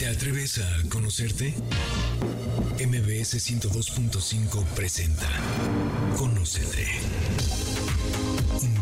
¿Te 0.00 0.06
atreves 0.06 0.56
a 0.56 0.88
conocerte? 0.88 1.52
MBS 2.78 3.34
102.5 3.36 4.64
presenta 4.74 5.28
Conócete. 6.16 6.88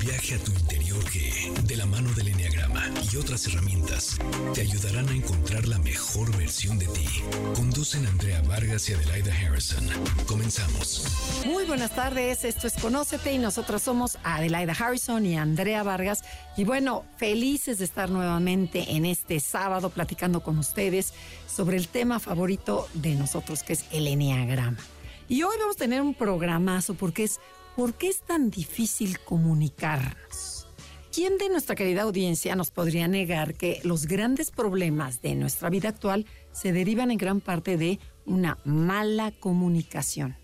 Viaje 0.08 0.36
a 0.36 0.38
tu 0.38 0.52
interior 0.52 1.04
que, 1.10 1.52
de 1.64 1.76
la 1.76 1.84
mano 1.84 2.10
del 2.14 2.29
Enneagrama 2.29 2.82
y 3.12 3.18
otras 3.18 3.46
herramientas, 3.46 4.16
te 4.54 4.62
ayudarán 4.62 5.06
a 5.06 5.12
encontrar 5.12 5.68
la 5.68 5.79
mejor 5.80 6.34
versión 6.34 6.79
de 6.79 6.86
ti. 6.86 7.06
Conducen 7.54 8.06
Andrea 8.06 8.41
Vargas 8.41 8.88
y 8.88 8.95
Adelaida 8.95 9.34
Harrison. 9.34 9.86
Comenzamos. 10.27 11.05
Muy 11.45 11.66
buenas 11.66 11.95
tardes, 11.95 12.46
esto 12.46 12.66
es 12.66 12.73
Conócete 12.80 13.34
y 13.34 13.38
nosotros 13.38 13.82
somos 13.82 14.16
Adelaida 14.24 14.73
Harrison 14.73 15.27
y 15.27 15.36
Andrea 15.36 15.82
Vargas. 15.82 16.25
Y 16.56 16.64
bueno, 16.64 17.04
felices 17.18 17.77
de 17.77 17.84
estar 17.84 18.09
nuevamente 18.09 18.93
en 18.96 19.04
este 19.04 19.40
sábado 19.40 19.91
platicando 19.91 20.42
con 20.42 20.59
ustedes 20.59 21.12
sobre 21.47 21.77
el 21.77 21.86
tema 21.86 22.19
favorito 22.19 22.88
de 22.95 23.14
nosotros, 23.14 23.62
que 23.62 23.75
es 23.75 23.84
el 23.92 24.06
Enneagrama. 24.06 24.78
Y 25.28 25.42
hoy 25.42 25.56
vamos 25.61 25.77
a 25.77 25.80
tener 25.80 26.00
un 26.00 26.14
programazo 26.14 26.95
porque 26.95 27.25
es 27.25 27.38
¿por 27.78 27.95
qué 27.95 28.09
es 28.09 28.23
tan 28.23 28.50
difícil 28.50 29.20
comunicarnos? 29.20 30.66
¿Quién 31.14 31.38
de 31.38 31.48
nuestra 31.48 31.77
querida 31.77 32.02
audiencia 32.02 32.56
nos 32.56 32.73
podría 32.73 33.06
negar 33.06 33.55
que 33.55 33.80
los 33.84 34.06
grandes 34.06 34.50
problemas 34.50 35.23
de 35.23 35.36
nuestra 35.36 35.70
vida 35.70 35.91
actual 35.91 36.27
se 36.50 36.72
derivan 36.72 37.12
en 37.12 37.19
gran 37.19 37.41
parte 37.41 37.77
de 37.77 38.00
una 38.27 38.59
mala 38.64 39.30
comunicación? 39.30 40.36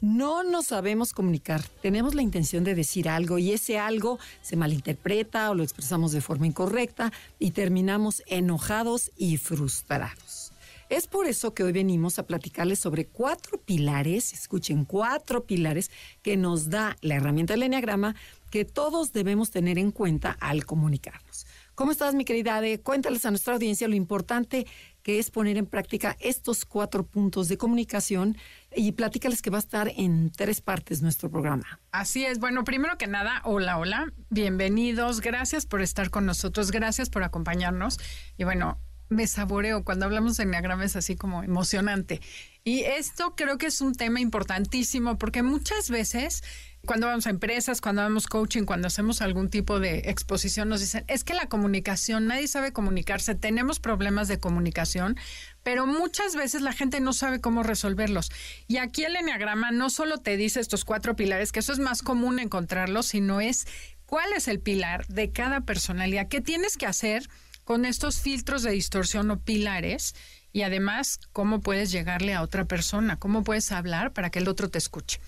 No 0.00 0.42
nos 0.42 0.66
sabemos 0.66 1.12
comunicar, 1.12 1.62
tenemos 1.82 2.16
la 2.16 2.22
intención 2.22 2.64
de 2.64 2.74
decir 2.74 3.08
algo 3.08 3.38
y 3.38 3.52
ese 3.52 3.78
algo 3.78 4.18
se 4.42 4.56
malinterpreta 4.56 5.52
o 5.52 5.54
lo 5.54 5.62
expresamos 5.62 6.10
de 6.10 6.20
forma 6.20 6.48
incorrecta 6.48 7.12
y 7.38 7.52
terminamos 7.52 8.24
enojados 8.26 9.12
y 9.16 9.36
frustrados. 9.36 10.49
Es 10.90 11.06
por 11.06 11.28
eso 11.28 11.54
que 11.54 11.62
hoy 11.62 11.70
venimos 11.70 12.18
a 12.18 12.26
platicarles 12.26 12.80
sobre 12.80 13.06
cuatro 13.06 13.62
pilares, 13.62 14.32
escuchen, 14.32 14.84
cuatro 14.84 15.46
pilares 15.46 15.88
que 16.20 16.36
nos 16.36 16.68
da 16.68 16.96
la 17.00 17.14
herramienta 17.14 17.52
del 17.52 17.62
Enneagrama 17.62 18.16
que 18.50 18.64
todos 18.64 19.12
debemos 19.12 19.52
tener 19.52 19.78
en 19.78 19.92
cuenta 19.92 20.36
al 20.40 20.64
comunicarnos. 20.64 21.46
¿Cómo 21.76 21.92
estás, 21.92 22.16
mi 22.16 22.24
querida 22.24 22.56
Ade? 22.56 22.80
Cuéntales 22.80 23.24
a 23.24 23.30
nuestra 23.30 23.54
audiencia 23.54 23.86
lo 23.86 23.94
importante 23.94 24.66
que 25.04 25.20
es 25.20 25.30
poner 25.30 25.58
en 25.58 25.66
práctica 25.66 26.16
estos 26.18 26.64
cuatro 26.64 27.06
puntos 27.06 27.46
de 27.46 27.56
comunicación 27.56 28.36
y 28.74 28.90
platícales 28.90 29.42
que 29.42 29.50
va 29.50 29.58
a 29.58 29.60
estar 29.60 29.92
en 29.94 30.32
tres 30.32 30.60
partes 30.60 31.02
nuestro 31.02 31.30
programa. 31.30 31.80
Así 31.92 32.24
es. 32.26 32.40
Bueno, 32.40 32.64
primero 32.64 32.98
que 32.98 33.06
nada, 33.06 33.42
hola, 33.44 33.78
hola. 33.78 34.12
Bienvenidos. 34.28 35.20
Gracias 35.20 35.66
por 35.66 35.82
estar 35.82 36.10
con 36.10 36.26
nosotros. 36.26 36.72
Gracias 36.72 37.10
por 37.10 37.22
acompañarnos. 37.22 38.00
Y 38.36 38.42
bueno, 38.42 38.76
me 39.10 39.26
saboreo. 39.26 39.84
Cuando 39.84 40.06
hablamos 40.06 40.36
de 40.36 40.44
Enneagrama 40.44 40.84
es 40.84 40.96
así 40.96 41.16
como 41.16 41.42
emocionante. 41.42 42.20
Y 42.64 42.84
esto 42.84 43.34
creo 43.36 43.58
que 43.58 43.66
es 43.66 43.80
un 43.80 43.94
tema 43.94 44.20
importantísimo 44.20 45.18
porque 45.18 45.42
muchas 45.42 45.90
veces 45.90 46.42
cuando 46.86 47.06
vamos 47.06 47.26
a 47.26 47.30
empresas, 47.30 47.80
cuando 47.80 48.02
vamos 48.02 48.26
coaching, 48.26 48.64
cuando 48.64 48.86
hacemos 48.86 49.20
algún 49.20 49.50
tipo 49.50 49.80
de 49.80 49.98
exposición, 50.06 50.68
nos 50.68 50.80
dicen, 50.80 51.04
es 51.08 51.24
que 51.24 51.34
la 51.34 51.46
comunicación, 51.46 52.26
nadie 52.26 52.48
sabe 52.48 52.72
comunicarse, 52.72 53.34
tenemos 53.34 53.80
problemas 53.80 54.28
de 54.28 54.38
comunicación, 54.38 55.16
pero 55.62 55.86
muchas 55.86 56.36
veces 56.36 56.62
la 56.62 56.72
gente 56.72 57.00
no 57.00 57.12
sabe 57.12 57.40
cómo 57.40 57.62
resolverlos. 57.62 58.30
Y 58.66 58.78
aquí 58.78 59.04
el 59.04 59.16
Enneagrama 59.16 59.72
no 59.72 59.90
solo 59.90 60.18
te 60.18 60.36
dice 60.36 60.60
estos 60.60 60.84
cuatro 60.84 61.16
pilares, 61.16 61.52
que 61.52 61.60
eso 61.60 61.72
es 61.72 61.78
más 61.78 62.02
común 62.02 62.38
encontrarlos, 62.38 63.06
sino 63.06 63.42
es 63.42 63.66
cuál 64.06 64.32
es 64.32 64.48
el 64.48 64.60
pilar 64.60 65.06
de 65.08 65.32
cada 65.32 65.60
personalidad, 65.60 66.28
qué 66.28 66.40
tienes 66.40 66.78
que 66.78 66.86
hacer 66.86 67.28
con 67.70 67.84
estos 67.84 68.20
filtros 68.20 68.64
de 68.64 68.72
distorsión 68.72 69.30
o 69.30 69.38
pilares 69.38 70.16
y 70.52 70.62
además 70.62 71.20
cómo 71.32 71.60
puedes 71.60 71.92
llegarle 71.92 72.34
a 72.34 72.42
otra 72.42 72.64
persona, 72.64 73.16
cómo 73.16 73.44
puedes 73.44 73.70
hablar 73.70 74.12
para 74.12 74.30
que 74.30 74.40
el 74.40 74.48
otro 74.48 74.68
te 74.68 74.78
escuche. 74.78 75.20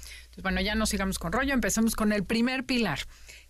Bueno, 0.42 0.60
ya 0.60 0.74
no 0.74 0.86
sigamos 0.86 1.20
con 1.20 1.30
rollo, 1.30 1.54
empezamos 1.54 1.94
con 1.94 2.10
el 2.10 2.24
primer 2.24 2.64
pilar, 2.64 2.98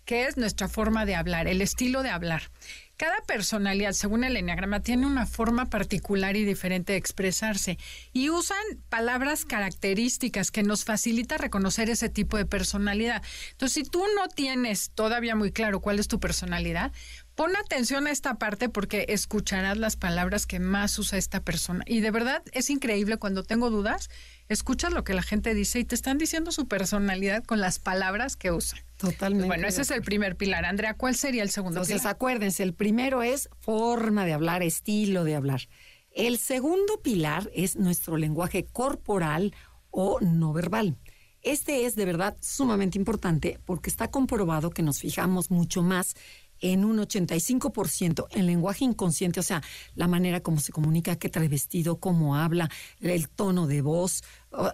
que 0.05 0.27
es 0.27 0.37
nuestra 0.37 0.67
forma 0.67 1.07
de 1.07 1.15
hablar, 1.15 1.47
el 1.47 1.63
estilo 1.63 2.03
de 2.03 2.11
hablar. 2.11 2.51
Cada 2.95 3.19
personalidad, 3.21 3.93
según 3.93 4.23
el 4.23 4.37
enneagrama, 4.37 4.81
tiene 4.81 5.07
una 5.07 5.25
forma 5.25 5.65
particular 5.65 6.35
y 6.35 6.45
diferente 6.45 6.93
de 6.93 6.99
expresarse 6.99 7.79
y 8.13 8.29
usan 8.29 8.57
palabras 8.89 9.45
características 9.45 10.51
que 10.51 10.61
nos 10.61 10.85
facilita 10.85 11.37
reconocer 11.37 11.89
ese 11.89 12.09
tipo 12.09 12.37
de 12.37 12.45
personalidad. 12.45 13.23
Entonces, 13.51 13.73
si 13.73 13.89
tú 13.89 14.03
no 14.15 14.27
tienes 14.27 14.91
todavía 14.91 15.35
muy 15.35 15.51
claro 15.51 15.79
cuál 15.79 15.97
es 15.97 16.07
tu 16.07 16.19
personalidad, 16.19 16.91
Pon 17.35 17.55
atención 17.55 18.05
a 18.05 18.11
esta 18.11 18.35
parte 18.35 18.69
porque 18.69 19.05
escucharás 19.09 19.77
las 19.77 19.95
palabras 19.95 20.45
que 20.45 20.59
más 20.59 20.99
usa 20.99 21.17
esta 21.17 21.41
persona. 21.41 21.83
Y 21.87 21.99
de 22.01 22.11
verdad 22.11 22.43
es 22.51 22.69
increíble 22.69 23.17
cuando 23.17 23.43
tengo 23.43 23.71
dudas, 23.71 24.09
escuchas 24.49 24.93
lo 24.93 25.03
que 25.03 25.15
la 25.15 25.23
gente 25.23 25.55
dice 25.55 25.79
y 25.79 25.83
te 25.83 25.95
están 25.95 26.19
diciendo 26.19 26.51
su 26.51 26.67
personalidad 26.67 27.43
con 27.43 27.59
las 27.59 27.79
palabras 27.79 28.35
que 28.35 28.51
usa. 28.51 28.85
Totalmente. 28.97 29.47
Bueno, 29.47 29.67
ese 29.67 29.81
es 29.81 29.89
el 29.89 30.03
primer 30.03 30.35
pilar. 30.35 30.63
Andrea, 30.65 30.93
¿cuál 30.93 31.15
sería 31.15 31.41
el 31.41 31.49
segundo 31.49 31.81
Entonces, 31.81 32.05
acuérdense, 32.05 32.61
el 32.61 32.75
primero 32.75 33.23
es 33.23 33.49
forma 33.61 34.25
de 34.25 34.33
hablar, 34.33 34.61
estilo 34.61 35.23
de 35.23 35.35
hablar. 35.35 35.61
El 36.11 36.37
segundo 36.37 37.01
pilar 37.01 37.49
es 37.55 37.75
nuestro 37.77 38.17
lenguaje 38.17 38.65
corporal 38.65 39.55
o 39.89 40.19
no 40.21 40.53
verbal. 40.53 40.97
Este 41.41 41.85
es 41.85 41.95
de 41.95 42.05
verdad 42.05 42.37
sumamente 42.39 42.97
importante 42.97 43.59
porque 43.65 43.89
está 43.89 44.09
comprobado 44.09 44.69
que 44.69 44.83
nos 44.83 44.99
fijamos 44.99 45.51
mucho 45.51 45.81
más 45.81 46.15
en 46.63 46.85
un 46.85 46.97
85% 46.97 48.27
en 48.31 48.45
lenguaje 48.45 48.85
inconsciente, 48.85 49.41
o 49.41 49.43
sea, 49.43 49.61
la 49.95 50.07
manera 50.07 50.39
como 50.39 50.59
se 50.59 50.71
comunica, 50.71 51.17
qué 51.17 51.27
trae 51.29 51.49
vestido, 51.49 51.99
cómo 51.99 52.37
habla, 52.37 52.69
el 53.01 53.29
tono 53.29 53.67
de 53.67 53.81
voz, 53.81 54.23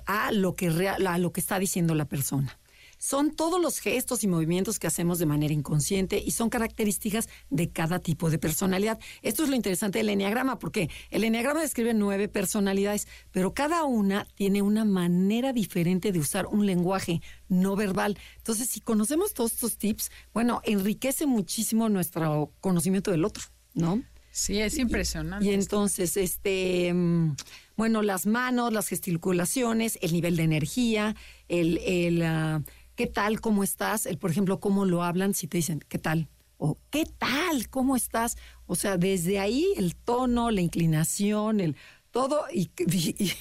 a 0.05 0.31
lo 0.31 0.53
que, 0.55 0.67
a 0.67 1.17
lo 1.17 1.33
que 1.33 1.41
está 1.41 1.57
diciendo 1.57 1.95
la 1.95 2.05
persona. 2.05 2.59
Son 2.99 3.31
todos 3.31 3.61
los 3.61 3.79
gestos 3.79 4.23
y 4.23 4.27
movimientos 4.27 4.77
que 4.77 4.87
hacemos 4.87 5.19
de 5.19 5.25
manera 5.25 5.53
inconsciente 5.53 6.21
y 6.23 6.31
son 6.31 6.49
características 6.49 7.29
de 7.49 7.71
cada 7.71 7.99
tipo 7.99 8.29
de 8.29 8.37
personalidad. 8.37 8.99
Esto 9.21 9.43
es 9.43 9.49
lo 9.49 9.55
interesante 9.55 9.99
del 9.99 10.09
enneagrama, 10.09 10.59
porque 10.59 10.89
el 11.09 11.23
enneagrama 11.23 11.61
describe 11.61 11.93
nueve 11.93 12.27
personalidades, 12.27 13.07
pero 13.31 13.53
cada 13.53 13.85
una 13.85 14.25
tiene 14.35 14.61
una 14.61 14.83
manera 14.83 15.53
diferente 15.53 16.11
de 16.11 16.19
usar 16.19 16.45
un 16.45 16.65
lenguaje 16.65 17.21
no 17.47 17.77
verbal. 17.77 18.17
Entonces, 18.37 18.69
si 18.69 18.81
conocemos 18.81 19.33
todos 19.33 19.53
estos 19.53 19.77
tips, 19.77 20.11
bueno, 20.33 20.61
enriquece 20.65 21.25
muchísimo 21.25 21.87
nuestro 21.87 22.53
conocimiento 22.59 23.11
del 23.11 23.23
otro, 23.23 23.43
¿no? 23.73 24.03
Sí, 24.31 24.59
es 24.59 24.77
impresionante. 24.77 25.45
Y, 25.45 25.53
entonces, 25.53 26.15
este, 26.15 26.93
mm, 26.93 27.35
bueno, 27.75 28.01
las 28.01 28.25
manos, 28.25 28.71
las 28.71 28.87
gesticulaciones, 28.87 29.97
el 30.01 30.13
nivel 30.13 30.35
de 30.35 30.43
energía, 30.43 31.15
el, 31.47 31.77
el 31.79 32.21
ah, 32.23 32.61
¿qué 32.99 33.07
tal? 33.07 33.39
¿Cómo 33.39 33.63
estás? 33.63 34.05
El, 34.05 34.17
por 34.17 34.29
ejemplo, 34.29 34.59
cómo 34.59 34.83
lo 34.83 35.03
hablan 35.03 35.33
si 35.33 35.47
te 35.47 35.55
dicen, 35.55 35.79
¿qué 35.87 35.97
tal? 35.97 36.27
O 36.57 36.77
¿qué 36.89 37.05
tal? 37.05 37.69
¿Cómo 37.69 37.95
estás? 37.95 38.35
O 38.65 38.75
sea, 38.75 38.97
desde 38.97 39.39
ahí 39.39 39.65
el 39.77 39.95
tono, 39.95 40.51
la 40.51 40.59
inclinación, 40.59 41.61
el 41.61 41.77
todo 42.11 42.43
y, 42.51 42.69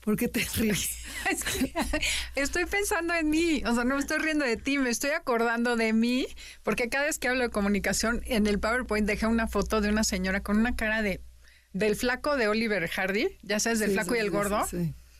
¿por 0.00 0.16
qué 0.16 0.28
te 0.28 0.40
ríes? 0.56 1.00
Es 1.30 1.44
que 1.44 1.74
estoy 2.34 2.64
pensando 2.64 3.12
en 3.12 3.28
mí, 3.28 3.62
o 3.66 3.74
sea, 3.74 3.84
no 3.84 3.96
me 3.96 4.00
estoy 4.00 4.16
riendo 4.20 4.46
de 4.46 4.56
ti, 4.56 4.78
me 4.78 4.88
estoy 4.88 5.10
acordando 5.10 5.76
de 5.76 5.92
mí, 5.92 6.26
porque 6.62 6.88
cada 6.88 7.04
vez 7.04 7.18
que 7.18 7.28
hablo 7.28 7.42
de 7.42 7.50
comunicación 7.50 8.22
en 8.24 8.46
el 8.46 8.58
PowerPoint 8.58 9.06
dejé 9.06 9.26
una 9.26 9.48
foto 9.48 9.82
de 9.82 9.90
una 9.90 10.02
señora 10.02 10.42
con 10.42 10.56
una 10.56 10.76
cara 10.76 11.02
de 11.02 11.20
del 11.74 11.94
flaco 11.94 12.38
de 12.38 12.48
Oliver 12.48 12.88
Hardy, 12.88 13.36
ya 13.42 13.60
sabes, 13.60 13.80
del 13.80 13.90
flaco 13.90 14.16
y 14.16 14.18
el 14.18 14.30
gordo, 14.30 14.66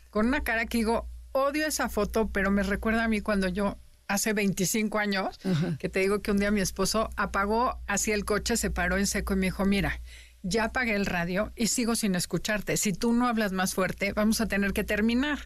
con 0.09 0.26
una 0.26 0.42
cara 0.42 0.64
que 0.64 0.78
digo, 0.78 1.06
odio 1.32 1.66
esa 1.66 1.88
foto, 1.88 2.28
pero 2.28 2.50
me 2.50 2.62
recuerda 2.62 3.04
a 3.04 3.08
mí 3.08 3.20
cuando 3.20 3.48
yo 3.48 3.78
hace 4.08 4.32
25 4.32 4.98
años, 4.98 5.38
que 5.78 5.88
te 5.88 6.00
digo 6.00 6.20
que 6.20 6.32
un 6.32 6.38
día 6.38 6.50
mi 6.50 6.60
esposo 6.60 7.10
apagó 7.16 7.80
así 7.86 8.10
el 8.10 8.24
coche, 8.24 8.56
se 8.56 8.70
paró 8.70 8.96
en 8.96 9.06
seco 9.06 9.34
y 9.34 9.36
me 9.36 9.47
dijo, 9.47 9.65
mira, 9.65 10.00
ya 10.42 10.65
apagué 10.65 10.94
el 10.94 11.06
radio 11.06 11.53
y 11.54 11.68
sigo 11.68 11.94
sin 11.94 12.15
escucharte. 12.15 12.77
Si 12.77 12.92
tú 12.92 13.12
no 13.12 13.28
hablas 13.28 13.53
más 13.53 13.74
fuerte, 13.74 14.12
vamos 14.12 14.41
a 14.41 14.47
tener 14.47 14.72
que 14.72 14.84
terminar. 14.84 15.38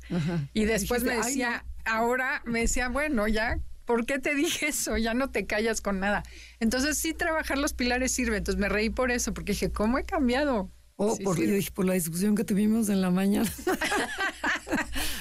Y 0.54 0.64
después 0.64 1.04
me 1.04 1.16
decía, 1.16 1.64
ahora 1.84 2.42
me 2.46 2.60
decía, 2.60 2.88
bueno, 2.88 3.28
ya, 3.28 3.58
¿por 3.84 4.06
qué 4.06 4.18
te 4.18 4.34
dije 4.34 4.68
eso? 4.68 4.96
Ya 4.96 5.12
no 5.12 5.30
te 5.30 5.46
callas 5.46 5.80
con 5.80 6.00
nada. 6.00 6.22
Entonces 6.58 6.96
sí, 6.96 7.12
trabajar 7.12 7.58
los 7.58 7.74
pilares 7.74 8.12
sirve. 8.12 8.38
Entonces 8.38 8.60
me 8.60 8.68
reí 8.68 8.88
por 8.88 9.10
eso, 9.10 9.34
porque 9.34 9.52
dije, 9.52 9.72
¿cómo 9.72 9.98
he 9.98 10.04
cambiado? 10.04 10.70
Oh, 10.96 11.18
por, 11.18 11.36
por 11.74 11.84
la 11.84 11.94
discusión 11.94 12.36
que 12.36 12.44
tuvimos 12.44 12.88
en 12.88 13.00
la 13.00 13.10
mañana. 13.10 13.52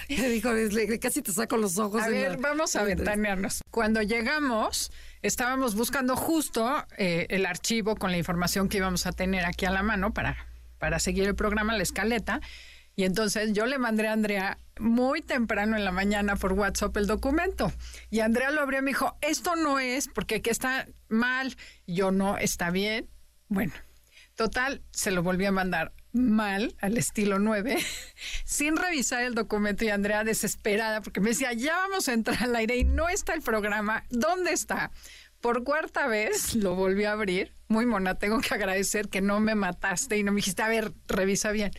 dijo, 0.30 0.50
casi 1.02 1.22
te 1.22 1.32
saco 1.32 1.58
los 1.58 1.78
ojos. 1.78 2.02
A 2.02 2.10
ver, 2.10 2.38
vamos 2.38 2.76
a 2.76 2.84
ventanearnos. 2.84 3.62
Cuando 3.70 4.02
llegamos, 4.02 4.92
estábamos 5.22 5.76
buscando 5.76 6.16
justo 6.16 6.86
eh, 6.98 7.28
el 7.30 7.46
archivo 7.46 7.96
con 7.96 8.12
la 8.12 8.18
información 8.18 8.70
que 8.70 8.78
íbamos 8.78 9.06
a 9.06 9.12
tener 9.12 9.46
aquí 9.46 9.66
a 9.66 9.72
la 9.72 9.84
mano 9.84 10.14
para, 10.14 10.38
para 10.80 11.00
seguir 11.00 11.28
el 11.28 11.36
programa, 11.36 11.76
la 11.76 11.84
escaleta. 11.84 12.42
Y 12.96 13.06
entonces 13.06 13.54
yo 13.54 13.66
le 13.66 13.80
mandé 13.80 14.08
a 14.08 14.14
Andrea 14.14 14.60
muy 14.80 15.22
temprano 15.22 15.76
en 15.76 15.84
la 15.84 15.92
mañana 15.92 16.36
por 16.36 16.54
WhatsApp 16.54 16.96
el 16.98 17.08
documento. 17.08 17.72
Y 18.10 18.20
Andrea 18.20 18.52
lo 18.52 18.62
abrió 18.62 18.80
y 18.80 18.84
me 18.84 18.92
dijo, 18.92 19.18
esto 19.22 19.56
no 19.56 19.80
es 19.80 20.08
porque 20.08 20.36
aquí 20.36 20.50
está 20.50 20.88
mal. 21.10 21.56
yo 21.88 22.12
no, 22.12 22.38
está 22.38 22.70
bien. 22.70 23.10
Bueno, 23.48 23.74
Total, 24.36 24.82
se 24.92 25.12
lo 25.12 25.22
volví 25.22 25.46
a 25.46 25.52
mandar 25.52 25.94
mal, 26.14 26.76
al 26.80 26.98
estilo 26.98 27.40
9, 27.40 27.78
sin 28.46 28.78
revisar 28.78 29.24
el 29.24 29.36
documento 29.36 29.84
y 29.84 29.90
Andrea 29.90 30.24
desesperada 30.24 31.02
porque 31.02 31.20
me 31.20 31.30
decía, 31.30 31.54
ya 31.54 31.76
vamos 31.76 32.08
a 32.08 32.14
entrar 32.14 32.42
al 32.44 32.56
aire 32.56 32.78
y 32.78 32.84
no 32.86 33.10
está 33.10 33.34
el 33.34 33.42
programa, 33.42 34.06
¿dónde 34.10 34.54
está? 34.54 34.92
Por 35.42 35.64
cuarta 35.64 36.08
vez 36.08 36.56
lo 36.56 36.76
volví 36.76 37.04
a 37.04 37.12
abrir, 37.12 37.54
muy 37.68 37.86
mona, 37.86 38.16
tengo 38.16 38.40
que 38.40 38.54
agradecer 38.54 39.10
que 39.10 39.22
no 39.22 39.40
me 39.42 39.56
mataste 39.56 40.18
y 40.18 40.24
no 40.24 40.32
me 40.32 40.38
dijiste, 40.38 40.62
a 40.62 40.70
ver, 40.70 40.94
revisa 41.08 41.52
bien. 41.52 41.72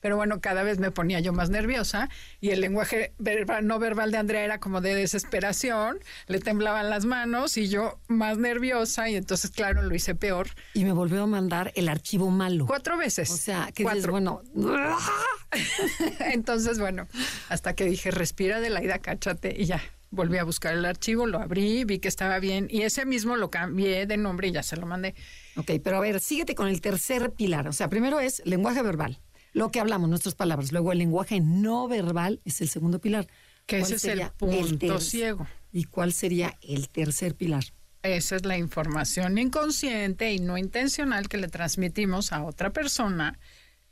Pero 0.00 0.16
bueno, 0.16 0.40
cada 0.40 0.62
vez 0.62 0.78
me 0.78 0.90
ponía 0.90 1.20
yo 1.20 1.32
más 1.32 1.50
nerviosa 1.50 2.08
y 2.40 2.50
el 2.50 2.60
lenguaje 2.60 3.12
verbal, 3.18 3.66
no 3.66 3.78
verbal 3.78 4.12
de 4.12 4.18
Andrea 4.18 4.44
era 4.44 4.60
como 4.60 4.80
de 4.80 4.94
desesperación, 4.94 5.98
le 6.26 6.38
temblaban 6.38 6.88
las 6.90 7.04
manos 7.04 7.56
y 7.56 7.68
yo 7.68 7.98
más 8.06 8.38
nerviosa 8.38 9.08
y 9.08 9.16
entonces, 9.16 9.50
claro, 9.50 9.82
lo 9.82 9.94
hice 9.94 10.14
peor. 10.14 10.48
Y 10.74 10.84
me 10.84 10.92
volvió 10.92 11.22
a 11.22 11.26
mandar 11.26 11.72
el 11.74 11.88
archivo 11.88 12.30
malo. 12.30 12.66
Cuatro 12.66 12.96
veces. 12.96 13.30
O 13.30 13.36
sea, 13.36 13.70
que 13.74 13.82
Cuatro. 13.82 14.12
bueno. 14.12 14.42
entonces, 16.20 16.78
bueno, 16.78 17.08
hasta 17.48 17.74
que 17.74 17.84
dije, 17.84 18.10
respira 18.10 18.60
de 18.60 18.70
la 18.70 18.82
ida, 18.82 18.98
cáchate 18.98 19.54
y 19.58 19.66
ya. 19.66 19.82
Volví 20.10 20.38
a 20.38 20.44
buscar 20.44 20.72
el 20.72 20.86
archivo, 20.86 21.26
lo 21.26 21.38
abrí, 21.38 21.84
vi 21.84 21.98
que 21.98 22.08
estaba 22.08 22.38
bien 22.38 22.66
y 22.70 22.80
ese 22.82 23.04
mismo 23.04 23.36
lo 23.36 23.50
cambié 23.50 24.06
de 24.06 24.16
nombre 24.16 24.48
y 24.48 24.52
ya 24.52 24.62
se 24.62 24.76
lo 24.78 24.86
mandé. 24.86 25.14
Ok, 25.56 25.72
pero 25.84 25.98
a 25.98 26.00
ver, 26.00 26.20
síguete 26.20 26.54
con 26.54 26.68
el 26.68 26.80
tercer 26.80 27.32
pilar. 27.32 27.68
O 27.68 27.72
sea, 27.72 27.88
primero 27.90 28.18
es 28.18 28.40
lenguaje 28.46 28.80
verbal 28.80 29.20
lo 29.58 29.70
que 29.70 29.80
hablamos, 29.80 30.08
nuestras 30.08 30.34
palabras. 30.34 30.72
Luego 30.72 30.92
el 30.92 30.98
lenguaje 30.98 31.40
no 31.40 31.88
verbal 31.88 32.40
es 32.44 32.60
el 32.60 32.68
segundo 32.68 33.00
pilar. 33.00 33.26
Que 33.66 33.80
ese 33.80 33.96
es 33.96 34.04
el 34.04 34.30
punto 34.30 35.00
ciego. 35.00 35.46
¿Y 35.72 35.84
cuál 35.84 36.12
sería 36.12 36.56
el 36.62 36.88
tercer 36.88 37.34
pilar? 37.34 37.64
Esa 38.02 38.36
es 38.36 38.46
la 38.46 38.56
información 38.56 39.36
inconsciente 39.36 40.32
y 40.32 40.38
no 40.38 40.56
intencional 40.56 41.28
que 41.28 41.36
le 41.36 41.48
transmitimos 41.48 42.32
a 42.32 42.44
otra 42.44 42.72
persona 42.72 43.38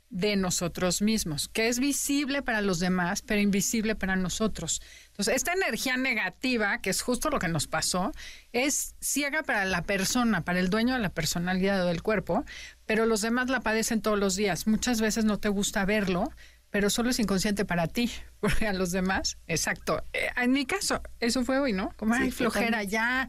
de 0.09 0.37
nosotros 0.37 1.01
mismos, 1.01 1.49
que 1.49 1.67
es 1.67 1.79
visible 1.79 2.41
para 2.41 2.61
los 2.61 2.79
demás, 2.79 3.21
pero 3.21 3.41
invisible 3.41 3.95
para 3.95 4.15
nosotros. 4.15 4.81
Entonces, 5.07 5.35
esta 5.35 5.53
energía 5.53 5.97
negativa, 5.97 6.79
que 6.79 6.89
es 6.89 7.01
justo 7.01 7.29
lo 7.29 7.39
que 7.39 7.49
nos 7.49 7.67
pasó, 7.67 8.13
es 8.53 8.95
ciega 9.01 9.43
para 9.43 9.65
la 9.65 9.83
persona, 9.83 10.41
para 10.41 10.59
el 10.59 10.69
dueño 10.69 10.93
de 10.93 11.01
la 11.01 11.09
personalidad 11.09 11.83
o 11.83 11.87
del 11.87 12.01
cuerpo, 12.01 12.45
pero 12.85 13.05
los 13.05 13.21
demás 13.21 13.49
la 13.49 13.59
padecen 13.59 14.01
todos 14.01 14.17
los 14.17 14.35
días. 14.35 14.65
Muchas 14.65 15.01
veces 15.01 15.25
no 15.25 15.39
te 15.39 15.49
gusta 15.49 15.83
verlo, 15.83 16.31
pero 16.69 16.89
solo 16.89 17.09
es 17.09 17.19
inconsciente 17.19 17.65
para 17.65 17.87
ti, 17.87 18.09
porque 18.39 18.67
a 18.67 18.73
los 18.73 18.91
demás, 18.91 19.37
exacto. 19.47 20.03
Eh, 20.13 20.29
en 20.37 20.51
mi 20.51 20.65
caso, 20.65 21.01
eso 21.19 21.43
fue 21.43 21.59
hoy, 21.59 21.73
¿no? 21.73 21.93
Como, 21.97 22.13
hay 22.13 22.31
flojera 22.31 22.83
ya. 22.83 23.27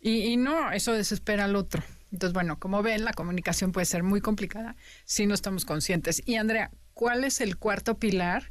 Y, 0.00 0.24
y 0.24 0.36
no, 0.36 0.72
eso 0.72 0.92
desespera 0.92 1.44
al 1.44 1.56
otro. 1.56 1.82
Entonces, 2.12 2.32
bueno, 2.32 2.58
como 2.58 2.82
ven, 2.82 3.04
la 3.04 3.12
comunicación 3.12 3.72
puede 3.72 3.86
ser 3.86 4.02
muy 4.02 4.20
complicada 4.20 4.76
si 5.04 5.26
no 5.26 5.34
estamos 5.34 5.64
conscientes. 5.64 6.22
Y 6.24 6.36
Andrea, 6.36 6.70
¿cuál 6.94 7.24
es 7.24 7.40
el 7.40 7.56
cuarto 7.56 7.98
pilar 7.98 8.50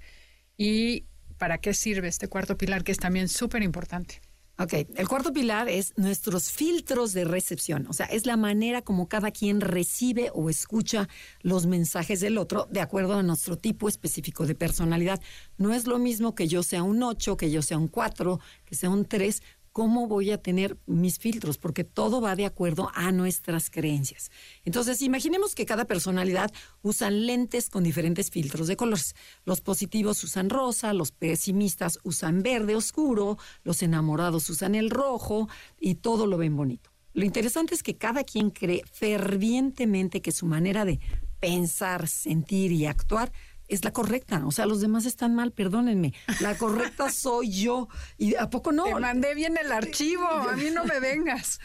y 0.57 1.05
para 1.37 1.59
qué 1.59 1.73
sirve 1.73 2.07
este 2.07 2.27
cuarto 2.27 2.57
pilar 2.57 2.83
que 2.83 2.91
es 2.91 2.99
también 2.99 3.27
súper 3.27 3.63
importante? 3.63 4.21
Ok, 4.59 4.73
el 4.95 5.07
cuarto 5.07 5.31
pilar 5.31 5.69
es 5.69 5.93
nuestros 5.97 6.51
filtros 6.51 7.13
de 7.13 7.25
recepción, 7.25 7.85
o 7.87 7.93
sea, 7.93 8.07
es 8.07 8.25
la 8.25 8.37
manera 8.37 8.81
como 8.81 9.07
cada 9.07 9.29
quien 9.29 9.61
recibe 9.61 10.31
o 10.33 10.49
escucha 10.49 11.07
los 11.41 11.67
mensajes 11.67 12.21
del 12.21 12.39
otro 12.39 12.67
de 12.71 12.81
acuerdo 12.81 13.13
a 13.13 13.21
nuestro 13.21 13.55
tipo 13.55 13.87
específico 13.87 14.47
de 14.47 14.55
personalidad. 14.55 15.21
No 15.59 15.75
es 15.75 15.85
lo 15.85 15.99
mismo 15.99 16.33
que 16.33 16.47
yo 16.47 16.63
sea 16.63 16.81
un 16.81 17.03
8, 17.03 17.37
que 17.37 17.51
yo 17.51 17.61
sea 17.61 17.77
un 17.77 17.87
4, 17.87 18.39
que 18.65 18.73
sea 18.73 18.89
un 18.89 19.05
3, 19.05 19.43
cómo 19.77 20.07
voy 20.07 20.31
a 20.31 20.41
tener 20.41 20.75
mis 20.87 21.19
filtros, 21.19 21.59
porque 21.59 21.83
todo 21.83 22.19
va 22.19 22.35
de 22.35 22.47
acuerdo 22.47 22.89
a 22.95 23.11
nuestras 23.11 23.69
creencias. 23.69 24.31
Entonces, 24.65 25.03
imaginemos 25.03 25.53
que 25.53 25.67
cada 25.67 25.85
personalidad 25.85 26.51
usa 26.81 27.11
lentes 27.11 27.69
con 27.69 27.83
diferentes 27.83 28.31
filtros 28.31 28.65
de 28.65 28.75
colores. 28.75 29.13
Los 29.45 29.61
positivos 29.61 30.23
usan 30.23 30.49
rosa, 30.49 30.93
los 30.93 31.11
pesimistas 31.11 31.99
usan 32.01 32.41
verde 32.41 32.75
oscuro, 32.75 33.37
los 33.61 33.83
enamorados 33.83 34.49
usan 34.49 34.73
el 34.73 34.89
rojo 34.89 35.47
y 35.79 35.93
todo 35.93 36.25
lo 36.25 36.39
ven 36.39 36.55
bonito. 36.55 36.89
Lo 37.13 37.23
interesante 37.23 37.75
es 37.75 37.83
que 37.83 37.97
cada 37.97 38.23
quien 38.23 38.49
cree 38.49 38.81
fervientemente 38.91 40.23
que 40.23 40.31
su 40.31 40.47
manera 40.47 40.85
de 40.85 40.99
pensar, 41.39 42.07
sentir 42.07 42.71
y 42.71 42.87
actuar 42.87 43.31
es 43.67 43.83
la 43.83 43.91
correcta. 43.91 44.45
O 44.45 44.51
sea, 44.51 44.65
los 44.65 44.81
demás 44.81 45.05
están 45.05 45.35
mal, 45.35 45.51
perdónenme. 45.51 46.13
La 46.39 46.57
correcta 46.57 47.09
soy 47.11 47.51
yo. 47.51 47.87
¿Y 48.17 48.35
a 48.35 48.49
poco 48.49 48.71
no? 48.71 48.85
Te 48.85 48.95
mandé 48.95 49.35
bien 49.35 49.57
el 49.57 49.71
archivo, 49.71 50.27
a 50.27 50.55
mí 50.55 50.69
no 50.73 50.85
me 50.85 50.99
vengas. 50.99 51.59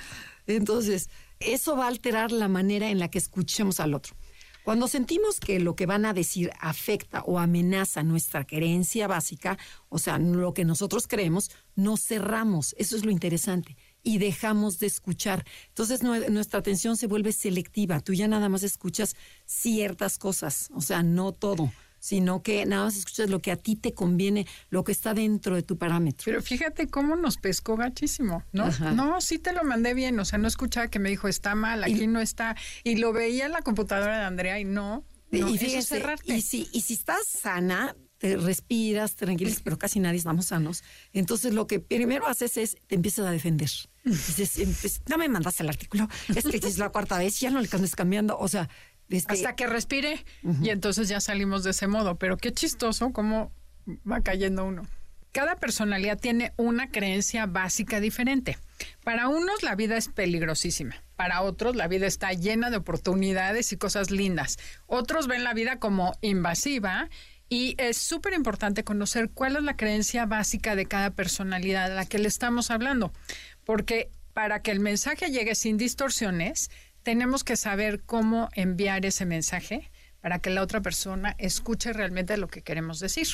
Entonces, 0.47 1.09
eso 1.41 1.77
va 1.77 1.85
a 1.85 1.89
alterar 1.89 2.33
la 2.33 2.49
manera 2.49 2.89
en 2.89 2.99
la 2.99 3.11
que 3.11 3.19
escuchemos 3.19 3.81
al 3.81 3.95
otro. 3.95 4.17
Cuando 4.65 4.87
sentimos 4.87 5.41
que 5.41 5.59
lo 5.59 5.75
que 5.75 5.87
van 5.87 6.05
a 6.05 6.15
decir 6.15 6.53
afecta 6.61 7.23
o 7.23 7.41
amenaza 7.41 8.05
nuestra 8.05 8.47
creencia 8.47 9.09
básica, 9.09 9.59
o 9.89 9.99
sea, 9.99 10.19
lo 10.19 10.55
que 10.55 10.65
nosotros 10.65 11.09
creemos, 11.09 11.51
nos 11.75 12.05
cerramos. 12.05 12.77
Eso 12.79 12.95
es 12.95 13.05
lo 13.05 13.11
interesante. 13.11 13.77
Y 14.05 14.19
dejamos 14.19 14.79
de 14.79 14.87
escuchar. 14.87 15.45
Entonces 15.69 16.03
nuestra 16.03 16.61
atención 16.61 16.97
se 16.97 17.09
vuelve 17.09 17.33
selectiva. 17.33 18.01
Tú 18.01 18.15
ya 18.15 18.29
nada 18.29 18.49
más 18.49 18.63
escuchas 18.63 19.17
ciertas 19.47 20.17
cosas, 20.17 20.69
o 20.75 20.81
sea, 20.81 21.03
no 21.03 21.33
todo 21.33 21.73
sino 22.03 22.43
que 22.43 22.67
nada 22.67 22.87
más 22.87 22.97
escuchas 22.97 23.31
lo 23.31 23.39
que 23.39 23.53
a 23.53 23.57
ti 23.57 23.77
te 23.77 23.95
conviene, 23.95 24.49
lo 24.71 24.83
que 24.83 24.91
está 24.91 25.15
dentro 25.15 25.55
de 25.55 25.63
tu 25.63 25.79
parámetro. 25.79 26.25
Pero 26.25 26.43
fíjate 26.43 26.89
cómo 26.89 27.15
nos 27.15 27.37
pescó 27.37 27.77
gachísimo, 27.77 28.43
¿no? 28.51 28.69
No, 28.93 29.21
sí 29.21 29.39
te 29.39 29.53
lo 29.53 29.63
mandé 29.63 29.95
bien, 29.95 30.19
o 30.19 30.25
sea, 30.25 30.37
no 30.41 30.49
escuchaba 30.49 30.89
que 30.89 30.99
me 30.99 31.11
dijo 31.11 31.29
está 31.29 31.55
mal, 31.55 31.85
aquí 31.85 32.09
no 32.09 32.21
está, 32.21 32.57
y 32.83 32.97
lo 32.97 33.13
veía 33.13 33.47
en 33.47 33.53
la 33.53 33.63
computadora 33.63 34.19
de 34.19 34.25
Andrea 34.25 34.59
y 34.59 34.65
no. 34.65 35.05
y 35.31 35.57
fíjese, 35.57 36.03
y 36.25 36.43
si, 36.43 36.69
y 36.73 36.81
si 36.81 36.95
estás 36.95 37.25
sana, 37.25 37.95
te 38.19 38.37
respiras, 38.37 39.15
te 39.15 39.25
tranquilizas, 39.25 39.63
pero 39.63 39.79
casi 39.79 40.01
nadie 40.01 40.19
estamos 40.19 40.47
sanos. 40.47 40.83
Entonces 41.13 41.55
lo 41.55 41.69
que 41.69 41.79
primero 41.79 42.27
haces 42.27 42.57
es, 42.57 42.77
te 42.89 42.97
empiezas 42.97 43.27
a 43.27 43.31
defender. 43.31 43.71
Dices, 44.05 45.03
no 45.09 45.19
me 45.19 45.29
mandas 45.29 45.61
el 45.61 45.69
artículo, 45.69 46.09
es 46.35 46.45
que 46.45 46.57
es 46.57 46.79
la 46.79 46.91
cuarta 46.91 47.19
vez, 47.19 47.39
ya 47.39 47.51
no 47.51 47.61
le 47.61 47.65
estás 47.67 47.95
cambiando. 47.95 48.37
O 48.39 48.49
sea, 48.49 48.69
hasta 49.27 49.55
que 49.57 49.67
respire 49.67 50.25
y 50.63 50.71
entonces 50.71 51.09
ya 51.09 51.21
salimos 51.21 51.65
de 51.65 51.71
ese 51.71 51.87
modo. 51.87 52.17
Pero 52.17 52.37
qué 52.37 52.53
chistoso 52.53 53.13
cómo 53.13 53.53
va 54.11 54.21
cayendo 54.21 54.65
uno. 54.65 54.87
Cada 55.33 55.57
personalidad 55.57 56.19
tiene 56.19 56.53
una 56.59 56.91
creencia 56.91 57.47
básica 57.47 58.01
diferente. 58.01 58.59
Para 59.03 59.29
unos 59.29 59.63
la 59.63 59.75
vida 59.75 59.97
es 59.97 60.09
peligrosísima, 60.09 61.03
para 61.17 61.41
otros 61.41 61.75
la 61.75 61.89
vida 61.89 62.07
está 62.07 62.33
llena 62.33 62.69
de 62.69 62.77
oportunidades 62.77 63.73
y 63.73 63.79
cosas 63.79 64.11
lindas. 64.11 64.59
Otros 64.87 65.29
ven 65.29 65.43
la 65.43 65.55
vida 65.55 65.79
como 65.79 66.15
invasiva 66.21 67.09
y 67.49 67.75
es 67.79 67.97
súper 67.97 68.35
importante 68.35 68.85
conocer 68.85 69.31
cuál 69.31 69.57
es 69.57 69.63
la 69.63 69.77
creencia 69.77 70.27
básica 70.27 70.77
de 70.77 70.87
cada 70.87 71.11
personalidad 71.11 71.93
a 71.93 71.95
la 71.95 72.07
que 72.07 72.19
le 72.19 72.29
estamos 72.29 72.71
hablando, 72.71 73.13
porque 73.65 74.11
para 74.33 74.63
que 74.63 74.71
el 74.71 74.81
mensaje 74.81 75.31
llegue 75.31 75.55
sin 75.55 75.77
distorsiones, 75.77 76.71
tenemos 77.03 77.45
que 77.45 77.57
saber 77.57 78.03
cómo 78.03 78.49
enviar 78.55 79.05
ese 79.07 79.25
mensaje 79.25 79.91
para 80.21 80.39
que 80.39 80.51
la 80.51 80.63
otra 80.63 80.81
persona 80.81 81.35
escuche 81.39 81.93
realmente 81.93 82.37
lo 82.37 82.49
que 82.49 82.63
queremos 82.63 83.01
decir. 83.01 83.27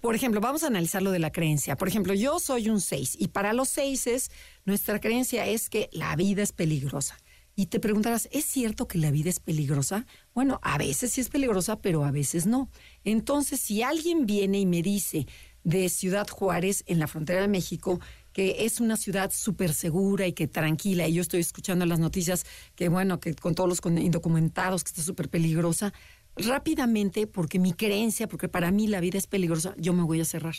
Por 0.00 0.14
ejemplo, 0.14 0.40
vamos 0.40 0.64
a 0.64 0.68
analizar 0.68 1.02
lo 1.02 1.10
de 1.10 1.18
la 1.18 1.30
creencia. 1.30 1.76
Por 1.76 1.88
ejemplo, 1.88 2.14
yo 2.14 2.40
soy 2.40 2.68
un 2.68 2.80
6 2.80 3.16
y 3.18 3.28
para 3.28 3.52
los 3.52 3.68
6 3.68 4.30
nuestra 4.64 4.98
creencia 4.98 5.46
es 5.46 5.68
que 5.68 5.88
la 5.92 6.16
vida 6.16 6.42
es 6.42 6.52
peligrosa. 6.52 7.16
Y 7.56 7.66
te 7.66 7.78
preguntarás, 7.78 8.28
¿es 8.32 8.46
cierto 8.46 8.88
que 8.88 8.98
la 8.98 9.12
vida 9.12 9.30
es 9.30 9.38
peligrosa? 9.38 10.06
Bueno, 10.34 10.58
a 10.62 10.76
veces 10.76 11.12
sí 11.12 11.20
es 11.20 11.28
peligrosa, 11.28 11.80
pero 11.80 12.04
a 12.04 12.10
veces 12.10 12.46
no. 12.46 12.68
Entonces, 13.04 13.60
si 13.60 13.82
alguien 13.82 14.26
viene 14.26 14.58
y 14.58 14.66
me 14.66 14.82
dice 14.82 15.26
de 15.62 15.88
Ciudad 15.88 16.26
Juárez, 16.28 16.82
en 16.86 16.98
la 16.98 17.06
frontera 17.06 17.42
de 17.42 17.48
México, 17.48 18.00
que 18.34 18.66
es 18.66 18.80
una 18.80 18.96
ciudad 18.96 19.30
súper 19.32 19.72
segura 19.72 20.26
y 20.26 20.32
que 20.32 20.48
tranquila, 20.48 21.06
y 21.06 21.14
yo 21.14 21.22
estoy 21.22 21.40
escuchando 21.40 21.86
las 21.86 22.00
noticias 22.00 22.44
que, 22.74 22.88
bueno, 22.88 23.20
que 23.20 23.34
con 23.34 23.54
todos 23.54 23.70
los 23.70 23.80
indocumentados, 23.96 24.82
que 24.82 24.88
está 24.88 25.02
súper 25.02 25.30
peligrosa, 25.30 25.94
rápidamente, 26.36 27.28
porque 27.28 27.60
mi 27.60 27.72
creencia, 27.72 28.26
porque 28.26 28.48
para 28.48 28.72
mí 28.72 28.88
la 28.88 29.00
vida 29.00 29.18
es 29.18 29.28
peligrosa, 29.28 29.74
yo 29.78 29.92
me 29.92 30.02
voy 30.02 30.20
a 30.20 30.24
cerrar. 30.24 30.56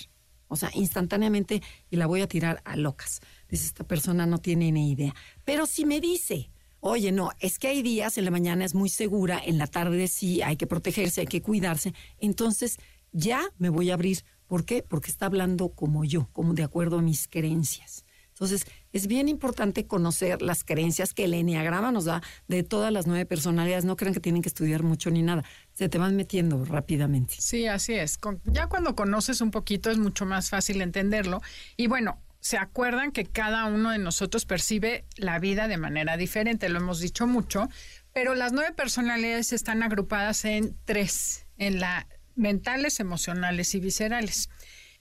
O 0.48 0.56
sea, 0.56 0.72
instantáneamente 0.74 1.62
y 1.90 1.98
la 1.98 2.08
voy 2.08 2.22
a 2.22 2.28
tirar 2.28 2.62
a 2.64 2.78
locas. 2.78 3.20
Dice, 3.50 3.66
esta 3.66 3.84
persona 3.84 4.26
no 4.26 4.38
tiene 4.38 4.72
ni 4.72 4.92
idea. 4.92 5.14
Pero 5.44 5.66
si 5.66 5.86
me 5.86 6.00
dice, 6.00 6.50
oye, 6.80 7.12
no, 7.12 7.32
es 7.42 7.60
que 7.60 7.68
hay 7.68 7.82
días, 7.82 8.18
en 8.18 8.24
la 8.24 8.32
mañana 8.32 8.64
es 8.64 8.74
muy 8.74 8.88
segura, 8.88 9.42
en 9.44 9.58
la 9.58 9.68
tarde 9.68 10.08
sí, 10.08 10.42
hay 10.42 10.56
que 10.56 10.66
protegerse, 10.66 11.22
hay 11.22 11.28
que 11.28 11.42
cuidarse, 11.42 11.94
entonces 12.20 12.78
ya 13.12 13.42
me 13.58 13.70
voy 13.70 13.90
a 13.90 13.96
abrir 13.96 14.24
¿Por 14.48 14.66
qué? 14.66 14.84
Porque 14.88 15.12
está 15.12 15.26
hablando 15.26 15.70
como 15.70 16.06
yo, 16.06 16.30
como 16.34 16.54
de 16.54 16.64
acuerdo 16.64 17.00
a 17.00 17.02
mis 17.02 17.28
creencias. 17.28 18.06
Entonces, 18.36 18.68
es 18.92 19.08
bien 19.08 19.30
importante 19.30 19.88
conocer 19.88 20.42
las 20.42 20.66
creencias 20.66 21.14
que 21.14 21.24
el 21.24 21.34
Enneagrama 21.34 21.94
nos 21.94 22.04
da 22.04 22.22
de 22.50 22.64
todas 22.64 22.92
las 22.92 23.08
nueve 23.08 23.26
personalidades. 23.26 23.86
No 23.86 23.96
crean 23.96 24.14
que 24.14 24.20
tienen 24.20 24.42
que 24.42 24.50
estudiar 24.50 24.84
mucho 24.84 25.10
ni 25.10 25.22
nada. 25.22 25.46
Se 25.74 25.88
te 25.88 25.98
van 25.98 26.18
metiendo 26.18 26.66
rápidamente. 26.66 27.36
Sí, 27.40 27.66
así 27.68 27.94
es. 27.94 28.20
ya 28.44 28.68
cuando 28.68 28.94
conoces 28.94 29.40
un 29.40 29.52
poquito 29.52 29.90
es 29.90 29.98
mucho 29.98 30.26
más 30.26 30.50
fácil 30.50 30.82
entenderlo. 30.82 31.42
Y 31.78 31.88
bueno, 31.88 32.22
se 32.42 32.58
acuerdan 32.58 33.14
que 33.14 33.26
cada 33.26 33.66
uno 33.66 33.92
de 33.92 34.00
nosotros 34.00 34.46
percibe 34.46 35.06
la 35.16 35.40
vida 35.40 35.70
de 35.70 35.78
manera 35.78 36.18
diferente. 36.18 36.68
Lo 36.68 36.80
hemos 36.80 37.00
dicho 37.00 37.28
mucho, 37.28 37.70
Pero 38.14 38.36
las 38.36 38.52
nueve 38.52 38.74
personalidades 38.74 39.52
están 39.52 39.82
agrupadas 39.82 40.46
en 40.46 40.78
tres, 40.86 41.48
en 41.58 41.80
la 41.80 42.08
mentales, 42.36 43.00
emocionales 43.00 43.74
y 43.76 43.80
viscerales. 43.80 44.50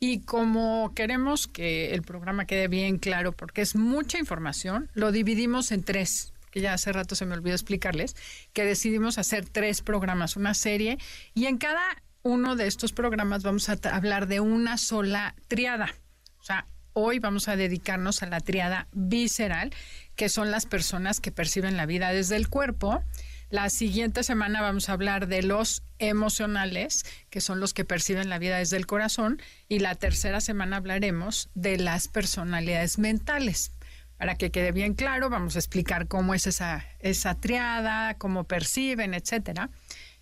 Y 0.00 0.20
como 0.20 0.92
queremos 0.94 1.46
que 1.46 1.94
el 1.94 2.02
programa 2.02 2.46
quede 2.46 2.68
bien 2.68 2.98
claro, 2.98 3.32
porque 3.32 3.62
es 3.62 3.76
mucha 3.76 4.18
información, 4.18 4.90
lo 4.94 5.12
dividimos 5.12 5.72
en 5.72 5.82
tres, 5.82 6.32
que 6.50 6.60
ya 6.60 6.74
hace 6.74 6.92
rato 6.92 7.14
se 7.14 7.26
me 7.26 7.34
olvidó 7.34 7.54
explicarles, 7.54 8.16
que 8.52 8.64
decidimos 8.64 9.18
hacer 9.18 9.48
tres 9.48 9.82
programas, 9.82 10.36
una 10.36 10.54
serie, 10.54 10.98
y 11.32 11.46
en 11.46 11.58
cada 11.58 11.82
uno 12.22 12.56
de 12.56 12.66
estos 12.66 12.92
programas 12.92 13.42
vamos 13.42 13.68
a 13.68 13.78
hablar 13.92 14.26
de 14.26 14.40
una 14.40 14.78
sola 14.78 15.34
triada. 15.48 15.94
O 16.38 16.42
sea, 16.42 16.66
hoy 16.92 17.18
vamos 17.18 17.48
a 17.48 17.56
dedicarnos 17.56 18.22
a 18.22 18.26
la 18.26 18.40
triada 18.40 18.88
visceral, 18.92 19.72
que 20.16 20.28
son 20.28 20.50
las 20.50 20.64
personas 20.64 21.20
que 21.20 21.32
perciben 21.32 21.76
la 21.76 21.86
vida 21.86 22.12
desde 22.12 22.36
el 22.36 22.48
cuerpo. 22.48 23.02
La 23.50 23.70
siguiente 23.70 24.22
semana 24.22 24.62
vamos 24.62 24.88
a 24.88 24.92
hablar 24.92 25.28
de 25.28 25.42
los 25.42 25.82
emocionales, 25.98 27.04
que 27.30 27.40
son 27.40 27.60
los 27.60 27.74
que 27.74 27.84
perciben 27.84 28.28
la 28.28 28.38
vida 28.38 28.58
desde 28.58 28.76
el 28.76 28.86
corazón. 28.86 29.40
Y 29.68 29.78
la 29.78 29.94
tercera 29.94 30.40
semana 30.40 30.76
hablaremos 30.76 31.50
de 31.54 31.78
las 31.78 32.08
personalidades 32.08 32.98
mentales. 32.98 33.72
Para 34.18 34.36
que 34.36 34.50
quede 34.50 34.72
bien 34.72 34.94
claro, 34.94 35.28
vamos 35.28 35.56
a 35.56 35.58
explicar 35.58 36.08
cómo 36.08 36.34
es 36.34 36.46
esa, 36.46 36.84
esa 37.00 37.34
triada, 37.34 38.14
cómo 38.14 38.44
perciben, 38.44 39.14
etcétera. 39.14 39.70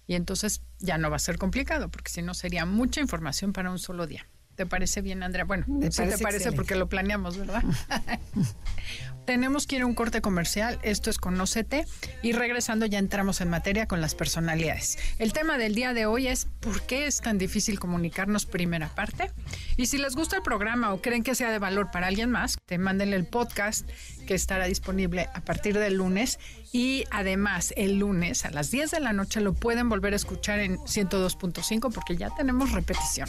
Y 0.07 0.15
entonces 0.15 0.63
ya 0.79 0.99
no 0.99 1.11
va 1.11 1.17
a 1.17 1.21
ser 1.21 1.39
complicado, 1.39 1.89
porque 1.89 2.11
si 2.11 2.23
no 2.23 2.35
sería 2.35 2.67
mucha 2.67 3.01
información 3.01 3.53
para 3.53 3.71
un 3.71 3.79
solo 3.79 4.07
día. 4.07 4.27
¿Te 4.57 4.67
parece 4.67 5.01
bien, 5.01 5.23
Andrea? 5.23 5.45
Bueno, 5.45 5.65
sí 5.91 6.03
te 6.05 6.19
parece 6.19 6.53
porque 6.53 6.75
lo 6.75 6.89
planeamos, 6.89 7.39
¿verdad? 7.39 7.63
Tenemos 9.25 9.69
que 9.69 9.77
ir 9.77 9.83
a 9.83 9.87
un 9.87 9.95
corte 9.95 10.21
comercial, 10.21 10.81
esto 10.83 11.09
es 11.09 11.19
Conócete, 11.19 11.87
y 12.23 12.33
regresando 12.33 12.87
ya 12.87 12.99
entramos 12.99 13.41
en 13.41 13.51
materia 13.51 13.87
con 13.87 14.01
las 14.01 14.17
personalidades. 14.17 14.99
El 15.19 15.33
tema 15.33 15.59
del 15.59 15.77
día 15.77 15.95
de 15.95 16.07
hoy 16.07 16.27
es 16.27 16.47
¿por 16.61 16.83
qué 16.83 17.07
es 17.07 17.21
tan 17.21 17.39
difícil 17.39 17.79
comunicarnos 17.79 18.47
primera 18.47 18.89
parte? 18.89 19.31
Y 19.77 19.87
si 19.87 19.99
les 19.99 20.17
gusta 20.17 20.37
el 20.37 20.43
programa 20.43 20.93
o 20.93 21.01
creen 21.01 21.23
que 21.23 21.37
sea 21.37 21.53
de 21.53 21.61
valor 21.61 21.91
para 21.93 22.09
alguien 22.09 22.31
más, 22.31 22.59
te 22.67 22.79
mándenle 22.79 23.17
el 23.17 23.25
podcast 23.27 23.89
que 24.27 24.35
estará 24.35 24.67
disponible 24.67 25.29
a 25.35 25.41
partir 25.41 25.79
del 25.79 25.95
lunes 25.95 26.41
y 26.73 27.05
además 27.11 27.73
el 27.77 27.99
lunes 27.99 28.45
a 28.45 28.51
las 28.51 28.71
10 28.71 28.91
de 28.91 29.01
la 29.01 29.13
noche 29.13 29.41
lo 29.41 29.53
pueden 29.53 29.89
volver 29.89 30.15
a 30.15 30.17
escuchar 30.17 30.59
en 30.59 30.79
102.5 30.79 31.93
porque 31.93 32.17
ya 32.17 32.31
tenemos 32.37 32.73
repetición. 32.73 33.29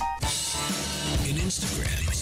En 1.25 1.37
Instagram, 1.37 2.13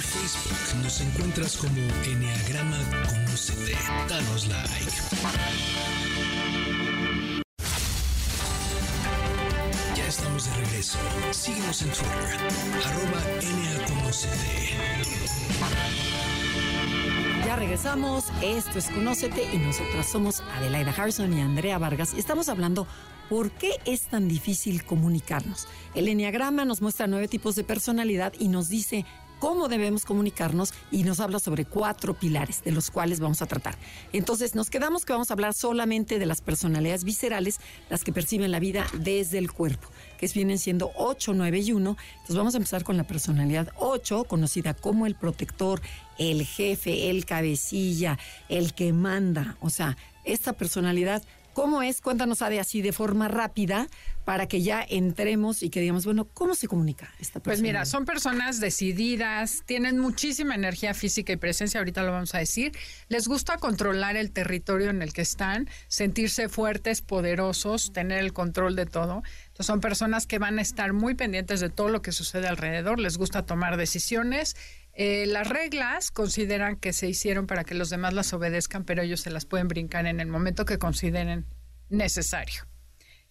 y 0.00 0.02
Facebook 0.02 0.82
nos 0.82 1.00
encuentras 1.00 1.56
como 1.58 1.82
Enneagrama 2.04 2.78
Conocete. 3.06 3.76
Danos 4.08 4.48
like. 4.48 4.92
Ya 9.94 10.06
estamos 10.06 10.46
de 10.46 10.56
regreso. 10.64 10.98
Síguenos 11.32 11.82
en 11.82 11.88
Twitter, 11.88 12.38
arroba 12.86 13.20
Ya 17.44 17.56
regresamos, 17.56 18.24
esto 18.42 18.78
es 18.78 18.88
Conócete 18.88 19.42
y 19.52 19.58
nosotras 19.58 20.10
somos 20.10 20.40
Adelaida 20.56 20.94
Harrison 20.96 21.32
y 21.36 21.40
Andrea 21.42 21.78
Vargas. 21.78 22.14
Estamos 22.14 22.48
hablando 22.48 22.86
¿Por 23.30 23.52
qué 23.52 23.76
es 23.84 24.08
tan 24.08 24.26
difícil 24.26 24.84
comunicarnos? 24.84 25.68
El 25.94 26.08
Enneagrama 26.08 26.64
nos 26.64 26.82
muestra 26.82 27.06
nueve 27.06 27.28
tipos 27.28 27.54
de 27.54 27.62
personalidad 27.62 28.32
y 28.40 28.48
nos 28.48 28.68
dice 28.68 29.06
cómo 29.40 29.68
debemos 29.68 30.04
comunicarnos 30.04 30.72
y 30.92 31.02
nos 31.02 31.18
habla 31.18 31.40
sobre 31.40 31.64
cuatro 31.64 32.14
pilares 32.14 32.62
de 32.62 32.70
los 32.70 32.90
cuales 32.90 33.18
vamos 33.18 33.42
a 33.42 33.46
tratar. 33.46 33.76
Entonces 34.12 34.54
nos 34.54 34.70
quedamos 34.70 35.04
que 35.04 35.12
vamos 35.12 35.30
a 35.30 35.34
hablar 35.34 35.54
solamente 35.54 36.20
de 36.20 36.26
las 36.26 36.42
personalidades 36.42 37.02
viscerales, 37.02 37.58
las 37.88 38.04
que 38.04 38.12
perciben 38.12 38.52
la 38.52 38.60
vida 38.60 38.86
desde 38.98 39.38
el 39.38 39.50
cuerpo, 39.50 39.88
que 40.18 40.28
vienen 40.28 40.58
siendo 40.58 40.92
8, 40.94 41.32
9 41.34 41.58
y 41.58 41.72
1. 41.72 41.96
Entonces 42.12 42.36
vamos 42.36 42.54
a 42.54 42.58
empezar 42.58 42.84
con 42.84 42.96
la 42.96 43.04
personalidad 43.04 43.72
8, 43.78 44.24
conocida 44.24 44.74
como 44.74 45.06
el 45.06 45.16
protector, 45.16 45.80
el 46.18 46.44
jefe, 46.44 47.10
el 47.10 47.24
cabecilla, 47.24 48.18
el 48.48 48.74
que 48.74 48.92
manda. 48.92 49.56
O 49.60 49.70
sea, 49.70 49.96
esta 50.24 50.52
personalidad 50.52 51.22
¿Cómo 51.52 51.82
es? 51.82 52.00
Cuéntanos, 52.00 52.42
Ade, 52.42 52.60
así 52.60 52.80
de 52.80 52.92
forma 52.92 53.28
rápida 53.28 53.88
para 54.24 54.46
que 54.46 54.62
ya 54.62 54.84
entremos 54.88 55.62
y 55.62 55.70
que 55.70 55.80
digamos, 55.80 56.04
bueno, 56.04 56.26
¿cómo 56.26 56.54
se 56.54 56.68
comunica 56.68 57.12
esta 57.18 57.40
persona? 57.40 57.44
Pues 57.44 57.62
mira, 57.62 57.84
son 57.84 58.04
personas 58.04 58.60
decididas, 58.60 59.62
tienen 59.66 59.98
muchísima 59.98 60.54
energía 60.54 60.94
física 60.94 61.32
y 61.32 61.36
presencia, 61.36 61.80
ahorita 61.80 62.02
lo 62.02 62.12
vamos 62.12 62.34
a 62.34 62.38
decir. 62.38 62.72
Les 63.08 63.26
gusta 63.26 63.56
controlar 63.56 64.16
el 64.16 64.30
territorio 64.30 64.90
en 64.90 65.02
el 65.02 65.12
que 65.12 65.22
están, 65.22 65.68
sentirse 65.88 66.48
fuertes, 66.48 67.02
poderosos, 67.02 67.92
tener 67.92 68.18
el 68.18 68.32
control 68.32 68.76
de 68.76 68.86
todo. 68.86 69.22
Entonces 69.48 69.66
son 69.66 69.80
personas 69.80 70.26
que 70.26 70.38
van 70.38 70.58
a 70.58 70.62
estar 70.62 70.92
muy 70.92 71.14
pendientes 71.14 71.60
de 71.60 71.70
todo 71.70 71.88
lo 71.88 72.02
que 72.02 72.12
sucede 72.12 72.46
alrededor, 72.46 73.00
les 73.00 73.18
gusta 73.18 73.44
tomar 73.46 73.76
decisiones 73.76 74.54
eh, 75.02 75.24
las 75.24 75.48
reglas 75.48 76.10
consideran 76.10 76.76
que 76.76 76.92
se 76.92 77.08
hicieron 77.08 77.46
para 77.46 77.64
que 77.64 77.74
los 77.74 77.88
demás 77.88 78.12
las 78.12 78.34
obedezcan, 78.34 78.84
pero 78.84 79.00
ellos 79.00 79.22
se 79.22 79.30
las 79.30 79.46
pueden 79.46 79.66
brincar 79.66 80.04
en 80.04 80.20
el 80.20 80.28
momento 80.28 80.66
que 80.66 80.78
consideren 80.78 81.46
necesario. 81.88 82.66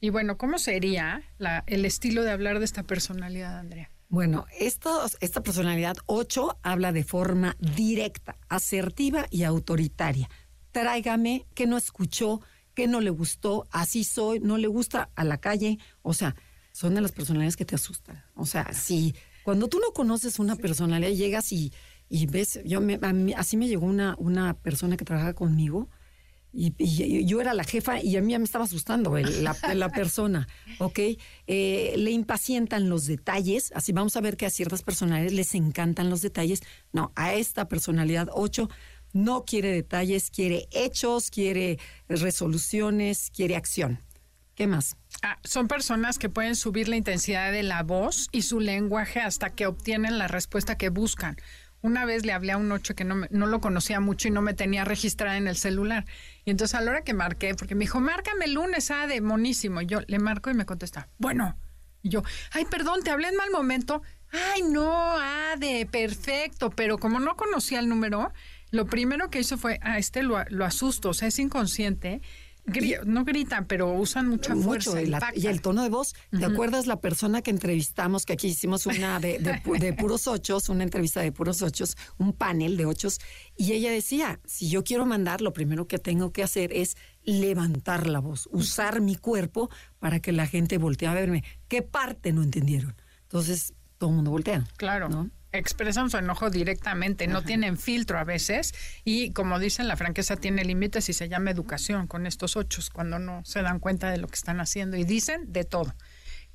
Y 0.01 0.09
bueno, 0.09 0.35
¿cómo 0.35 0.57
sería 0.57 1.21
el 1.67 1.85
estilo 1.85 2.23
de 2.23 2.31
hablar 2.31 2.57
de 2.57 2.65
esta 2.65 2.81
personalidad, 2.81 3.59
Andrea? 3.59 3.91
Bueno, 4.07 4.47
esta 4.57 5.43
personalidad 5.43 5.95
8 6.07 6.57
habla 6.63 6.91
de 6.91 7.03
forma 7.03 7.55
directa, 7.59 8.35
asertiva 8.47 9.27
y 9.29 9.43
autoritaria. 9.43 10.27
Tráigame 10.71 11.45
que 11.53 11.67
no 11.67 11.77
escuchó, 11.77 12.41
que 12.73 12.87
no 12.87 12.99
le 12.99 13.11
gustó, 13.11 13.67
así 13.69 14.03
soy, 14.03 14.39
no 14.39 14.57
le 14.57 14.65
gusta 14.65 15.11
a 15.15 15.23
la 15.23 15.37
calle. 15.37 15.77
O 16.01 16.15
sea, 16.15 16.35
son 16.71 16.95
de 16.95 17.01
las 17.01 17.11
personalidades 17.11 17.57
que 17.57 17.65
te 17.65 17.75
asustan. 17.75 18.23
O 18.33 18.47
sea, 18.47 18.73
si 18.73 19.13
cuando 19.49 19.67
tú 19.67 19.79
no 19.79 19.93
conoces 19.93 20.37
una 20.37 20.55
personalidad, 20.55 21.09
llegas 21.09 21.51
y, 21.51 21.73
y 22.07 22.27
ves, 22.27 22.59
yo 22.65 22.81
me, 22.81 22.99
así 23.35 23.57
me 23.57 23.67
llegó 23.67 23.87
una, 23.87 24.15
una 24.19 24.53
persona 24.53 24.95
que 24.95 25.05
trabajaba 25.05 25.33
conmigo 25.33 25.89
y, 26.53 27.25
yo 27.25 27.41
era 27.41 27.55
la 27.55 27.63
jefa 27.63 27.99
y 27.99 28.15
a 28.15 28.21
mí 28.21 28.37
me 28.37 28.43
estaba 28.43 28.65
asustando 28.65 29.17
la, 29.17 29.57
la, 29.73 29.89
persona, 29.89 30.47
¿ok? 30.77 30.99
Eh, 31.47 31.95
le 31.97 32.11
impacientan 32.11 32.89
los 32.89 33.07
detalles, 33.07 33.71
así 33.73 33.91
vamos 33.91 34.15
a 34.17 34.21
ver 34.21 34.37
que 34.37 34.45
a 34.45 34.51
ciertas 34.51 34.83
personalidades 34.83 35.33
les 35.33 35.55
encantan 35.55 36.11
los 36.11 36.21
detalles. 36.21 36.61
No, 36.93 37.11
a 37.15 37.33
esta 37.33 37.67
personalidad 37.67 38.27
8 38.31 38.69
no 39.13 39.45
quiere 39.45 39.71
detalles, 39.71 40.29
quiere 40.29 40.67
hechos, 40.69 41.31
quiere 41.31 41.79
resoluciones, 42.07 43.31
quiere 43.31 43.55
acción. 43.55 43.97
¿Qué 44.59 44.67
más? 44.67 44.97
Ah, 45.23 45.39
son 45.45 45.69
personas 45.69 46.19
que 46.19 46.27
pueden 46.27 46.53
subir 46.53 46.89
la 46.89 46.97
intensidad 46.97 47.49
de 47.53 47.63
la 47.63 47.81
voz 47.81 48.27
y 48.33 48.41
su 48.41 48.59
lenguaje 48.59 49.21
hasta 49.21 49.51
que 49.51 49.65
obtienen 49.67 50.17
la 50.17 50.27
respuesta 50.27 50.77
que 50.77 50.89
buscan. 50.89 51.37
Una 51.81 52.03
vez 52.03 52.25
le 52.25 52.33
hablé 52.33 52.51
a 52.51 52.57
un 52.57 52.69
ocho 52.73 52.93
que 52.93 53.05
no, 53.05 53.25
no 53.29 53.45
lo 53.45 53.61
conocía 53.61 54.01
mucho 54.01 54.27
y 54.27 54.31
no 54.31 54.41
me 54.41 54.53
tenía 54.53 54.83
registrada 54.83 55.37
en 55.37 55.47
el 55.47 55.55
celular. 55.55 56.05
Y 56.43 56.51
entonces 56.51 56.75
a 56.75 56.81
la 56.81 56.91
hora 56.91 57.03
que 57.05 57.13
marqué, 57.13 57.55
porque 57.55 57.73
me 57.73 57.85
dijo, 57.85 58.01
márcame 58.01 58.43
el 58.43 58.55
lunes, 58.55 58.91
ah, 58.91 59.07
de 59.07 59.21
monísimo. 59.21 59.79
yo 59.79 60.01
le 60.07 60.19
marco 60.19 60.49
y 60.49 60.55
me 60.55 60.65
contesta, 60.65 61.07
bueno. 61.19 61.57
Y 62.01 62.09
yo, 62.09 62.23
ay, 62.51 62.65
perdón, 62.65 63.01
te 63.01 63.11
hablé 63.11 63.29
en 63.29 63.37
mal 63.37 63.51
momento. 63.51 64.01
Ay, 64.29 64.63
no, 64.63 64.91
ah, 64.93 65.55
de 65.57 65.87
perfecto. 65.89 66.69
Pero 66.69 66.97
como 66.97 67.21
no 67.21 67.37
conocía 67.37 67.79
el 67.79 67.87
número, 67.87 68.33
lo 68.71 68.87
primero 68.87 69.29
que 69.29 69.39
hizo 69.39 69.57
fue, 69.57 69.79
ah, 69.83 69.99
este 69.99 70.21
lo, 70.21 70.43
lo 70.49 70.65
asusto, 70.65 71.11
o 71.11 71.13
sea, 71.13 71.29
es 71.29 71.39
inconsciente 71.39 72.21
no 73.05 73.25
gritan, 73.25 73.65
pero 73.65 73.93
usan 73.93 74.27
mucha 74.27 74.55
fuerza. 74.55 75.01
y, 75.35 75.47
el 75.47 75.61
tono 75.61 75.83
de 75.83 75.89
voz. 75.89 76.13
¿Te 76.31 76.45
acuerdas 76.45 76.87
la 76.87 76.99
persona 76.99 77.41
que 77.41 77.51
entrevistamos, 77.51 78.25
que 78.25 78.33
aquí 78.33 78.47
hicimos 78.47 78.85
una 78.85 79.19
de, 79.19 79.39
de, 79.39 79.93
puros 79.93 80.27
ochos, 80.27 80.69
una 80.69 80.83
entrevista 80.83 81.21
de 81.21 81.31
puros 81.31 81.61
ochos, 81.61 81.97
un 82.17 82.33
panel 82.33 82.77
de 82.77 82.85
ochos, 82.85 83.19
y 83.57 83.73
ella 83.73 83.91
decía, 83.91 84.39
si 84.45 84.69
yo 84.69 84.83
quiero 84.83 85.05
mandar, 85.05 85.41
lo 85.41 85.53
primero 85.53 85.87
que 85.87 85.99
tengo 85.99 86.31
que 86.31 86.43
hacer 86.43 86.71
es 86.73 86.95
levantar 87.23 88.07
la 88.07 88.19
voz, 88.19 88.47
usar 88.51 89.01
mi 89.01 89.15
cuerpo 89.15 89.69
para 89.99 90.19
que 90.19 90.31
la 90.31 90.47
gente 90.47 90.77
voltee 90.77 91.07
a 91.07 91.13
verme. 91.13 91.43
¿Qué 91.67 91.81
parte 91.81 92.31
no 92.33 92.43
entendieron? 92.43 92.95
Entonces, 93.23 93.73
todo 93.97 94.09
el 94.11 94.15
mundo 94.17 94.31
voltea. 94.31 94.65
Claro. 94.77 95.09
¿no? 95.09 95.29
Expresan 95.51 96.09
su 96.09 96.17
enojo 96.17 96.49
directamente, 96.49 97.27
no 97.27 97.41
tienen 97.41 97.77
filtro 97.77 98.19
a 98.19 98.23
veces 98.23 98.73
y 99.03 99.31
como 99.31 99.59
dicen, 99.59 99.87
la 99.87 99.97
franqueza 99.97 100.35
tiene 100.35 100.63
límites 100.63 101.09
y 101.09 101.13
se 101.13 101.29
llama 101.29 101.51
educación 101.51 102.07
con 102.07 102.25
estos 102.25 102.55
ocho 102.55 102.81
cuando 102.93 103.19
no 103.19 103.43
se 103.45 103.61
dan 103.61 103.79
cuenta 103.79 104.11
de 104.11 104.17
lo 104.17 104.27
que 104.27 104.35
están 104.35 104.59
haciendo 104.59 104.97
y 104.97 105.03
dicen 105.03 105.51
de 105.51 105.63
todo. 105.63 105.93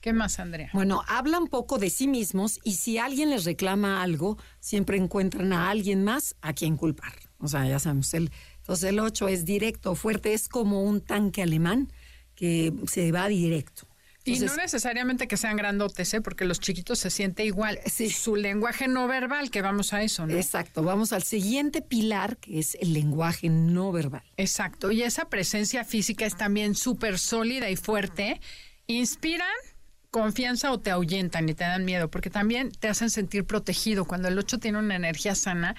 ¿Qué 0.00 0.12
más, 0.12 0.38
Andrea? 0.38 0.68
Bueno, 0.74 1.02
hablan 1.08 1.46
poco 1.46 1.78
de 1.78 1.88
sí 1.88 2.06
mismos 2.06 2.60
y 2.62 2.74
si 2.74 2.98
alguien 2.98 3.30
les 3.30 3.44
reclama 3.46 4.02
algo, 4.02 4.36
siempre 4.60 4.98
encuentran 4.98 5.52
a 5.54 5.70
alguien 5.70 6.04
más 6.04 6.36
a 6.42 6.52
quien 6.52 6.76
culpar. 6.76 7.14
O 7.38 7.48
sea, 7.48 7.66
ya 7.66 7.78
sabemos, 7.78 8.12
el, 8.12 8.30
entonces 8.58 8.90
el 8.90 9.00
8 9.00 9.28
es 9.28 9.44
directo, 9.46 9.94
fuerte, 9.94 10.34
es 10.34 10.48
como 10.48 10.82
un 10.82 11.00
tanque 11.00 11.42
alemán 11.42 11.90
que 12.34 12.72
se 12.86 13.12
va 13.12 13.28
directo. 13.28 13.88
Y 14.24 14.38
no 14.40 14.56
necesariamente 14.56 15.28
que 15.28 15.36
sean 15.36 15.56
grandotes, 15.56 16.14
¿eh? 16.14 16.20
porque 16.20 16.44
los 16.44 16.60
chiquitos 16.60 16.98
se 16.98 17.10
siente 17.10 17.44
igual. 17.44 17.78
Sí. 17.86 18.10
Su 18.10 18.36
lenguaje 18.36 18.88
no 18.88 19.06
verbal, 19.06 19.50
que 19.50 19.60
vamos 19.60 19.92
a 19.92 20.02
eso, 20.02 20.26
¿no? 20.26 20.34
Exacto, 20.34 20.82
vamos 20.82 21.12
al 21.12 21.22
siguiente 21.22 21.82
pilar, 21.82 22.38
que 22.38 22.58
es 22.58 22.76
el 22.80 22.94
lenguaje 22.94 23.48
no 23.48 23.92
verbal. 23.92 24.22
Exacto, 24.36 24.90
y 24.90 25.02
esa 25.02 25.28
presencia 25.28 25.84
física 25.84 26.24
es 26.24 26.36
también 26.36 26.74
súper 26.74 27.18
sólida 27.18 27.68
y 27.70 27.76
fuerte. 27.76 28.40
Inspiran 28.86 29.48
confianza 30.14 30.70
o 30.70 30.78
te 30.78 30.92
ahuyentan 30.92 31.48
y 31.48 31.54
te 31.54 31.64
dan 31.64 31.84
miedo, 31.84 32.08
porque 32.08 32.30
también 32.30 32.70
te 32.70 32.86
hacen 32.86 33.10
sentir 33.10 33.44
protegido. 33.44 34.04
Cuando 34.04 34.28
el 34.28 34.38
8 34.38 34.58
tiene 34.58 34.78
una 34.78 34.94
energía 34.94 35.34
sana, 35.34 35.74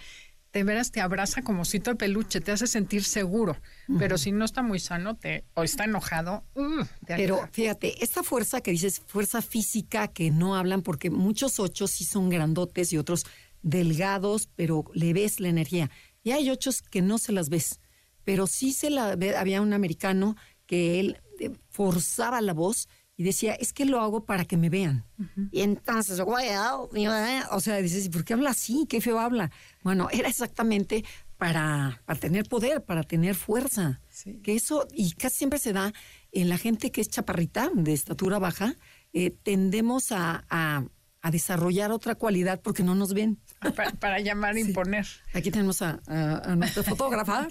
de 0.56 0.64
veras 0.64 0.90
te 0.92 1.02
abraza 1.02 1.42
como 1.42 1.66
si 1.66 1.80
de 1.80 1.96
peluche, 1.96 2.40
te 2.40 2.54
hace 2.54 2.66
sentir 2.66 3.04
seguro. 3.04 3.58
Pero 4.00 4.18
si 4.18 4.32
no 4.32 4.46
está 4.46 4.62
muy 4.62 4.80
sano 4.80 5.18
te, 5.18 5.44
o 5.54 5.64
está 5.64 5.84
enojado, 5.84 6.46
uh, 6.56 6.86
Pero 7.06 7.48
fíjate, 7.52 8.02
esta 8.02 8.24
fuerza 8.24 8.62
que 8.62 8.72
dices, 8.72 9.02
fuerza 9.06 9.42
física 9.42 10.08
que 10.08 10.32
no 10.32 10.56
hablan, 10.56 10.82
porque 10.82 11.10
muchos 11.10 11.60
ochos 11.60 11.92
sí 11.92 12.06
son 12.06 12.30
grandotes 12.30 12.94
y 12.94 12.98
otros 12.98 13.26
delgados, 13.64 14.48
pero 14.56 14.86
le 14.94 15.12
ves 15.12 15.42
la 15.42 15.50
energía. 15.50 15.92
Y 16.24 16.32
hay 16.32 16.50
ochos 16.50 16.82
que 16.82 17.02
no 17.02 17.18
se 17.18 17.34
las 17.34 17.50
ves, 17.50 17.82
pero 18.24 18.48
sí 18.48 18.72
se 18.72 18.90
la 18.90 19.18
ve. 19.18 19.36
Había 19.36 19.62
un 19.62 19.74
americano 19.74 20.38
que 20.68 21.02
él 21.02 21.22
eh, 21.42 21.52
forzaba 21.70 22.40
la 22.40 22.54
voz 22.54 22.88
y 23.18 23.24
decía, 23.24 23.54
es 23.54 23.72
que 23.72 23.86
lo 23.86 24.02
hago 24.02 24.26
para 24.26 24.46
que 24.46 24.58
me 24.58 24.70
vean. 24.70 25.06
Y 25.52 25.62
entonces, 25.62 26.20
o 26.20 27.60
sea, 27.60 27.78
dices, 27.78 28.10
¿por 28.10 28.26
qué 28.26 28.34
habla 28.34 28.50
así? 28.50 28.86
¿Qué 28.90 29.00
feo 29.00 29.20
habla? 29.20 29.52
Bueno, 29.84 30.10
era 30.12 30.28
exactamente 30.28 31.06
para, 31.38 32.02
para 32.06 32.20
tener 32.20 32.48
poder, 32.48 32.84
para 32.84 33.04
tener 33.04 33.36
fuerza. 33.36 34.02
Que 34.44 34.56
eso, 34.56 34.88
y 34.92 35.14
casi 35.14 35.38
siempre 35.38 35.60
se 35.60 35.72
da 35.72 35.94
en 36.32 36.50
la 36.50 36.58
gente 36.58 36.92
que 36.92 37.02
es 37.02 37.10
chaparrita, 37.10 37.72
de 37.74 37.94
estatura 37.94 38.38
baja, 38.40 38.76
eh, 39.14 39.32
tendemos 39.32 40.12
a, 40.12 40.44
a 40.50 41.32
desarrollar 41.32 41.92
otra 41.92 42.16
cualidad 42.16 42.62
porque 42.62 42.84
no 42.84 42.96
nos 42.96 43.14
ven. 43.14 43.40
Para, 44.00 44.20
llamar 44.20 44.58
e 44.58 44.62
imponer. 44.62 45.06
Aquí 45.34 45.52
tenemos 45.52 45.82
a, 45.82 46.00
nuestra 46.56 46.84
fotógrafa, 46.84 47.48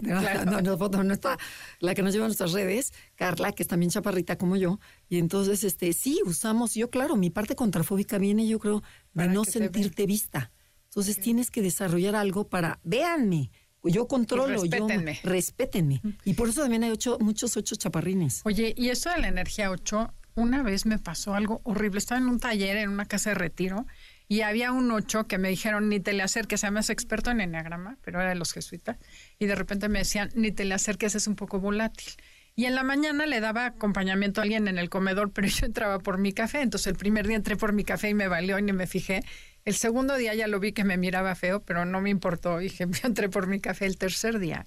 la 1.81 1.95
que 1.95 2.03
nos 2.03 2.13
lleva 2.13 2.27
a 2.27 2.29
nuestras 2.29 2.53
redes, 2.53 2.93
Carla, 3.15 3.53
que 3.53 3.63
es 3.63 3.69
también 3.69 3.91
chaparrita 3.91 4.37
como 4.37 4.57
yo. 4.57 4.81
Y 5.09 5.19
entonces, 5.19 5.65
este, 5.65 5.93
sí, 5.93 6.21
usamos, 6.25 6.75
yo 6.75 6.91
claro, 6.91 7.17
mi 7.17 7.31
parte 7.31 7.55
contrafóbica 7.55 8.19
viene, 8.19 8.47
yo 8.47 8.59
creo, 8.59 8.83
de 9.13 9.29
no 9.29 9.45
sentirte 9.45 10.07
vista. 10.07 10.53
Entonces 10.85 11.19
tienes 11.19 11.51
que 11.51 11.61
desarrollar 11.61 12.15
algo 12.15 12.49
para, 12.49 12.79
véanme, 12.85 13.51
yo 13.83 14.07
controlo, 14.07 14.47
respétenme. 14.47 15.21
yo 15.23 15.31
respétenme. 15.31 16.01
Y 16.25 16.35
por 16.35 16.49
eso 16.49 16.63
también 16.63 16.85
hay 16.85 16.91
ocho, 16.91 17.19
muchos 17.21 17.57
ocho 17.57 17.77
chaparrines. 17.77 18.41
Oye, 18.45 18.75
y 18.77 18.89
eso 18.89 19.11
de 19.11 19.19
la 19.19 19.29
energía 19.29 19.71
ocho, 19.71 20.15
una 20.35 20.63
vez 20.63 20.87
me 20.87 20.99
pasó 20.99 21.35
algo 21.35 21.61
horrible. 21.65 21.99
Estaba 21.99 22.21
en 22.21 22.29
un 22.29 22.41
taller, 22.41 22.77
en 22.77 22.91
una 22.91 23.07
casa 23.07 23.31
de 23.31 23.35
retiro, 23.35 23.87
y 24.35 24.43
había 24.43 24.73
un 24.73 24.91
ocho 24.91 25.29
que 25.29 25.39
me 25.39 25.49
dijeron, 25.49 25.89
ni 25.89 26.01
te 26.01 26.13
le 26.13 26.25
acerques, 26.25 26.65
además 26.65 26.91
experto 26.91 27.31
en 27.31 27.41
enneagrama, 27.41 27.99
pero 28.03 28.19
era 28.19 28.31
de 28.31 28.35
los 28.35 28.53
jesuitas, 28.53 28.97
y 29.39 29.47
de 29.47 29.55
repente 29.55 29.89
me 29.89 30.01
decían, 30.01 30.31
ni 30.35 30.51
te 30.51 30.65
le 30.65 30.75
acerques, 30.75 31.15
es 31.15 31.29
un 31.29 31.37
poco 31.37 31.61
volátil. 31.61 32.15
Y 32.57 32.65
en 32.65 32.75
la 32.75 32.83
mañana 32.83 33.27
le 33.27 33.39
daba 33.39 33.65
acompañamiento 33.67 34.41
a 34.41 34.43
alguien 34.43 34.67
en 34.67 34.77
el 34.77 34.91
comedor, 34.91 35.31
pero 35.31 35.47
yo 35.47 35.67
entraba 35.67 36.01
por 36.01 36.19
mi 36.19 36.33
café. 36.33 36.63
Entonces 36.63 36.89
el 36.89 36.97
primer 36.97 37.29
día 37.29 37.37
entré 37.37 37.57
por 37.57 37.73
mi 37.73 37.85
café 37.85 38.09
y 38.09 38.15
me 38.15 38.27
valió 38.27 38.59
y 38.59 38.63
ni 38.63 38.73
me 38.73 38.89
fijé. 38.89 39.23
El 39.65 39.77
segundo 39.77 40.17
día 40.17 40.35
ya 40.35 40.49
lo 40.49 40.59
vi 40.59 40.73
que 40.73 40.83
me 40.83 40.97
miraba 40.97 41.37
feo, 41.37 41.63
pero 41.63 41.85
no 41.85 42.01
me 42.01 42.11
importó. 42.11 42.59
Dije, 42.59 42.87
yo 42.91 43.07
entré 43.07 43.29
por 43.29 43.47
mi 43.47 43.61
café 43.61 43.87
el 43.87 43.99
tercer 43.99 44.41
día. 44.41 44.67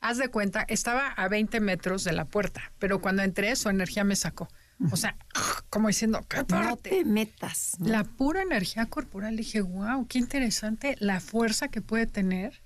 Haz 0.00 0.18
de 0.18 0.28
cuenta, 0.28 0.64
estaba 0.68 1.08
a 1.08 1.26
20 1.26 1.58
metros 1.58 2.04
de 2.04 2.12
la 2.12 2.24
puerta, 2.24 2.70
pero 2.78 3.00
cuando 3.00 3.24
entré 3.24 3.56
su 3.56 3.68
energía 3.68 4.04
me 4.04 4.14
sacó. 4.14 4.48
O 4.92 4.96
sea, 4.96 5.16
como 5.70 5.88
diciendo, 5.88 6.24
no 6.48 6.76
te 6.76 7.04
metas. 7.04 7.76
La 7.80 8.04
pura 8.04 8.42
energía 8.42 8.86
corporal, 8.86 9.36
dije, 9.36 9.60
wow, 9.60 10.06
qué 10.06 10.18
interesante 10.18 10.96
la 11.00 11.20
fuerza 11.20 11.68
que 11.68 11.82
puede 11.82 12.06
tener 12.06 12.62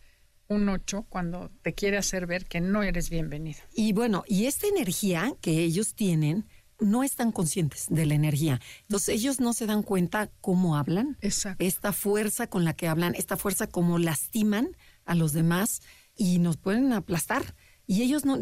un 0.48 0.68
8 0.68 1.06
cuando 1.08 1.50
te 1.62 1.72
quiere 1.74 1.96
hacer 1.96 2.26
ver 2.26 2.46
que 2.46 2.60
no 2.60 2.82
eres 2.82 3.10
bienvenido. 3.10 3.60
Y 3.74 3.92
bueno, 3.92 4.24
y 4.26 4.46
esta 4.46 4.66
energía 4.66 5.32
que 5.40 5.62
ellos 5.62 5.94
tienen, 5.94 6.46
no 6.78 7.02
están 7.02 7.32
conscientes 7.32 7.86
de 7.88 8.06
la 8.06 8.14
energía. 8.14 8.60
Entonces 8.82 9.14
ellos 9.14 9.40
no 9.40 9.52
se 9.52 9.66
dan 9.66 9.82
cuenta 9.82 10.30
cómo 10.40 10.76
hablan, 10.76 11.16
Exacto. 11.20 11.64
esta 11.64 11.92
fuerza 11.92 12.48
con 12.48 12.64
la 12.64 12.74
que 12.74 12.88
hablan, 12.88 13.14
esta 13.14 13.36
fuerza 13.36 13.66
como 13.66 13.98
lastiman 13.98 14.76
a 15.04 15.14
los 15.14 15.32
demás 15.32 15.80
y 16.16 16.38
nos 16.38 16.56
pueden 16.56 16.92
aplastar. 16.92 17.54
Y 17.86 18.02
ellos 18.02 18.24
no 18.24 18.38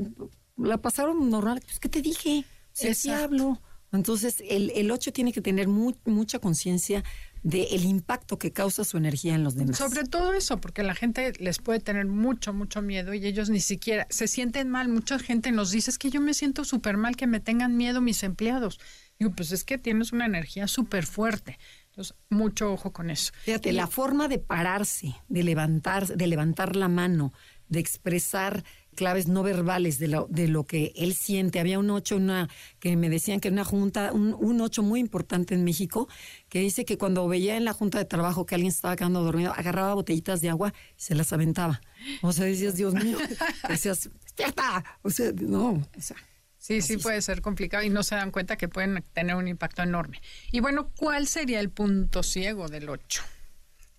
la 0.57 0.79
pasaron 0.79 1.31
normal. 1.31 1.61
Pues, 1.65 1.79
¿Qué 1.81 1.89
te 1.89 2.03
dije? 2.03 2.45
Sí, 2.73 3.11
hablo. 3.11 3.61
Entonces, 3.93 4.43
el, 4.49 4.71
el 4.71 4.91
8 4.91 5.13
tiene 5.13 5.33
que 5.33 5.41
tener 5.41 5.67
mucha 5.69 6.39
conciencia 6.39 7.03
del 7.43 7.85
impacto 7.85 8.39
que 8.39 8.53
causa 8.53 8.85
su 8.85 8.99
energía 8.99 9.35
en 9.35 9.45
los 9.45 9.55
demás. 9.55 9.79
Sobre 9.79 10.05
todo 10.05 10.35
eso, 10.35 10.61
porque 10.61 10.83
la 10.83 10.95
gente 10.95 11.33
les 11.39 11.59
puede 11.59 11.81
tener 11.81 12.07
mucho, 12.07 12.53
mucho 12.53 12.83
miedo 12.83 13.15
y 13.15 13.27
ellos 13.27 13.49
ni 13.49 13.61
siquiera 13.61 14.07
se 14.11 14.29
sienten 14.29 14.69
mal. 14.69 14.89
Mucha 14.89 15.19
gente 15.19 15.51
nos 15.51 15.71
dice, 15.71 15.91
es 15.91 15.99
que 15.99 16.11
yo 16.11 16.21
me 16.21 16.35
siento 16.35 16.65
súper 16.65 16.97
mal 16.97 17.17
que 17.17 17.27
me 17.27 17.41
tengan 17.41 17.77
miedo 17.77 18.01
mis 18.01 18.23
empleados. 18.23 18.79
Digo, 19.19 19.33
pues 19.35 19.53
es 19.53 19.65
que 19.65 19.79
tienes 19.79 20.13
una 20.13 20.27
energía 20.27 20.69
súper 20.69 21.07
fuerte. 21.07 21.59
Entonces, 21.89 22.15
mucho 22.29 22.73
ojo 22.73 22.93
con 22.93 23.11
eso. 23.11 23.33
Fíjate, 23.45 23.73
la 23.73 23.87
forma 23.87 24.29
de 24.29 24.39
pararse, 24.39 25.15
de 25.29 25.43
levantar, 25.43 26.07
de 26.07 26.27
levantar 26.27 26.77
la 26.77 26.89
mano, 26.89 27.33
de 27.69 27.81
expresar 27.81 28.65
claves 28.95 29.29
no 29.29 29.43
verbales 29.43 29.99
de 29.99 30.09
lo, 30.09 30.27
de 30.31 30.49
lo 30.49 30.65
que 30.65 30.93
él 30.97 31.15
siente. 31.15 31.61
Había 31.61 31.79
un 31.79 31.91
ocho 31.91 32.17
una, 32.17 32.49
que 32.79 32.97
me 32.97 33.09
decían 33.09 33.41
que 33.41 33.49
en 33.49 33.55
una 33.55 33.65
junta, 33.65 34.13
un, 34.13 34.35
un 34.35 34.61
ocho 34.61 34.83
muy 34.83 35.01
importante 35.01 35.55
en 35.55 35.65
México, 35.65 36.09
que 36.49 36.61
dice 36.61 36.85
que 36.85 36.99
cuando 36.99 37.27
veía 37.29 37.57
en 37.57 37.65
la 37.65 37.73
junta 37.73 37.99
de 37.99 38.05
trabajo 38.05 38.47
que 38.47 38.55
alguien 38.55 38.71
estaba 38.71 38.97
quedando 38.97 39.23
dormido, 39.23 39.53
agarraba 39.53 39.95
botellitas 39.95 40.41
de 40.41 40.51
agua 40.51 40.75
y 40.97 41.03
se 41.03 41.15
las 41.15 41.33
aventaba. 41.33 41.81
O 42.23 42.33
sea, 42.33 42.45
decías, 42.45 42.77
Dios 42.77 42.95
mío, 42.95 43.19
decías, 43.69 44.11
despierta. 44.23 44.85
O 45.03 45.11
sea, 45.11 45.33
no, 45.33 45.71
o 45.73 46.01
sea. 46.01 46.17
Sí, 46.59 46.83
sí 46.83 46.99
puede 46.99 47.23
ser 47.23 47.41
complicado 47.41 47.85
y 47.85 47.89
no 47.89 48.03
se 48.03 48.17
dan 48.17 48.31
cuenta 48.31 48.57
que 48.57 48.69
pueden 48.69 49.03
tener 49.15 49.35
un 49.35 49.49
impacto 49.49 49.83
enorme. 49.83 50.21
Y 50.53 50.61
bueno, 50.61 50.91
¿cuál 50.95 51.27
sería 51.27 51.59
el 51.59 51.71
punto 51.71 52.23
ciego 52.23 52.69
del 52.69 52.91
8? 52.91 53.23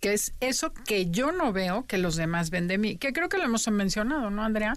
Que 0.01 0.13
es 0.13 0.33
eso 0.39 0.73
que 0.73 1.09
yo 1.09 1.31
no 1.31 1.53
veo 1.53 1.85
que 1.85 1.97
los 1.97 2.15
demás 2.15 2.49
ven 2.49 2.67
de 2.67 2.77
mí, 2.77 2.97
que 2.97 3.13
creo 3.13 3.29
que 3.29 3.37
lo 3.37 3.45
hemos 3.45 3.65
mencionado, 3.69 4.29
¿no, 4.31 4.43
Andrea? 4.43 4.73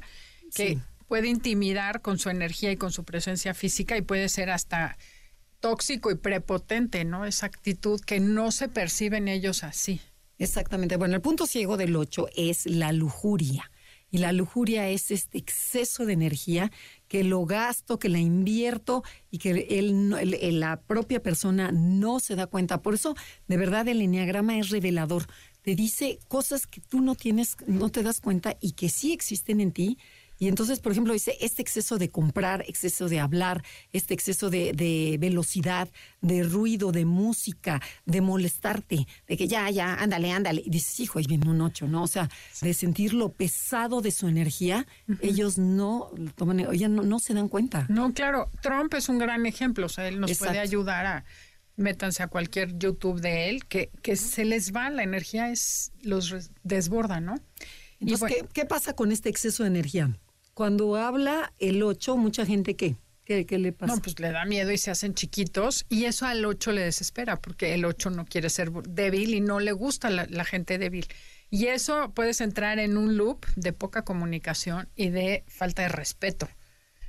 Que 0.54 0.78
puede 1.08 1.28
intimidar 1.28 2.02
con 2.02 2.18
su 2.18 2.30
energía 2.30 2.70
y 2.70 2.76
con 2.76 2.92
su 2.92 3.04
presencia 3.04 3.54
física 3.54 3.96
y 3.96 4.02
puede 4.02 4.28
ser 4.28 4.50
hasta 4.50 4.96
tóxico 5.60 6.10
y 6.10 6.16
prepotente, 6.16 7.04
¿no? 7.04 7.24
Esa 7.24 7.46
actitud 7.46 8.00
que 8.00 8.20
no 8.20 8.52
se 8.52 8.68
percibe 8.68 9.16
en 9.16 9.28
ellos 9.28 9.64
así. 9.64 10.00
Exactamente. 10.38 10.96
Bueno, 10.96 11.14
el 11.14 11.22
punto 11.22 11.46
ciego 11.46 11.78
del 11.78 11.96
8 11.96 12.28
es 12.36 12.66
la 12.66 12.92
lujuria. 12.92 13.70
Y 14.10 14.18
la 14.18 14.32
lujuria 14.32 14.88
es 14.90 15.10
este 15.10 15.38
exceso 15.38 16.06
de 16.06 16.12
energía 16.12 16.70
que 17.14 17.22
lo 17.22 17.46
gasto, 17.46 18.00
que 18.00 18.08
la 18.08 18.18
invierto 18.18 19.04
y 19.30 19.38
que 19.38 19.68
el, 19.78 20.58
la 20.58 20.80
propia 20.80 21.22
persona 21.22 21.70
no 21.70 22.18
se 22.18 22.34
da 22.34 22.48
cuenta. 22.48 22.82
Por 22.82 22.94
eso, 22.94 23.14
de 23.46 23.56
verdad, 23.56 23.86
el 23.86 24.02
enneagrama 24.02 24.58
es 24.58 24.70
revelador. 24.70 25.26
Te 25.62 25.76
dice 25.76 26.18
cosas 26.26 26.66
que 26.66 26.80
tú 26.80 27.00
no 27.00 27.14
tienes, 27.14 27.56
no 27.68 27.88
te 27.90 28.02
das 28.02 28.20
cuenta 28.20 28.56
y 28.60 28.72
que 28.72 28.88
sí 28.88 29.12
existen 29.12 29.60
en 29.60 29.70
ti 29.70 29.96
y 30.38 30.48
entonces, 30.48 30.80
por 30.80 30.92
ejemplo, 30.92 31.12
dice, 31.12 31.36
este 31.40 31.62
exceso 31.62 31.98
de 31.98 32.10
comprar, 32.10 32.64
exceso 32.66 33.08
de 33.08 33.20
hablar, 33.20 33.62
este 33.92 34.14
exceso 34.14 34.50
de, 34.50 35.16
velocidad, 35.20 35.88
de 36.20 36.42
ruido, 36.42 36.92
de 36.92 37.04
música, 37.04 37.80
de 38.04 38.20
molestarte, 38.20 39.06
de 39.28 39.36
que 39.36 39.46
ya, 39.46 39.70
ya, 39.70 39.94
ándale, 39.94 40.32
ándale. 40.32 40.62
Y 40.64 40.70
dices, 40.70 41.00
hijo, 41.00 41.18
ahí 41.18 41.26
viene 41.26 41.48
un 41.48 41.60
ocho, 41.60 41.86
¿no? 41.86 42.02
O 42.02 42.06
sea, 42.06 42.28
de 42.60 42.74
sentir 42.74 43.14
lo 43.14 43.30
pesado 43.30 44.00
de 44.00 44.10
su 44.10 44.28
energía, 44.28 44.86
ellos 45.20 45.58
no 45.58 46.10
toman, 46.34 46.60
ellos 46.60 46.90
no, 46.90 47.02
no, 47.02 47.18
se 47.20 47.34
dan 47.34 47.48
cuenta. 47.48 47.86
No, 47.88 48.12
claro, 48.12 48.50
Trump 48.60 48.92
es 48.94 49.08
un 49.08 49.18
gran 49.18 49.46
ejemplo, 49.46 49.86
o 49.86 49.88
sea, 49.88 50.08
él 50.08 50.20
nos 50.20 50.36
puede 50.36 50.58
ayudar 50.58 51.06
a 51.06 51.24
métanse 51.76 52.22
a 52.22 52.28
cualquier 52.28 52.78
YouTube 52.78 53.20
de 53.20 53.50
él, 53.50 53.66
que, 53.66 53.90
que 54.02 54.14
se 54.16 54.44
les 54.44 54.72
va, 54.72 54.90
la 54.90 55.02
energía 55.02 55.50
es, 55.50 55.92
los 56.02 56.50
desborda, 56.62 57.20
¿no? 57.20 57.34
Entonces, 57.98 58.28
¿qué, 58.28 58.46
¿qué, 58.52 58.64
pasa 58.64 58.94
con 58.94 59.10
este 59.10 59.28
exceso 59.28 59.64
de 59.64 59.70
energía? 59.70 60.16
Cuando 60.54 60.94
habla 60.96 61.52
el 61.58 61.82
8, 61.82 62.16
mucha 62.16 62.46
gente 62.46 62.76
qué? 62.76 62.96
¿Qué, 63.24 63.46
le 63.58 63.72
pasa? 63.72 63.94
No, 63.94 64.02
pues 64.02 64.20
le 64.20 64.30
da 64.30 64.44
miedo 64.44 64.70
y 64.70 64.78
se 64.78 64.90
hacen 64.90 65.14
chiquitos 65.14 65.86
y 65.88 66.04
eso 66.04 66.26
al 66.26 66.44
8 66.44 66.72
le 66.72 66.82
desespera 66.82 67.40
porque 67.40 67.72
el 67.72 67.86
8 67.86 68.10
no 68.10 68.26
quiere 68.26 68.50
ser 68.50 68.70
débil 68.70 69.34
y 69.34 69.40
no 69.40 69.60
le 69.60 69.72
gusta 69.72 70.10
la, 70.10 70.44
gente 70.44 70.76
débil. 70.76 71.08
Y 71.50 71.66
eso 71.66 72.12
puedes 72.14 72.42
entrar 72.42 72.78
en 72.78 72.98
un 72.98 73.16
loop 73.16 73.46
de 73.56 73.72
poca 73.72 74.02
comunicación 74.02 74.88
y 74.94 75.08
de 75.08 75.42
falta 75.48 75.82
de 75.82 75.88
respeto. 75.88 76.48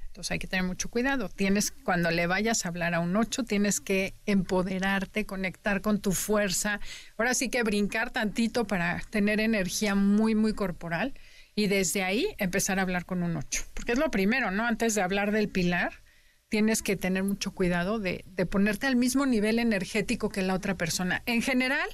Entonces 0.07 0.31
hay 0.31 0.39
que 0.39 0.47
tener 0.47 0.63
mucho 0.63 0.89
cuidado. 0.89 1.27
Tienes, 1.27 1.71
cuando 1.71 2.09
le 2.09 2.27
vayas 2.27 2.65
a 2.65 2.69
hablar 2.69 2.93
a 2.93 3.01
un 3.01 3.15
8, 3.17 3.43
tienes 3.43 3.81
que 3.81 4.13
empoderarte, 4.25 5.25
conectar 5.25 5.81
con 5.81 5.99
tu 5.99 6.13
fuerza. 6.13 6.79
Ahora 7.17 7.33
sí 7.33 7.49
que 7.49 7.63
brincar 7.63 8.11
tantito 8.11 8.65
para 8.65 9.01
tener 9.09 9.41
energía 9.41 9.95
muy, 9.95 10.33
muy 10.33 10.53
corporal 10.53 11.13
y 11.55 11.67
desde 11.67 12.03
ahí 12.03 12.35
empezar 12.37 12.79
a 12.79 12.81
hablar 12.83 13.05
con 13.05 13.23
un 13.23 13.37
8. 13.37 13.63
Porque 13.73 13.93
es 13.93 13.97
lo 13.97 14.11
primero, 14.11 14.51
¿no? 14.51 14.67
Antes 14.67 14.93
de 14.93 15.01
hablar 15.01 15.31
del 15.31 15.49
pilar, 15.49 16.03
tienes 16.49 16.81
que 16.81 16.97
tener 16.97 17.23
mucho 17.23 17.51
cuidado 17.51 17.97
de, 17.97 18.25
ponerte 18.49 18.87
al 18.87 18.97
mismo 18.97 19.25
nivel 19.25 19.59
energético 19.59 20.29
que 20.29 20.41
la 20.41 20.53
otra 20.53 20.75
persona. 20.75 21.23
En 21.25 21.41
general, 21.41 21.89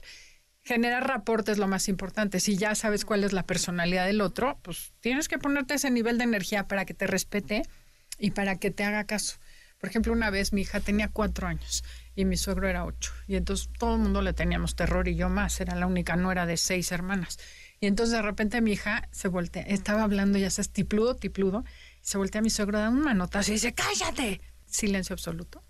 generar 0.61 1.07
reporte 1.07 1.51
es 1.51 1.59
lo 1.59 1.67
más 1.67 1.87
importante. 1.87 2.39
Si 2.39 2.57
ya 2.57 2.73
sabes 2.73 3.05
cuál 3.05 3.23
es 3.23 3.33
la 3.33 3.43
personalidad 3.43 4.07
del 4.07 4.21
otro, 4.21 4.59
pues 4.63 4.93
tienes 4.99 5.27
que 5.27 5.37
ponerte 5.37 5.75
ese 5.75 5.91
nivel 5.91 6.17
de 6.17 6.23
energía 6.23 6.67
para 6.67 6.85
que 6.85 6.95
te 6.95 7.05
respete 7.05 7.61
y 8.17 8.31
para 8.31 8.57
que 8.57 8.71
te 8.71 8.83
haga 8.83 9.05
caso. 9.05 9.37
Por 9.77 9.89
ejemplo, 9.89 10.13
una 10.13 10.29
vez 10.29 10.53
mi 10.53 10.61
hija 10.61 10.79
tenía 10.79 11.07
cuatro 11.07 11.47
años 11.47 11.83
y 12.15 12.25
mi 12.25 12.37
suegro 12.37 12.67
era 12.67 12.85
ocho. 12.85 13.11
Y 13.27 13.35
entonces 13.35 13.69
todo 13.79 13.95
el 13.95 14.01
mundo 14.01 14.21
le 14.21 14.33
teníamos 14.33 14.75
terror 14.75 15.07
y 15.07 15.15
yo 15.15 15.29
más. 15.29 15.59
Era 15.59 15.75
la 15.75 15.87
única 15.87 16.15
no 16.15 16.31
era 16.31 16.45
de 16.45 16.57
seis 16.57 16.91
hermanas. 16.91 17.39
Y 17.81 17.87
entonces 17.87 18.15
de 18.15 18.21
repente 18.21 18.61
mi 18.61 18.71
hija 18.71 19.09
se 19.11 19.27
voltea, 19.27 19.63
estaba 19.63 20.03
hablando, 20.03 20.37
ya 20.37 20.49
sabes, 20.49 20.69
tipludo, 20.69 21.17
tipludo. 21.17 21.65
Y 22.01 22.05
se 22.05 22.17
voltea 22.17 22.39
a 22.39 22.41
mi 22.41 22.49
suegro, 22.49 22.79
da 22.79 22.89
un 22.89 23.01
manotazo 23.01 23.51
y 23.51 23.55
dice, 23.55 23.73
cállate. 23.73 24.39
Silencio 24.65 25.13
absoluto. 25.13 25.61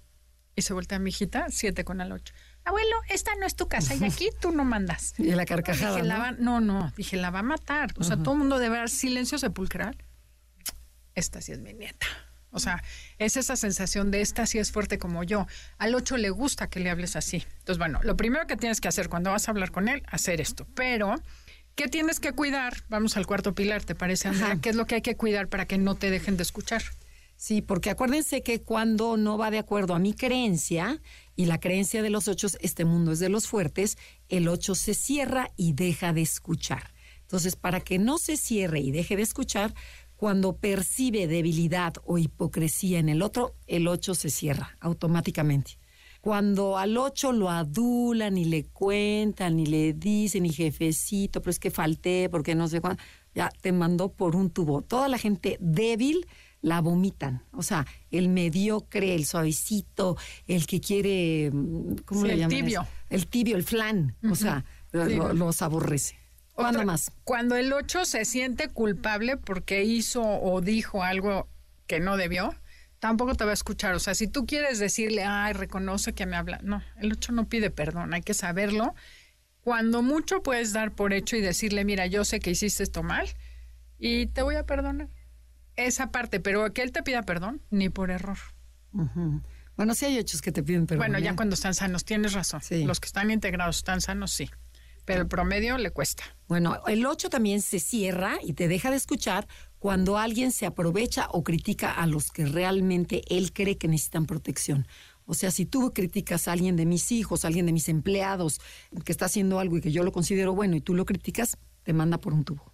Y 0.55 0.61
se 0.61 0.73
voltea 0.73 0.97
a 0.97 0.99
mi 0.99 1.09
hijita, 1.09 1.47
siete 1.49 1.83
con 1.83 2.01
el 2.01 2.11
ocho 2.11 2.33
abuelo, 2.63 2.95
esta 3.09 3.31
no 3.39 3.45
es 3.45 3.55
tu 3.55 3.67
casa 3.67 3.95
y 3.95 4.03
aquí 4.03 4.29
tú 4.39 4.51
no 4.51 4.63
mandas. 4.63 5.13
Y 5.17 5.31
la 5.31 5.45
carcajada. 5.45 5.95
Dije, 5.95 6.01
¿no? 6.01 6.07
La 6.07 6.17
va, 6.17 6.31
no, 6.31 6.61
no, 6.61 6.91
dije, 6.95 7.17
la 7.17 7.29
va 7.29 7.39
a 7.39 7.43
matar. 7.43 7.93
O 7.97 8.03
sea, 8.03 8.17
todo 8.17 8.33
el 8.33 8.39
mundo 8.39 8.59
debe 8.59 8.77
dar 8.77 8.89
silencio 8.89 9.37
sepulcral. 9.37 9.97
Esta 11.15 11.41
sí 11.41 11.51
es 11.51 11.59
mi 11.59 11.73
nieta. 11.73 12.07
O 12.53 12.59
sea, 12.59 12.83
es 13.17 13.37
esa 13.37 13.55
sensación 13.55 14.11
de 14.11 14.21
esta 14.21 14.45
sí 14.45 14.59
es 14.59 14.71
fuerte 14.71 14.97
como 14.97 15.23
yo. 15.23 15.47
Al 15.77 15.95
ocho 15.95 16.17
le 16.17 16.29
gusta 16.29 16.69
que 16.69 16.81
le 16.81 16.89
hables 16.89 17.15
así. 17.15 17.45
Entonces, 17.59 17.77
bueno, 17.77 17.99
lo 18.03 18.17
primero 18.17 18.45
que 18.45 18.57
tienes 18.57 18.81
que 18.81 18.89
hacer 18.89 19.07
cuando 19.07 19.31
vas 19.31 19.47
a 19.47 19.51
hablar 19.51 19.71
con 19.71 19.87
él, 19.87 20.03
hacer 20.07 20.41
esto. 20.41 20.67
Pero, 20.75 21.15
¿qué 21.75 21.87
tienes 21.87 22.19
que 22.19 22.33
cuidar? 22.33 22.83
Vamos 22.89 23.17
al 23.17 23.27
cuarto 23.27 23.55
pilar, 23.55 23.83
¿te 23.83 23.95
parece, 23.95 24.27
Andrea? 24.27 24.59
¿Qué 24.61 24.69
es 24.69 24.75
lo 24.75 24.85
que 24.85 24.95
hay 24.95 25.01
que 25.01 25.17
cuidar 25.17 25.47
para 25.47 25.65
que 25.65 25.77
no 25.77 25.95
te 25.95 26.09
dejen 26.09 26.37
de 26.37 26.43
escuchar? 26.43 26.83
Sí, 27.35 27.63
porque 27.63 27.89
acuérdense 27.89 28.43
que 28.43 28.61
cuando 28.61 29.17
no 29.17 29.35
va 29.35 29.49
de 29.49 29.57
acuerdo 29.57 29.95
a 29.95 29.99
mi 29.99 30.13
creencia 30.13 31.01
y 31.35 31.45
la 31.45 31.59
creencia 31.59 32.03
de 32.03 32.11
los 32.11 32.27
ocho, 32.27 32.47
este 32.59 32.85
mundo 32.85 33.11
es 33.11 33.19
de 33.19 33.29
los 33.29 33.47
fuertes, 33.47 33.97
el 34.29 34.47
ocho 34.47 34.75
se 34.75 34.93
cierra 34.93 35.49
y 35.57 35.73
deja 35.73 36.13
de 36.13 36.21
escuchar. 36.21 36.93
Entonces, 37.21 37.55
para 37.55 37.79
que 37.79 37.97
no 37.97 38.19
se 38.19 38.37
cierre 38.37 38.79
y 38.79 38.91
deje 38.91 39.15
de 39.15 39.23
escuchar, 39.23 39.73
cuando 40.17 40.57
percibe 40.57 41.25
debilidad 41.25 41.93
o 42.05 42.19
hipocresía 42.19 42.99
en 42.99 43.09
el 43.09 43.23
otro, 43.23 43.55
el 43.65 43.87
ocho 43.87 44.13
se 44.13 44.29
cierra 44.29 44.75
automáticamente. 44.79 45.79
Cuando 46.21 46.77
al 46.77 46.97
ocho 46.97 47.31
lo 47.31 47.49
adulan 47.49 48.37
y 48.37 48.45
le 48.45 48.65
cuentan 48.65 49.59
y 49.59 49.65
le 49.65 49.93
dicen, 49.93 50.45
y 50.45 50.53
jefecito, 50.53 51.41
pero 51.41 51.49
es 51.51 51.59
que 51.59 51.71
falté 51.71 52.29
porque 52.29 52.53
no 52.55 52.67
sé 52.67 52.79
cuándo, 52.79 53.01
ya 53.33 53.49
te 53.61 53.71
mandó 53.71 54.11
por 54.13 54.35
un 54.35 54.51
tubo. 54.51 54.81
Toda 54.83 55.07
la 55.07 55.17
gente 55.17 55.57
débil 55.59 56.27
la 56.61 56.79
vomitan. 56.79 57.43
O 57.53 57.63
sea, 57.63 57.87
el 58.11 58.29
mediocre, 58.29 59.15
el 59.15 59.25
suavecito, 59.25 60.15
el 60.45 60.67
que 60.67 60.79
quiere, 60.79 61.49
mm, 61.51 61.95
¿cómo 62.05 62.21
Sí, 62.21 62.27
le 62.27 62.33
el 62.33 62.39
llaman? 62.41 62.55
tibio. 62.57 62.81
eso? 62.81 62.89
El 63.09 63.27
tibio, 63.27 63.55
el 63.57 63.63
flan. 63.63 64.15
O 64.29 64.35
sea, 64.35 64.63
lo- 64.91 65.07
Sí. 65.07 65.15
lo- 65.15 65.33
los 65.33 65.61
aborrece. 65.63 66.19
¿Cuándo 66.53 66.79
Otra- 66.81 66.85
más? 66.85 67.11
Cuando 67.23 67.55
el 67.55 67.73
8 67.73 68.05
se 68.05 68.25
siente 68.25 68.67
culpable 68.67 69.37
porque 69.37 69.83
hizo 69.85 70.21
o 70.21 70.61
dijo 70.61 71.01
algo 71.01 71.47
que 71.87 71.99
no 71.99 72.15
debió, 72.15 72.53
tampoco 73.01 73.33
te 73.33 73.43
va 73.43 73.49
a 73.49 73.55
escuchar. 73.55 73.95
O 73.95 73.99
sea, 73.99 74.13
si 74.13 74.27
tú 74.27 74.45
quieres 74.45 74.77
decirle, 74.77 75.23
ay, 75.23 75.53
reconoce 75.53 76.13
que 76.13 76.27
me 76.27 76.37
habla. 76.37 76.59
No, 76.63 76.83
el 76.97 77.11
8 77.11 77.31
no 77.31 77.49
pide 77.49 77.71
perdón, 77.71 78.13
hay 78.13 78.21
que 78.21 78.35
saberlo. 78.35 78.93
Cuando 79.61 80.03
mucho 80.03 80.43
puedes 80.43 80.71
dar 80.71 80.93
por 80.93 81.11
hecho 81.11 81.35
y 81.35 81.41
decirle, 81.41 81.83
mira, 81.83 82.05
yo 82.05 82.23
sé 82.23 82.39
que 82.39 82.51
hiciste 82.51 82.83
esto 82.83 83.01
mal 83.01 83.27
y 83.97 84.27
te 84.27 84.43
voy 84.43 84.55
a 84.55 84.65
perdonar. 84.65 85.09
Esa 85.75 86.11
parte, 86.11 86.39
pero 86.39 86.71
que 86.73 86.83
él 86.83 86.91
te 86.91 87.01
pida 87.01 87.23
perdón, 87.23 87.61
ni 87.71 87.89
por 87.89 88.11
error. 88.11 88.37
Bueno, 89.75 89.95
sí 89.95 90.05
hay 90.05 90.19
ochos 90.19 90.41
que 90.41 90.51
te 90.51 90.61
piden 90.61 90.85
perdón. 90.85 90.99
bueno, 90.99 91.17
ya 91.17 91.31
¿eh? 91.31 91.35
cuando 91.35 91.55
están 91.55 91.73
sanos, 91.73 92.05
tienes 92.05 92.33
razón. 92.33 92.61
Sí. 92.61 92.83
Los 92.85 92.99
que 92.99 93.07
están 93.07 93.31
integrados 93.31 93.77
están 93.77 94.01
sanos, 94.01 94.31
sí. 94.31 94.47
Pero 95.05 95.21
el 95.21 95.27
promedio 95.27 95.79
le 95.79 95.89
cuesta. 95.89 96.23
Bueno, 96.47 96.79
el 96.85 97.03
8 97.03 97.31
también 97.31 97.63
se 97.63 97.79
cierra 97.79 98.37
y 98.43 98.53
te 98.53 98.67
deja 98.67 98.91
de 98.91 98.97
escuchar 98.97 99.47
cuando 99.81 100.19
alguien 100.19 100.51
se 100.51 100.67
aprovecha 100.67 101.27
o 101.31 101.43
critica 101.43 101.91
a 101.91 102.05
los 102.05 102.29
que 102.31 102.45
realmente 102.45 103.23
él 103.35 103.51
cree 103.51 103.79
que 103.79 103.87
necesitan 103.87 104.27
protección. 104.27 104.85
O 105.25 105.33
sea, 105.33 105.49
si 105.49 105.65
tú 105.65 105.91
criticas 105.91 106.47
a 106.47 106.51
alguien 106.51 106.75
de 106.75 106.85
mis 106.85 107.11
hijos, 107.11 107.43
a 107.43 107.47
alguien 107.47 107.65
de 107.65 107.71
mis 107.73 107.89
empleados 107.89 108.61
que 109.03 109.11
está 109.11 109.25
haciendo 109.25 109.57
algo 109.57 109.77
y 109.77 109.81
que 109.81 109.91
yo 109.91 110.03
lo 110.03 110.11
considero 110.11 110.53
bueno 110.53 110.75
y 110.75 110.81
tú 110.81 110.93
lo 110.93 111.03
criticas, 111.05 111.57
te 111.81 111.93
manda 111.93 112.19
por 112.19 112.31
un 112.31 112.43
tubo. 112.45 112.71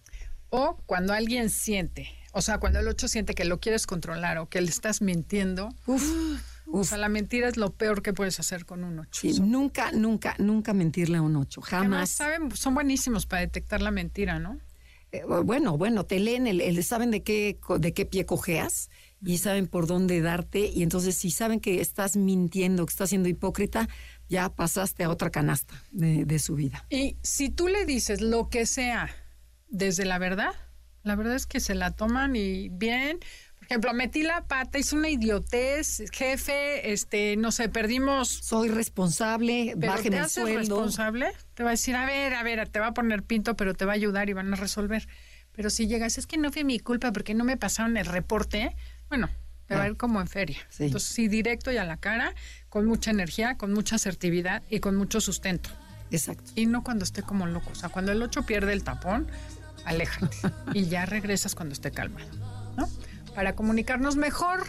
O 0.50 0.76
cuando 0.84 1.14
alguien 1.14 1.48
siente, 1.48 2.10
o 2.32 2.42
sea, 2.42 2.58
cuando 2.58 2.78
el 2.78 2.86
8 2.86 3.08
siente 3.08 3.34
que 3.34 3.46
lo 3.46 3.58
quieres 3.58 3.86
controlar 3.86 4.36
o 4.36 4.50
que 4.50 4.60
le 4.60 4.68
estás 4.68 5.00
mintiendo. 5.00 5.70
Uf, 5.86 6.02
O 6.66 6.80
uf. 6.80 6.88
sea, 6.90 6.98
la 6.98 7.08
mentira 7.08 7.48
es 7.48 7.56
lo 7.56 7.70
peor 7.72 8.02
que 8.02 8.12
puedes 8.12 8.38
hacer 8.38 8.66
con 8.66 8.84
un 8.84 8.98
8. 8.98 9.10
Sí, 9.18 9.40
nunca, 9.40 9.92
nunca, 9.92 10.34
nunca 10.38 10.74
mentirle 10.74 11.16
a 11.16 11.22
un 11.22 11.36
8. 11.36 11.62
Además, 11.70 11.80
Jamás. 11.80 12.10
saben, 12.10 12.54
son 12.54 12.74
buenísimos 12.74 13.24
para 13.24 13.40
detectar 13.40 13.80
la 13.80 13.90
mentira, 13.92 14.38
¿no? 14.38 14.58
Eh, 15.12 15.22
bueno, 15.24 15.78
bueno, 15.78 16.04
te 16.04 16.18
leen, 16.20 16.46
el, 16.46 16.60
el- 16.60 16.82
saben 16.84 17.10
de 17.10 17.22
qué, 17.22 17.58
de 17.78 17.92
qué 17.94 18.04
pie 18.06 18.26
cojeas 18.26 18.90
y 19.24 19.38
saben 19.38 19.66
por 19.66 19.86
dónde 19.86 20.20
darte. 20.20 20.66
Y 20.66 20.82
entonces, 20.82 21.16
si 21.16 21.30
saben 21.30 21.60
que 21.60 21.80
estás 21.80 22.16
mintiendo, 22.16 22.84
que 22.86 22.90
estás 22.90 23.08
siendo 23.08 23.28
hipócrita, 23.28 23.88
ya 24.28 24.50
pasaste 24.54 25.04
a 25.04 25.10
otra 25.10 25.30
canasta 25.30 25.82
de, 25.90 26.24
de 26.24 26.38
su 26.38 26.54
vida. 26.54 26.84
Y 26.90 27.16
si 27.22 27.48
tú 27.48 27.68
le 27.68 27.86
dices 27.86 28.20
lo 28.20 28.48
que 28.50 28.66
sea 28.66 29.08
desde 29.68 30.04
la 30.04 30.18
verdad, 30.18 30.52
la 31.02 31.16
verdad 31.16 31.36
es 31.36 31.46
que 31.46 31.60
se 31.60 31.74
la 31.74 31.92
toman 31.92 32.36
y 32.36 32.68
bien. 32.68 33.18
Ejemplo, 33.68 33.92
metí 33.92 34.22
la 34.22 34.44
pata, 34.46 34.78
hice 34.78 34.96
una 34.96 35.10
idiotez, 35.10 36.02
jefe, 36.10 36.90
este, 36.90 37.36
no 37.36 37.52
sé, 37.52 37.68
perdimos 37.68 38.28
Soy 38.28 38.70
responsable, 38.70 39.74
pero 39.78 39.92
bájeme 39.92 40.10
te 40.10 40.16
el 40.16 40.22
haces 40.24 40.42
sueldo. 40.42 40.58
responsable, 40.76 41.32
te 41.54 41.62
va 41.64 41.70
a 41.70 41.72
decir, 41.72 41.94
a 41.94 42.06
ver, 42.06 42.32
a 42.34 42.42
ver, 42.42 42.66
te 42.70 42.80
va 42.80 42.88
a 42.88 42.94
poner 42.94 43.22
pinto, 43.24 43.56
pero 43.56 43.74
te 43.74 43.84
va 43.84 43.92
a 43.92 43.94
ayudar 43.96 44.30
y 44.30 44.32
van 44.32 44.50
a 44.54 44.56
resolver. 44.56 45.06
Pero 45.52 45.68
si 45.68 45.86
llegas, 45.86 46.16
es 46.16 46.26
que 46.26 46.38
no 46.38 46.50
fue 46.50 46.64
mi 46.64 46.78
culpa 46.78 47.12
porque 47.12 47.34
no 47.34 47.44
me 47.44 47.58
pasaron 47.58 47.98
el 47.98 48.06
reporte, 48.06 48.74
bueno, 49.10 49.28
te 49.66 49.74
va 49.74 49.82
a 49.82 49.84
Ah. 49.84 49.88
ir 49.88 49.96
como 49.98 50.18
en 50.22 50.28
feria. 50.28 50.58
Sí. 50.70 50.84
Entonces, 50.84 51.10
sí, 51.10 51.28
directo 51.28 51.70
y 51.70 51.76
a 51.76 51.84
la 51.84 51.98
cara, 51.98 52.34
con 52.70 52.86
mucha 52.86 53.10
energía, 53.10 53.58
con 53.58 53.74
mucha 53.74 53.96
asertividad 53.96 54.62
y 54.70 54.80
con 54.80 54.96
mucho 54.96 55.20
sustento. 55.20 55.68
Exacto. 56.10 56.52
Y 56.54 56.64
no 56.64 56.82
cuando 56.82 57.04
esté 57.04 57.22
como 57.22 57.46
loco. 57.46 57.68
O 57.72 57.74
sea, 57.74 57.90
cuando 57.90 58.12
el 58.12 58.22
8 58.22 58.46
pierde 58.46 58.72
el 58.72 58.82
tapón, 58.82 59.28
aléjate. 59.84 60.34
y 60.72 60.86
ya 60.86 61.04
regresas 61.04 61.54
cuando 61.54 61.74
esté 61.74 61.90
calmado, 61.90 62.28
¿no? 62.78 62.88
Para 63.38 63.54
comunicarnos 63.54 64.16
mejor. 64.16 64.66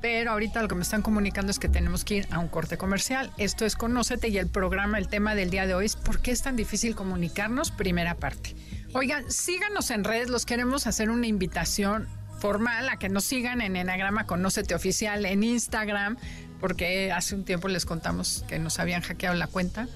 Pero 0.00 0.30
ahorita 0.30 0.62
lo 0.62 0.68
que 0.68 0.74
me 0.74 0.80
están 0.80 1.02
comunicando 1.02 1.50
es 1.50 1.58
que 1.58 1.68
tenemos 1.68 2.02
que 2.02 2.14
ir 2.14 2.28
a 2.30 2.38
un 2.38 2.48
corte 2.48 2.78
comercial. 2.78 3.30
Esto 3.36 3.66
es 3.66 3.76
Conócete 3.76 4.28
y 4.28 4.38
el 4.38 4.46
programa, 4.46 4.96
el 4.96 5.08
tema 5.08 5.34
del 5.34 5.50
día 5.50 5.66
de 5.66 5.74
hoy 5.74 5.84
es 5.84 5.96
¿por 5.96 6.20
qué 6.20 6.30
es 6.30 6.40
tan 6.40 6.56
difícil 6.56 6.94
comunicarnos? 6.94 7.70
Primera 7.70 8.14
parte. 8.14 8.56
Oigan, 8.94 9.30
síganos 9.30 9.90
en 9.90 10.04
redes, 10.04 10.30
los 10.30 10.46
queremos 10.46 10.86
hacer 10.86 11.10
una 11.10 11.26
invitación 11.26 12.08
formal 12.38 12.88
a 12.88 12.96
que 12.96 13.10
nos 13.10 13.24
sigan 13.24 13.60
en 13.60 13.76
Enagrama 13.76 14.24
Conócete 14.24 14.74
Oficial 14.74 15.26
en 15.26 15.42
Instagram, 15.42 16.16
porque 16.58 17.12
hace 17.12 17.34
un 17.34 17.44
tiempo 17.44 17.68
les 17.68 17.84
contamos 17.84 18.46
que 18.48 18.58
nos 18.58 18.78
habían 18.78 19.02
hackeado 19.02 19.36
la 19.36 19.46
cuenta 19.46 19.88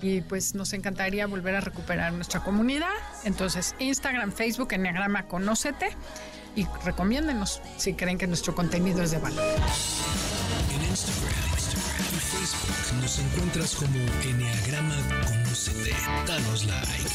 y 0.00 0.22
pues 0.22 0.56
nos 0.56 0.72
encantaría 0.72 1.28
volver 1.28 1.54
a 1.54 1.60
recuperar 1.60 2.12
nuestra 2.12 2.40
comunidad. 2.40 2.90
Entonces, 3.22 3.76
Instagram, 3.78 4.32
Facebook, 4.32 4.72
Enneagrama 4.72 5.28
Conócete 5.28 5.96
y 6.54 6.66
recomiéndenos 6.84 7.60
si 7.76 7.94
creen 7.94 8.18
que 8.18 8.26
nuestro 8.26 8.54
contenido 8.54 9.02
es 9.02 9.10
de 9.12 9.18
valor. 9.18 9.42
En 10.74 10.82
Instagram, 10.84 11.32
Instagram 11.54 12.14
y 12.14 12.20
Facebook 12.20 13.00
nos 13.00 13.18
encuentras 13.18 13.74
como 13.74 13.98
Enneagrama 14.22 14.96
Conócete. 15.26 15.94
Danos 16.26 16.64
like. 16.66 17.10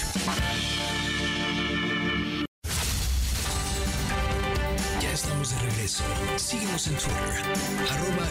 Ya 5.02 5.12
estamos 5.12 5.52
de 5.52 5.60
regreso. 5.70 6.04
Síguenos 6.38 6.88
en 6.88 6.96
Twitter, 6.96 7.44
arroba. 7.90 8.26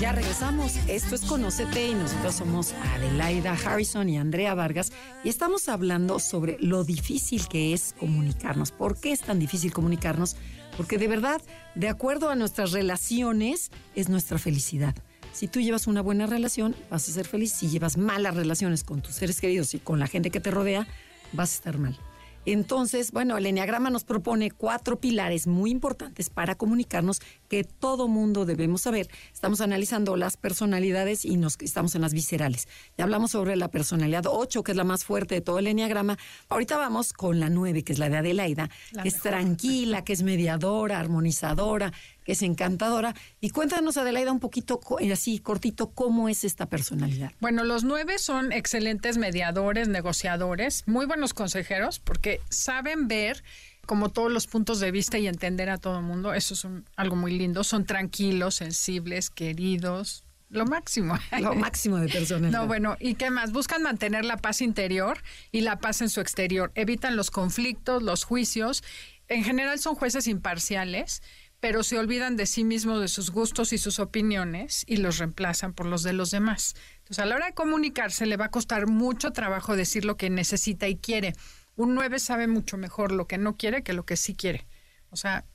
Ya 0.00 0.12
regresamos. 0.12 0.76
Esto 0.88 1.14
es 1.14 1.20
Conócete 1.20 1.88
y 1.88 1.94
nosotros 1.94 2.34
somos 2.34 2.72
Adelaida 2.72 3.52
Harrison 3.52 4.08
y 4.08 4.16
Andrea 4.16 4.54
Vargas 4.54 4.92
y 5.24 5.28
estamos 5.28 5.68
hablando 5.68 6.18
sobre 6.20 6.56
lo 6.58 6.84
difícil 6.84 7.46
que 7.48 7.74
es 7.74 7.94
comunicarnos. 8.00 8.72
¿Por 8.72 8.98
qué 8.98 9.12
es 9.12 9.20
tan 9.20 9.38
difícil 9.38 9.74
comunicarnos? 9.74 10.36
Porque 10.78 10.96
de 10.96 11.06
verdad, 11.06 11.42
de 11.74 11.90
acuerdo 11.90 12.30
a 12.30 12.34
nuestras 12.34 12.72
relaciones, 12.72 13.70
es 13.94 14.08
nuestra 14.08 14.38
felicidad. 14.38 14.94
Si 15.34 15.48
tú 15.48 15.60
llevas 15.60 15.86
una 15.86 16.00
buena 16.00 16.24
relación, 16.26 16.74
vas 16.90 17.06
a 17.06 17.12
ser 17.12 17.26
feliz. 17.26 17.52
Si 17.52 17.68
llevas 17.68 17.98
malas 17.98 18.34
relaciones 18.34 18.84
con 18.84 19.02
tus 19.02 19.16
seres 19.16 19.38
queridos 19.38 19.74
y 19.74 19.80
con 19.80 19.98
la 19.98 20.06
gente 20.06 20.30
que 20.30 20.40
te 20.40 20.50
rodea, 20.50 20.86
vas 21.34 21.52
a 21.52 21.56
estar 21.56 21.76
mal. 21.76 21.98
Entonces, 22.46 23.12
bueno, 23.12 23.36
el 23.36 23.46
Enneagrama 23.46 23.90
nos 23.90 24.04
propone 24.04 24.50
cuatro 24.50 24.98
pilares 24.98 25.46
muy 25.46 25.70
importantes 25.70 26.30
para 26.30 26.54
comunicarnos 26.54 27.20
que 27.48 27.64
todo 27.64 28.08
mundo 28.08 28.46
debemos 28.46 28.82
saber. 28.82 29.08
Estamos 29.32 29.60
analizando 29.60 30.16
las 30.16 30.36
personalidades 30.36 31.24
y 31.24 31.36
nos 31.36 31.58
estamos 31.60 31.94
en 31.94 32.00
las 32.00 32.14
viscerales. 32.14 32.66
Ya 32.96 33.04
hablamos 33.04 33.32
sobre 33.32 33.56
la 33.56 33.68
personalidad 33.68 34.24
8, 34.26 34.62
que 34.62 34.72
es 34.72 34.76
la 34.76 34.84
más 34.84 35.04
fuerte 35.04 35.34
de 35.34 35.40
todo 35.42 35.58
el 35.58 35.66
enneagrama. 35.66 36.18
Ahorita 36.48 36.78
vamos 36.78 37.12
con 37.12 37.40
la 37.40 37.50
9, 37.50 37.84
que 37.84 37.92
es 37.92 37.98
la 37.98 38.08
de 38.08 38.16
Adelaida, 38.16 38.70
que 39.02 39.08
es 39.08 39.20
tranquila, 39.20 40.02
que 40.02 40.14
es 40.14 40.22
mediadora, 40.22 40.98
armonizadora, 40.98 41.92
que 42.30 42.34
es 42.34 42.42
encantadora. 42.42 43.16
Y 43.40 43.50
cuéntanos, 43.50 43.96
Adelaida, 43.96 44.30
un 44.30 44.38
poquito 44.38 44.78
eh, 45.00 45.12
así 45.12 45.40
cortito, 45.40 45.90
cómo 45.90 46.28
es 46.28 46.44
esta 46.44 46.66
personalidad. 46.66 47.32
Bueno, 47.40 47.64
los 47.64 47.82
nueve 47.82 48.20
son 48.20 48.52
excelentes 48.52 49.18
mediadores, 49.18 49.88
negociadores, 49.88 50.84
muy 50.86 51.06
buenos 51.06 51.34
consejeros, 51.34 51.98
porque 51.98 52.40
saben 52.48 53.08
ver 53.08 53.42
como 53.84 54.10
todos 54.10 54.30
los 54.30 54.46
puntos 54.46 54.78
de 54.78 54.92
vista 54.92 55.18
y 55.18 55.26
entender 55.26 55.70
a 55.70 55.78
todo 55.78 55.98
el 55.98 56.04
mundo. 56.04 56.32
Eso 56.32 56.54
es 56.54 56.64
algo 56.94 57.16
muy 57.16 57.36
lindo. 57.36 57.64
Son 57.64 57.84
tranquilos, 57.84 58.54
sensibles, 58.54 59.28
queridos. 59.28 60.22
Lo 60.50 60.66
máximo. 60.66 61.18
Lo 61.40 61.56
máximo 61.56 61.96
de 61.96 62.08
personas. 62.08 62.52
No, 62.52 62.68
bueno, 62.68 62.96
¿y 63.00 63.14
qué 63.16 63.30
más? 63.30 63.50
Buscan 63.50 63.82
mantener 63.82 64.24
la 64.24 64.36
paz 64.36 64.60
interior 64.60 65.18
y 65.50 65.62
la 65.62 65.80
paz 65.80 66.00
en 66.00 66.08
su 66.08 66.20
exterior. 66.20 66.70
Evitan 66.76 67.16
los 67.16 67.32
conflictos, 67.32 68.04
los 68.04 68.22
juicios. 68.22 68.84
En 69.26 69.42
general 69.42 69.80
son 69.80 69.96
jueces 69.96 70.28
imparciales, 70.28 71.22
pero 71.60 71.82
se 71.82 71.98
olvidan 71.98 72.36
de 72.36 72.46
sí 72.46 72.64
mismos, 72.64 73.00
de 73.00 73.08
sus 73.08 73.30
gustos 73.30 73.72
y 73.72 73.78
sus 73.78 73.98
opiniones 73.98 74.84
y 74.86 74.96
los 74.96 75.18
reemplazan 75.18 75.74
por 75.74 75.86
los 75.86 76.02
de 76.02 76.14
los 76.14 76.30
demás. 76.30 76.74
Entonces, 76.98 77.18
a 77.20 77.26
la 77.26 77.36
hora 77.36 77.46
de 77.46 77.54
comunicarse 77.54 78.26
le 78.26 78.36
va 78.36 78.46
a 78.46 78.50
costar 78.50 78.86
mucho 78.86 79.32
trabajo 79.32 79.76
decir 79.76 80.04
lo 80.04 80.16
que 80.16 80.30
necesita 80.30 80.88
y 80.88 80.96
quiere 80.96 81.34
un 81.80 81.94
9 81.94 82.18
sabe 82.18 82.46
mucho 82.46 82.76
mejor 82.76 83.10
lo 83.10 83.26
que 83.26 83.38
no 83.38 83.56
quiere 83.56 83.82
que 83.82 83.94
lo 83.94 84.04
que 84.04 84.16
sí 84.16 84.34
quiere. 84.34 84.66
O 85.08 85.16
sea, 85.16 85.46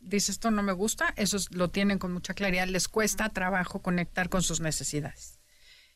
dice 0.00 0.32
esto 0.32 0.50
no 0.50 0.62
me 0.62 0.72
gusta, 0.72 1.12
eso 1.16 1.36
lo 1.50 1.68
tienen 1.68 1.98
con 1.98 2.12
mucha 2.12 2.32
claridad, 2.32 2.66
les 2.68 2.88
cuesta 2.88 3.28
trabajo 3.28 3.82
conectar 3.82 4.28
con 4.28 4.42
sus 4.42 4.60
necesidades. 4.60 5.40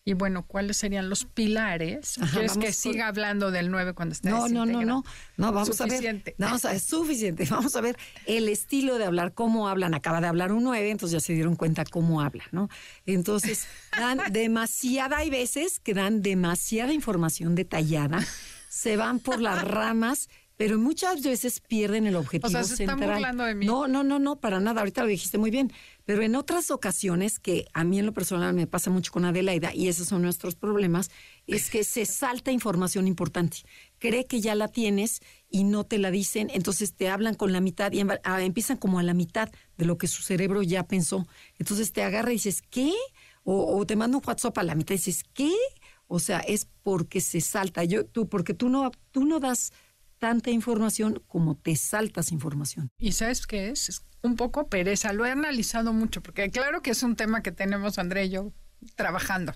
Y 0.08 0.14
bueno, 0.14 0.42
¿cuáles 0.46 0.78
serían 0.78 1.10
los 1.10 1.26
pilares? 1.26 2.18
¿Quieres 2.32 2.56
que 2.56 2.72
siga 2.72 3.08
hablando 3.08 3.50
del 3.50 3.70
9 3.70 3.92
cuando 3.92 4.14
esté 4.14 4.30
No, 4.30 4.48
no, 4.48 4.64
no, 4.64 4.82
no. 4.82 5.04
No, 5.36 5.52
vamos 5.52 5.78
a 5.82 5.84
ver. 5.84 6.22
Vamos 6.38 6.64
a, 6.64 6.72
es 6.72 6.82
suficiente. 6.84 7.44
Vamos 7.50 7.76
a 7.76 7.82
ver 7.82 7.98
el 8.24 8.48
estilo 8.48 8.96
de 8.96 9.04
hablar, 9.04 9.34
cómo 9.34 9.68
hablan. 9.68 9.92
Acaba 9.92 10.22
de 10.22 10.26
hablar 10.26 10.52
un 10.52 10.64
9, 10.64 10.90
entonces 10.90 11.12
ya 11.12 11.20
se 11.20 11.34
dieron 11.34 11.56
cuenta 11.56 11.84
cómo 11.84 12.22
hablan, 12.22 12.46
¿no? 12.52 12.70
Entonces, 13.04 13.66
dan 13.98 14.20
demasiada, 14.32 15.18
hay 15.18 15.28
veces 15.28 15.78
que 15.78 15.92
dan 15.92 16.22
demasiada 16.22 16.94
información 16.94 17.54
detallada 17.54 18.24
se 18.68 18.96
van 18.96 19.18
por 19.18 19.40
las 19.40 19.62
ramas, 19.68 20.28
pero 20.56 20.78
muchas 20.78 21.22
veces 21.22 21.60
pierden 21.60 22.06
el 22.06 22.16
objetivo 22.16 22.48
o 22.48 22.50
sea, 22.50 22.64
se 22.64 22.84
Están 22.84 22.98
burlando 22.98 23.44
de 23.44 23.54
mí. 23.54 23.66
No, 23.66 23.88
no, 23.88 24.02
no, 24.02 24.18
no, 24.18 24.36
para 24.36 24.60
nada. 24.60 24.80
Ahorita 24.80 25.02
lo 25.02 25.08
dijiste 25.08 25.38
muy 25.38 25.50
bien. 25.50 25.72
Pero 26.08 26.22
en 26.22 26.36
otras 26.36 26.70
ocasiones, 26.70 27.38
que 27.38 27.66
a 27.74 27.84
mí 27.84 27.98
en 27.98 28.06
lo 28.06 28.14
personal 28.14 28.54
me 28.54 28.66
pasa 28.66 28.88
mucho 28.88 29.12
con 29.12 29.26
Adelaida, 29.26 29.74
y 29.74 29.88
esos 29.88 30.08
son 30.08 30.22
nuestros 30.22 30.54
problemas, 30.54 31.10
es 31.46 31.68
que 31.68 31.84
se 31.84 32.06
salta 32.06 32.50
información 32.50 33.06
importante. 33.06 33.58
Cree 33.98 34.24
que 34.24 34.40
ya 34.40 34.54
la 34.54 34.68
tienes 34.68 35.20
y 35.50 35.64
no 35.64 35.84
te 35.84 35.98
la 35.98 36.10
dicen, 36.10 36.48
entonces 36.54 36.94
te 36.94 37.10
hablan 37.10 37.34
con 37.34 37.52
la 37.52 37.60
mitad 37.60 37.92
y 37.92 38.00
ah, 38.24 38.42
empiezan 38.42 38.78
como 38.78 38.98
a 38.98 39.02
la 39.02 39.12
mitad 39.12 39.50
de 39.76 39.84
lo 39.84 39.98
que 39.98 40.06
su 40.06 40.22
cerebro 40.22 40.62
ya 40.62 40.86
pensó. 40.86 41.26
Entonces 41.58 41.92
te 41.92 42.02
agarra 42.02 42.30
y 42.30 42.36
dices, 42.36 42.62
¿qué? 42.62 42.94
O, 43.44 43.84
te 43.84 43.94
manda 43.94 44.16
un 44.16 44.24
WhatsApp 44.26 44.56
a 44.56 44.62
la 44.62 44.74
mitad 44.74 44.94
y 44.94 44.96
dices, 44.96 45.24
¿qué? 45.34 45.52
O 46.06 46.20
sea, 46.20 46.38
es 46.38 46.68
porque 46.82 47.20
se 47.20 47.42
salta. 47.42 47.84
Yo, 47.84 48.06
tú, 48.06 48.30
porque 48.30 48.54
tú 48.54 48.70
no, 48.70 48.92
tú 49.10 49.26
no 49.26 49.40
das 49.40 49.74
tanta 50.18 50.50
información 50.50 51.22
como 51.26 51.56
te 51.56 51.76
saltas 51.76 52.32
información. 52.32 52.90
¿Y 52.98 53.12
sabes 53.12 53.46
qué 53.46 53.70
es? 53.70 53.88
Es 53.88 54.06
un 54.22 54.36
poco 54.36 54.68
pereza. 54.68 55.12
Lo 55.12 55.26
he 55.26 55.30
analizado 55.30 55.92
mucho, 55.92 56.22
porque 56.22 56.50
claro 56.50 56.82
que 56.82 56.90
es 56.90 57.02
un 57.02 57.16
tema 57.16 57.42
que 57.42 57.52
tenemos 57.52 57.98
André 57.98 58.26
y 58.26 58.30
yo 58.30 58.52
trabajando. 58.96 59.54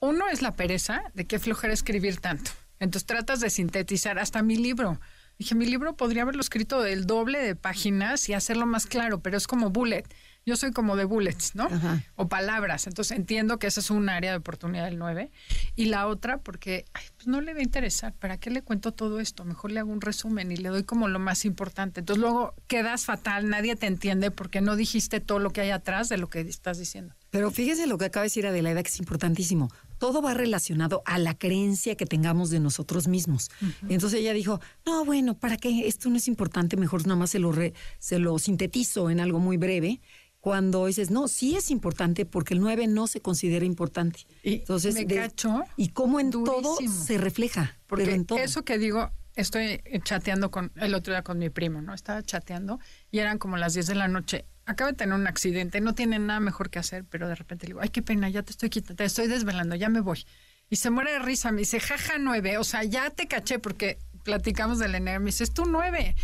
Uno 0.00 0.28
es 0.28 0.42
la 0.42 0.56
pereza 0.56 1.02
de 1.14 1.26
qué 1.26 1.38
flojera 1.38 1.72
escribir 1.72 2.20
tanto. 2.20 2.50
Entonces 2.78 3.06
tratas 3.06 3.40
de 3.40 3.50
sintetizar 3.50 4.18
hasta 4.18 4.42
mi 4.42 4.56
libro. 4.56 5.00
Dije, 5.38 5.54
mi 5.54 5.66
libro 5.66 5.96
podría 5.96 6.22
haberlo 6.22 6.40
escrito 6.40 6.82
del 6.82 7.06
doble 7.06 7.38
de 7.38 7.56
páginas 7.56 8.28
y 8.28 8.34
hacerlo 8.34 8.66
más 8.66 8.86
claro, 8.86 9.20
pero 9.20 9.36
es 9.36 9.46
como 9.46 9.70
bullet 9.70 10.04
yo 10.46 10.56
soy 10.56 10.70
como 10.70 10.94
de 10.94 11.04
bullets, 11.04 11.56
¿no? 11.56 11.68
O 12.14 12.28
palabras. 12.28 12.86
Entonces 12.86 13.16
entiendo 13.16 13.58
que 13.58 13.66
esa 13.66 13.80
es 13.80 13.90
un 13.90 14.08
área 14.08 14.30
de 14.30 14.36
oportunidad 14.36 14.84
del 14.84 14.96
9. 14.96 15.32
Y 15.74 15.86
la 15.86 16.06
otra, 16.06 16.38
porque 16.38 16.84
pues 17.16 17.26
no 17.26 17.40
le 17.40 17.52
va 17.52 17.58
a 17.58 17.62
interesar. 17.64 18.14
¿Para 18.14 18.38
qué 18.38 18.50
le 18.50 18.62
cuento 18.62 18.92
todo 18.92 19.18
esto? 19.18 19.44
Mejor 19.44 19.72
le 19.72 19.80
hago 19.80 19.90
un 19.90 20.00
resumen 20.00 20.52
y 20.52 20.56
le 20.56 20.68
doy 20.68 20.84
como 20.84 21.08
lo 21.08 21.18
más 21.18 21.44
importante. 21.44 21.98
Entonces 21.98 22.22
luego 22.22 22.54
quedas 22.68 23.04
fatal, 23.04 23.48
nadie 23.48 23.74
te 23.74 23.86
entiende 23.86 24.30
porque 24.30 24.60
no 24.60 24.76
dijiste 24.76 25.18
todo 25.18 25.40
lo 25.40 25.50
que 25.50 25.62
hay 25.62 25.70
atrás 25.70 26.08
de 26.08 26.16
lo 26.16 26.30
que 26.30 26.42
estás 26.42 26.78
diciendo. 26.78 27.16
Pero 27.30 27.50
fíjese 27.50 27.88
lo 27.88 27.98
que 27.98 28.04
acaba 28.04 28.22
de 28.22 28.26
decir 28.26 28.46
Adelaida, 28.46 28.82
que 28.84 28.88
es 28.88 29.00
importantísimo. 29.00 29.68
Todo 29.98 30.22
va 30.22 30.32
relacionado 30.32 31.02
a 31.06 31.18
la 31.18 31.36
creencia 31.36 31.96
que 31.96 32.06
tengamos 32.06 32.50
de 32.50 32.60
nosotros 32.60 33.08
mismos. 33.08 33.50
Entonces 33.88 34.20
ella 34.20 34.32
dijo, 34.32 34.60
no, 34.86 35.04
bueno, 35.04 35.36
¿para 35.36 35.56
qué? 35.56 35.88
Esto 35.88 36.08
no 36.08 36.16
es 36.16 36.28
importante, 36.28 36.76
mejor 36.76 37.02
nada 37.06 37.18
más 37.18 37.30
se 37.30 37.38
lo, 37.38 37.52
se 37.98 38.18
lo 38.18 38.38
sintetizo 38.38 39.10
en 39.10 39.20
algo 39.20 39.38
muy 39.38 39.56
breve 39.56 40.00
cuando 40.46 40.86
dices, 40.86 41.10
no, 41.10 41.26
sí 41.26 41.56
es 41.56 41.72
importante 41.72 42.24
porque 42.24 42.54
el 42.54 42.60
9 42.60 42.86
no 42.86 43.08
se 43.08 43.20
considera 43.20 43.64
importante. 43.64 44.28
Y 44.44 44.58
Entonces, 44.58 44.94
me 44.94 45.04
cacho 45.04 45.64
y 45.76 45.88
cómo 45.88 46.20
en 46.20 46.30
todo 46.30 46.76
se 46.86 47.18
refleja. 47.18 47.76
Porque 47.88 48.14
en 48.14 48.26
todo. 48.26 48.38
eso 48.38 48.64
que 48.64 48.78
digo, 48.78 49.10
estoy 49.34 49.82
chateando 50.04 50.52
con 50.52 50.70
el 50.76 50.94
otro 50.94 51.12
día 51.12 51.24
con 51.24 51.40
mi 51.40 51.50
primo, 51.50 51.82
¿no? 51.82 51.92
Estaba 51.92 52.22
chateando 52.22 52.78
y 53.10 53.18
eran 53.18 53.38
como 53.38 53.56
las 53.56 53.74
10 53.74 53.88
de 53.88 53.94
la 53.96 54.06
noche. 54.06 54.44
Acaba 54.66 54.92
de 54.92 54.96
tener 54.96 55.16
un 55.16 55.26
accidente, 55.26 55.80
no 55.80 55.96
tiene 55.96 56.20
nada 56.20 56.38
mejor 56.38 56.70
que 56.70 56.78
hacer, 56.78 57.04
pero 57.10 57.26
de 57.26 57.34
repente 57.34 57.66
le 57.66 57.70
digo, 57.70 57.80
ay, 57.82 57.88
qué 57.88 58.02
pena, 58.02 58.28
ya 58.28 58.44
te 58.44 58.52
estoy 58.52 58.70
quitando, 58.70 58.94
te 58.94 59.04
estoy 59.04 59.26
desvelando, 59.26 59.74
ya 59.74 59.88
me 59.88 59.98
voy. 59.98 60.24
Y 60.70 60.76
se 60.76 60.90
muere 60.90 61.10
de 61.10 61.18
risa, 61.18 61.50
me 61.50 61.62
dice, 61.62 61.80
jaja, 61.80 62.18
nueve, 62.20 62.56
o 62.58 62.62
sea, 62.62 62.84
ya 62.84 63.10
te 63.10 63.26
caché 63.26 63.58
porque 63.58 63.98
platicamos 64.22 64.78
del 64.78 64.94
enero, 64.94 65.18
me 65.18 65.26
dice, 65.26 65.42
es 65.42 65.52
tu 65.52 65.64
nueve. 65.64 66.14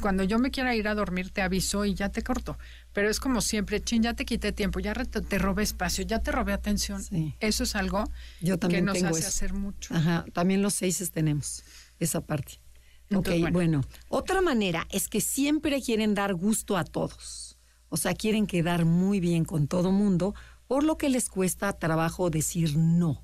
Cuando 0.00 0.24
yo 0.24 0.38
me 0.38 0.50
quiera 0.50 0.74
ir 0.74 0.88
a 0.88 0.94
dormir, 0.94 1.30
te 1.30 1.42
aviso 1.42 1.84
y 1.84 1.94
ya 1.94 2.08
te 2.08 2.22
corto. 2.22 2.58
Pero 2.92 3.10
es 3.10 3.20
como 3.20 3.40
siempre, 3.40 3.82
chin, 3.82 4.02
ya 4.02 4.14
te 4.14 4.24
quité 4.24 4.52
tiempo, 4.52 4.80
ya 4.80 4.94
te 4.94 5.38
robé 5.38 5.62
espacio, 5.62 6.04
ya 6.04 6.20
te 6.20 6.32
robé 6.32 6.52
atención. 6.52 7.02
Eso 7.40 7.64
es 7.64 7.76
algo 7.76 8.04
que 8.40 8.82
nos 8.82 9.02
hace 9.02 9.26
hacer 9.26 9.52
mucho. 9.52 9.94
Ajá, 9.94 10.24
también 10.32 10.62
los 10.62 10.74
seises 10.74 11.10
tenemos 11.10 11.64
esa 11.98 12.22
parte. 12.22 12.60
ok, 13.14 13.28
bueno. 13.52 13.82
otra 14.08 14.40
manera 14.40 14.86
es 14.90 15.08
que 15.08 15.20
siempre 15.20 15.82
quieren 15.82 16.14
dar 16.14 16.34
gusto 16.34 16.76
a 16.76 16.84
todos. 16.84 17.58
O 17.90 17.96
sea, 17.96 18.14
quieren 18.14 18.46
quedar 18.46 18.86
muy 18.86 19.20
bien 19.20 19.44
con 19.44 19.68
todo 19.68 19.92
mundo, 19.92 20.34
por 20.66 20.82
lo 20.82 20.96
que 20.96 21.10
les 21.10 21.28
cuesta 21.28 21.72
trabajo 21.74 22.30
decir 22.30 22.76
no. 22.76 23.22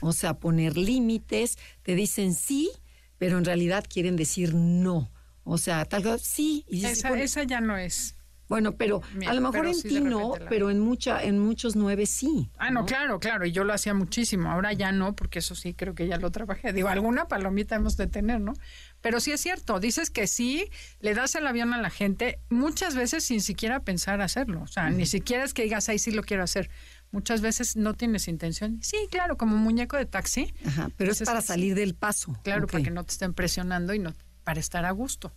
O 0.00 0.12
sea, 0.12 0.38
poner 0.38 0.76
límites, 0.76 1.56
te 1.82 1.94
dicen 1.94 2.34
sí, 2.34 2.70
pero 3.18 3.38
en 3.38 3.44
realidad 3.44 3.84
quieren 3.88 4.16
decir 4.16 4.54
no. 4.54 5.10
O 5.44 5.58
sea, 5.58 5.84
tal 5.84 6.02
vez 6.04 6.22
sí. 6.22 6.64
Y 6.68 6.84
esa, 6.84 7.18
esa 7.18 7.42
ya 7.42 7.60
no 7.60 7.76
es. 7.76 8.16
Bueno, 8.52 8.76
pero 8.76 9.00
a 9.26 9.32
lo 9.32 9.40
mejor 9.40 9.66
en 9.66 9.80
ti 9.80 9.98
no, 10.00 10.34
pero 10.50 10.68
en 10.70 10.78
mucha, 10.78 11.22
en 11.22 11.38
muchos 11.38 11.74
nueve 11.74 12.04
sí. 12.04 12.50
Ah, 12.58 12.70
no, 12.70 12.84
claro, 12.84 13.18
claro, 13.18 13.46
y 13.46 13.52
yo 13.52 13.64
lo 13.64 13.72
hacía 13.72 13.94
muchísimo. 13.94 14.50
Ahora 14.50 14.74
ya 14.74 14.92
no, 14.92 15.16
porque 15.16 15.38
eso 15.38 15.54
sí 15.54 15.72
creo 15.72 15.94
que 15.94 16.06
ya 16.06 16.18
lo 16.18 16.30
trabajé. 16.30 16.74
Digo, 16.74 16.88
alguna 16.88 17.28
palomita 17.28 17.76
hemos 17.76 17.96
de 17.96 18.08
tener, 18.08 18.42
¿no? 18.42 18.52
Pero 19.00 19.20
sí 19.20 19.32
es 19.32 19.40
cierto, 19.40 19.80
dices 19.80 20.10
que 20.10 20.26
sí, 20.26 20.68
le 21.00 21.14
das 21.14 21.34
el 21.34 21.46
avión 21.46 21.72
a 21.72 21.80
la 21.80 21.88
gente, 21.88 22.40
muchas 22.50 22.94
veces 22.94 23.24
sin 23.24 23.40
siquiera 23.40 23.80
pensar 23.84 24.20
hacerlo. 24.20 24.60
O 24.60 24.66
sea, 24.66 24.90
ni 24.90 25.06
siquiera 25.06 25.44
es 25.44 25.54
que 25.54 25.62
digas, 25.62 25.88
ahí 25.88 25.98
sí 25.98 26.10
lo 26.10 26.22
quiero 26.22 26.42
hacer. 26.42 26.68
Muchas 27.10 27.40
veces 27.40 27.76
no 27.76 27.94
tienes 27.94 28.28
intención. 28.28 28.82
Sí, 28.82 28.98
claro, 29.10 29.38
como 29.38 29.56
un 29.56 29.62
muñeco 29.62 29.96
de 29.96 30.04
taxi. 30.04 30.52
Ajá, 30.66 30.90
pero 30.98 31.12
es 31.12 31.22
para 31.22 31.40
salir 31.40 31.74
del 31.74 31.94
paso. 31.94 32.38
Claro, 32.42 32.66
para 32.66 32.84
que 32.84 32.90
no 32.90 33.02
te 33.04 33.12
estén 33.12 33.32
presionando 33.32 33.94
y 33.94 33.98
no 33.98 34.12
para 34.44 34.60
estar 34.60 34.84
a 34.84 34.90
gusto. 34.90 35.32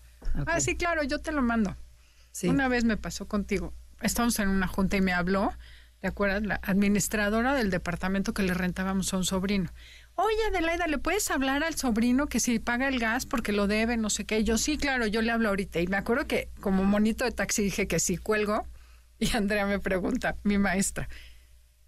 Ah, 0.46 0.60
sí, 0.60 0.76
claro, 0.76 1.04
yo 1.04 1.20
te 1.20 1.32
lo 1.32 1.41
mando. 1.41 1.76
Una 2.44 2.68
vez 2.68 2.84
me 2.84 2.98
pasó 2.98 3.28
contigo. 3.28 3.74
Estamos 4.02 4.38
en 4.39 4.50
una 4.50 4.68
junta 4.68 4.98
y 4.98 5.02
me 5.02 5.13
habló, 5.13 5.54
¿te 6.02 6.08
acuerdas? 6.08 6.44
La 6.44 6.60
administradora 6.63 7.54
del 7.54 7.70
departamento 7.70 8.34
que 8.34 8.44
le 8.44 8.54
rentábamos 8.54 9.13
a 9.13 9.18
un 9.18 9.26
sobrino. 9.26 9.72
Oye, 10.15 10.46
Adelaida, 10.50 10.88
¿le 10.88 10.98
puedes 10.98 11.30
hablar 11.32 11.63
al 11.63 11.76
sobrino 11.76 12.28
que 12.28 12.39
si 12.39 12.60
paga 12.60 12.88
el 12.88 13.00
gas 13.00 13.26
porque 13.26 13.52
lo 13.52 13.68
debe, 13.68 13.98
no 13.98 14.10
sé 14.10 14.26
qué? 14.26 14.44
yo, 14.44 14.58
sí, 14.58 14.78
claro, 14.78 15.08
yo 15.08 15.22
le 15.22 15.32
hablo 15.32 15.50
ahorita. 15.50 15.80
Y 15.80 15.88
me 15.88 15.98
acuerdo 15.98 16.28
que 16.28 16.50
como 16.62 16.84
monito 16.84 17.26
de 17.26 17.32
taxi 17.32 17.63
dije 17.63 17.88
que 17.88 18.00
sí, 18.00 18.18
cuelgo. 18.18 18.65
Y 19.18 19.34
Andrea 19.34 19.65
me 19.65 19.80
pregunta, 19.80 20.36
mi 20.44 20.58
maestra, 20.58 21.08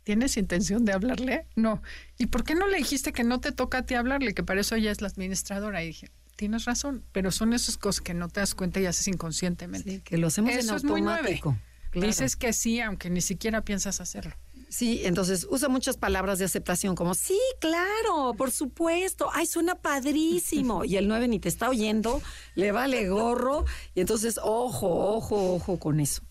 ¿tienes 0.04 0.38
intención 0.38 0.86
de 0.86 0.94
hablarle? 0.94 1.46
No. 1.58 1.82
¿Y 2.18 2.28
por 2.28 2.46
qué 2.46 2.56
no 2.56 2.68
le 2.68 2.78
dijiste 2.78 3.12
que 3.12 3.26
no 3.26 3.42
te 3.42 3.52
toca 3.52 3.80
a 3.80 3.86
ti 3.86 3.96
hablarle? 3.96 4.34
Que 4.34 4.44
para 4.44 4.62
eso 4.62 4.76
ella 4.76 4.92
es 4.92 5.02
la 5.02 5.10
administradora. 5.10 5.84
Y 5.84 5.88
dije, 5.88 6.10
tienes 6.38 6.64
razón, 6.64 7.04
pero 7.12 7.32
son 7.32 7.52
esas 7.52 7.78
cosas 7.78 8.00
que 8.00 8.14
no 8.14 8.30
te 8.30 8.40
das 8.40 8.56
cuenta 8.56 8.80
y 8.80 8.86
haces 8.86 9.10
inconscientemente. 9.10 10.02
que 10.02 10.18
lo 10.18 10.28
hacemos 10.28 10.54
en 10.54 10.70
automático. 10.70 11.58
Dices 11.94 12.36
que 12.36 12.54
sí, 12.54 12.80
aunque 12.80 13.10
ni 13.10 13.22
siquiera 13.22 13.62
piensas 13.62 14.00
hacerlo. 14.00 14.34
Sí, 14.70 15.02
entonces 15.06 15.48
usa 15.50 15.70
muchas 15.70 15.96
palabras 15.98 16.40
de 16.40 16.46
aceptación 16.46 16.94
como, 16.94 17.14
sí, 17.16 17.40
claro, 17.60 18.34
por 18.38 18.52
supuesto, 18.52 19.30
ay, 19.34 19.46
suena 19.46 19.76
padrísimo. 19.76 20.84
Y 20.86 20.98
el 20.98 21.08
9 21.08 21.28
ni 21.28 21.40
te 21.40 21.50
está 21.50 21.70
oyendo, 21.70 22.22
le 22.56 22.72
vale 22.72 23.08
gorro. 23.10 23.66
Y 23.96 24.02
entonces, 24.02 24.40
ojo, 24.44 25.16
ojo, 25.16 25.56
ojo 25.56 25.80
con 25.80 26.00
eso. 26.00 26.22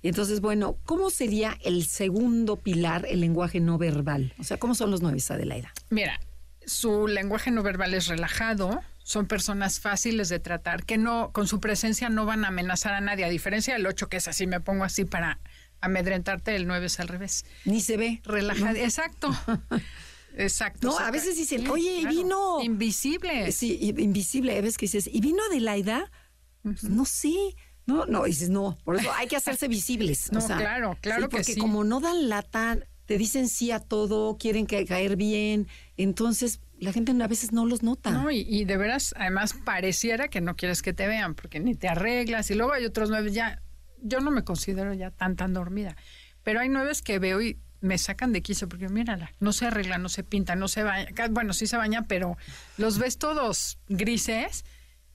Y 0.00 0.08
entonces, 0.08 0.40
bueno, 0.40 0.78
¿cómo 0.84 1.10
sería 1.10 1.56
el 1.62 1.84
segundo 1.86 2.56
pilar, 2.56 3.06
el 3.08 3.20
lenguaje 3.20 3.60
no 3.60 3.78
verbal? 3.78 4.34
O 4.38 4.44
sea, 4.44 4.58
¿cómo 4.58 4.74
son 4.74 4.90
los 4.90 5.00
nueve, 5.00 5.18
Adelaida? 5.28 5.72
Mira, 5.90 6.18
su 6.66 7.06
lenguaje 7.06 7.50
no 7.50 7.62
verbal 7.62 7.94
es 7.94 8.08
relajado, 8.08 8.80
son 9.04 9.26
personas 9.26 9.80
fáciles 9.80 10.28
de 10.28 10.38
tratar, 10.38 10.84
que 10.84 10.98
no, 10.98 11.32
con 11.32 11.46
su 11.46 11.60
presencia 11.60 12.08
no 12.08 12.26
van 12.26 12.44
a 12.44 12.48
amenazar 12.48 12.94
a 12.94 13.00
nadie, 13.00 13.24
a 13.24 13.28
diferencia 13.28 13.74
del 13.74 13.86
8 13.86 14.08
que 14.08 14.18
es 14.18 14.28
así, 14.28 14.46
me 14.46 14.60
pongo 14.60 14.84
así 14.84 15.04
para 15.04 15.40
amedrentarte, 15.80 16.54
el 16.54 16.66
9 16.66 16.86
es 16.86 17.00
al 17.00 17.08
revés. 17.08 17.44
Ni 17.64 17.80
se 17.80 17.96
ve. 17.96 18.20
Relajado, 18.24 18.76
exacto. 18.76 19.30
Exacto. 20.36 20.88
No, 20.88 20.98
a 20.98 21.10
veces 21.10 21.36
dicen, 21.36 21.68
oye, 21.68 21.98
y 21.98 22.06
vino. 22.06 22.62
Invisible. 22.62 23.52
Sí, 23.52 23.78
invisible. 23.98 24.56
A 24.56 24.60
veces 24.62 24.78
que 24.78 24.86
dices, 24.86 25.10
¿y 25.12 25.20
vino 25.20 25.42
Adelaida? 25.50 26.10
No 26.62 27.04
sé. 27.04 27.34
No, 27.86 28.06
no, 28.06 28.24
dices, 28.24 28.48
no. 28.48 28.78
Por 28.84 28.96
eso 28.96 29.12
hay 29.12 29.26
que 29.26 29.36
hacerse 29.36 29.68
visibles. 29.68 30.32
no, 30.32 30.40
claro, 30.40 30.96
claro 31.00 31.28
que 31.28 31.36
porque 31.36 31.56
como 31.56 31.84
no 31.84 32.00
dan 32.00 32.28
lata, 32.28 32.78
te 33.06 33.18
dicen 33.18 33.48
sí 33.48 33.72
a 33.72 33.80
todo, 33.80 34.38
quieren 34.38 34.66
caer 34.66 35.16
bien. 35.16 35.68
Entonces, 35.96 36.60
la 36.82 36.92
gente 36.92 37.12
a 37.12 37.28
veces 37.28 37.52
no 37.52 37.64
los 37.64 37.84
nota. 37.84 38.10
No, 38.10 38.32
y, 38.32 38.64
de 38.64 38.76
veras, 38.76 39.14
además 39.16 39.54
pareciera 39.64 40.26
que 40.26 40.40
no 40.40 40.56
quieres 40.56 40.82
que 40.82 40.92
te 40.92 41.06
vean, 41.06 41.36
porque 41.36 41.60
ni 41.60 41.76
te 41.76 41.88
arreglas. 41.88 42.50
Y 42.50 42.54
luego 42.54 42.72
hay 42.72 42.84
otros 42.84 43.08
nueve, 43.08 43.30
ya, 43.30 43.62
yo 44.00 44.18
no 44.18 44.32
me 44.32 44.42
considero 44.42 44.92
ya 44.92 45.12
tan, 45.12 45.36
tan 45.36 45.54
dormida. 45.54 45.96
Pero 46.42 46.58
hay 46.58 46.68
nueve 46.68 46.90
que 47.04 47.20
veo 47.20 47.40
y 47.40 47.60
me 47.80 47.98
sacan 47.98 48.32
de 48.32 48.42
quicio, 48.42 48.68
porque 48.68 48.88
mírala, 48.88 49.32
no 49.38 49.52
se 49.52 49.66
arregla, 49.66 49.98
no 49.98 50.08
se 50.08 50.24
pinta, 50.24 50.56
no 50.56 50.66
se 50.66 50.82
baña. 50.82 51.06
Bueno, 51.30 51.52
sí 51.52 51.68
se 51.68 51.76
baña, 51.76 52.02
pero 52.08 52.36
los 52.78 52.98
ves 52.98 53.16
todos 53.16 53.78
grises 53.88 54.64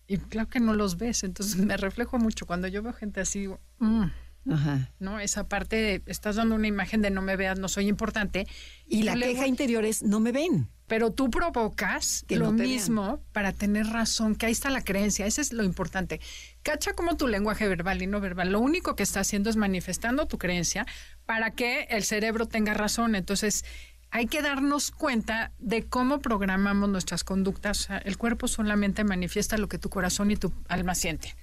y 0.08 0.20
claro 0.20 0.48
que 0.48 0.62
no 0.62 0.74
los 0.74 0.98
ves. 0.98 1.26
Entonces 1.26 1.58
me 1.58 1.76
reflejo 1.76 2.18
mucho. 2.18 2.46
Cuando 2.46 2.70
yo 2.70 2.82
veo 2.82 2.94
gente 2.94 3.20
así, 3.20 3.50
mm, 3.80 4.06
Ajá. 4.50 4.90
¿no? 5.00 5.20
Esa 5.20 5.50
parte, 5.50 6.02
estás 6.06 6.38
dando 6.38 6.56
una 6.56 6.68
imagen 6.68 7.02
de 7.02 7.10
no 7.10 7.22
me 7.22 7.36
veas, 7.36 7.60
no 7.60 7.68
soy 7.68 7.90
importante. 7.90 8.48
Y, 8.88 9.04
la 9.04 9.16
queja 9.16 9.48
interior 9.48 9.84
es 9.84 10.02
no 10.02 10.22
me 10.22 10.32
ven. 10.32 10.70
Pero 10.88 11.12
tú 11.12 11.30
provocas 11.30 12.26
lo 12.30 12.52
mismo 12.52 13.22
para 13.34 13.52
tener 13.52 13.88
razón, 13.88 14.36
que 14.36 14.46
ahí 14.46 14.54
está 14.54 14.70
la 14.70 14.84
creencia, 14.84 15.26
eso 15.26 15.42
es 15.42 15.52
lo 15.52 15.64
importante. 15.64 16.22
Cacha 16.64 16.94
como 16.94 17.18
tu 17.18 17.28
lenguaje 17.28 17.68
verbal 17.68 18.02
y 18.02 18.08
no 18.08 18.22
verbal, 18.22 18.52
lo 18.52 18.60
único 18.62 18.96
que 18.96 19.04
está 19.04 19.20
haciendo 19.20 19.50
es 19.50 19.58
manifestando 19.58 20.28
tu 20.28 20.38
creencia 20.38 20.86
para 21.26 21.52
que 21.52 21.84
el 21.90 22.04
cerebro 22.04 22.46
tenga 22.46 22.74
razón. 22.74 23.16
Entonces, 23.16 23.66
hay 24.10 24.28
que 24.28 24.42
darnos 24.42 24.92
cuenta 24.92 25.52
de 25.60 25.84
cómo 25.84 26.20
programamos 26.20 26.90
nuestras 26.90 27.24
conductas. 27.24 27.90
el 28.06 28.18
cuerpo 28.18 28.48
solamente 28.48 29.04
manifiesta 29.04 29.58
lo 29.58 29.68
que 29.68 29.78
tu 29.78 29.90
corazón 29.90 30.32
y 30.32 30.38
tu 30.38 30.54
alma 30.70 30.96
sienten. 30.96 31.34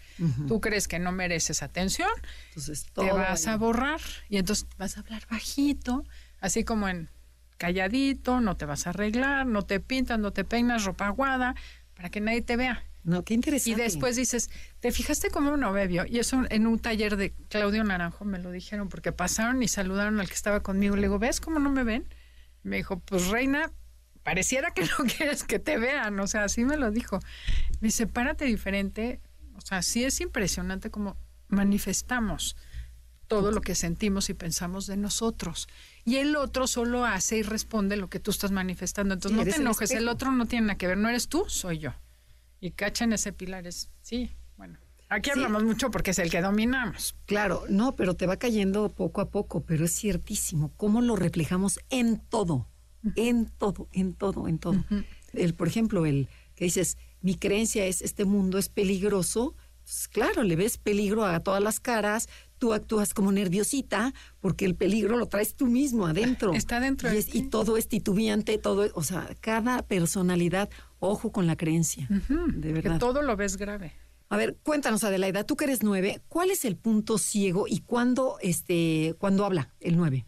Tú 0.48 0.60
crees 0.60 0.88
que 0.88 0.98
no 0.98 1.12
mereces 1.12 1.62
atención, 1.62 2.08
entonces 2.48 2.86
te 2.94 3.12
vas 3.12 3.46
a 3.46 3.56
borrar 3.56 4.00
y 4.28 4.38
entonces 4.38 4.66
vas 4.78 4.96
a 4.96 5.00
hablar 5.00 5.26
bajito, 5.28 6.04
así 6.40 6.62
como 6.62 6.88
en 6.88 7.10
calladito, 7.64 8.42
no 8.42 8.58
te 8.58 8.66
vas 8.66 8.86
a 8.86 8.90
arreglar, 8.90 9.46
no 9.46 9.62
te 9.62 9.80
pintas, 9.80 10.18
no 10.18 10.34
te 10.34 10.44
peinas, 10.44 10.84
ropa 10.84 11.06
aguada, 11.06 11.54
para 11.94 12.10
que 12.10 12.20
nadie 12.20 12.42
te 12.42 12.56
vea. 12.56 12.84
No, 13.04 13.24
qué 13.24 13.32
interesante. 13.32 13.80
Y 13.80 13.82
después 13.82 14.16
dices, 14.16 14.50
¿te 14.80 14.92
fijaste 14.92 15.30
cómo 15.30 15.56
no 15.56 15.72
bebió? 15.72 16.04
Y 16.06 16.18
eso 16.18 16.42
en 16.50 16.66
un 16.66 16.78
taller 16.78 17.16
de 17.16 17.32
Claudio 17.48 17.82
Naranjo 17.82 18.26
me 18.26 18.38
lo 18.38 18.50
dijeron 18.50 18.90
porque 18.90 19.12
pasaron 19.12 19.62
y 19.62 19.68
saludaron 19.68 20.20
al 20.20 20.28
que 20.28 20.34
estaba 20.34 20.60
conmigo. 20.60 20.94
Le 20.96 21.02
digo, 21.02 21.18
¿ves 21.18 21.40
cómo 21.40 21.58
no 21.58 21.70
me 21.70 21.84
ven? 21.84 22.06
Me 22.64 22.76
dijo, 22.76 22.98
pues 22.98 23.28
reina, 23.28 23.72
pareciera 24.22 24.72
que 24.72 24.82
no 24.82 24.96
quieres 25.16 25.42
que 25.44 25.58
te 25.58 25.78
vean. 25.78 26.20
O 26.20 26.26
sea, 26.26 26.44
así 26.44 26.66
me 26.66 26.76
lo 26.76 26.90
dijo. 26.90 27.18
Me 27.80 27.88
dice, 27.88 28.06
párate 28.06 28.44
diferente. 28.44 29.20
O 29.56 29.62
sea, 29.62 29.80
sí 29.80 30.04
es 30.04 30.20
impresionante 30.20 30.90
cómo 30.90 31.16
manifestamos 31.48 32.56
todo 33.26 33.52
lo 33.52 33.62
que 33.62 33.74
sentimos 33.74 34.28
y 34.28 34.34
pensamos 34.34 34.86
de 34.86 34.98
nosotros 34.98 35.66
y 36.04 36.16
el 36.16 36.36
otro 36.36 36.66
solo 36.66 37.04
hace 37.04 37.38
y 37.38 37.42
responde 37.42 37.96
lo 37.96 38.08
que 38.08 38.20
tú 38.20 38.30
estás 38.30 38.50
manifestando. 38.50 39.14
Entonces 39.14 39.36
no 39.36 39.44
te 39.44 39.56
enojes, 39.56 39.90
el, 39.92 40.08
otro 40.08 40.32
no 40.32 40.46
tiene 40.46 40.66
nada 40.66 40.78
que 40.78 40.86
ver, 40.86 40.98
no 40.98 41.08
eres 41.08 41.28
tú, 41.28 41.44
soy 41.48 41.78
yo. 41.78 41.92
Y 42.60 42.72
cacha 42.72 43.04
en 43.04 43.12
ese 43.14 43.32
pilar 43.32 43.66
es, 43.66 43.90
sí, 44.00 44.30
bueno. 44.56 44.78
Aquí 45.08 45.30
hablamos 45.30 45.64
mucho 45.64 45.90
porque 45.90 46.10
es 46.10 46.18
el 46.18 46.30
que 46.30 46.40
dominamos. 46.40 47.14
Claro, 47.26 47.64
no, 47.68 47.94
pero 47.94 48.14
te 48.14 48.26
va 48.26 48.36
cayendo 48.36 48.90
poco 48.92 49.20
a 49.20 49.30
poco, 49.30 49.64
pero 49.64 49.84
es 49.84 49.94
ciertísimo. 49.94 50.72
¿Cómo 50.76 51.02
lo 51.02 51.14
reflejamos 51.14 51.78
en 51.90 52.18
todo? 52.18 52.68
En 53.16 53.46
todo, 53.46 53.88
en 53.92 54.14
todo, 54.14 54.48
en 54.48 54.58
todo. 54.58 54.84
el, 55.34 55.54
por 55.54 55.68
ejemplo, 55.68 56.06
el 56.06 56.28
que 56.54 56.64
dices, 56.64 56.96
mi 57.20 57.34
creencia 57.34 57.84
es, 57.86 58.02
este 58.02 58.24
mundo 58.24 58.58
es 58.58 58.68
peligroso, 58.68 59.54
pues, 59.84 60.08
claro, 60.08 60.42
le 60.42 60.56
ves 60.56 60.78
peligro 60.78 61.24
a 61.24 61.40
todas 61.40 61.62
las 61.62 61.80
caras, 61.80 62.28
tú 62.64 62.72
actúas 62.72 63.12
como 63.12 63.30
nerviosita 63.30 64.14
porque 64.40 64.64
el 64.64 64.74
peligro 64.74 65.18
lo 65.18 65.26
traes 65.26 65.54
tú 65.54 65.66
mismo 65.66 66.06
adentro. 66.06 66.52
Está 66.54 66.80
dentro. 66.80 67.12
Y, 67.12 67.22
y 67.32 67.42
todo 67.42 67.76
es 67.76 67.88
titubeante, 67.88 68.56
todo, 68.56 68.88
o 68.94 69.02
sea, 69.02 69.28
cada 69.40 69.82
personalidad, 69.82 70.70
ojo 70.98 71.30
con 71.30 71.46
la 71.46 71.56
creencia, 71.56 72.08
de 72.08 72.72
verdad. 72.72 72.94
Que 72.94 72.98
todo 72.98 73.20
lo 73.20 73.36
ves 73.36 73.58
grave. 73.58 73.92
A 74.30 74.38
ver, 74.38 74.56
cuéntanos, 74.62 75.04
Adelaida, 75.04 75.44
tú 75.44 75.56
que 75.56 75.64
eres 75.64 75.82
nueve, 75.82 76.22
¿cuál 76.28 76.50
es 76.50 76.64
el 76.64 76.76
punto 76.76 77.18
ciego 77.18 77.66
y 77.68 77.80
cuándo, 77.80 78.38
este, 78.40 79.14
cuándo 79.18 79.44
habla 79.44 79.68
el 79.80 79.96
nueve? 79.98 80.24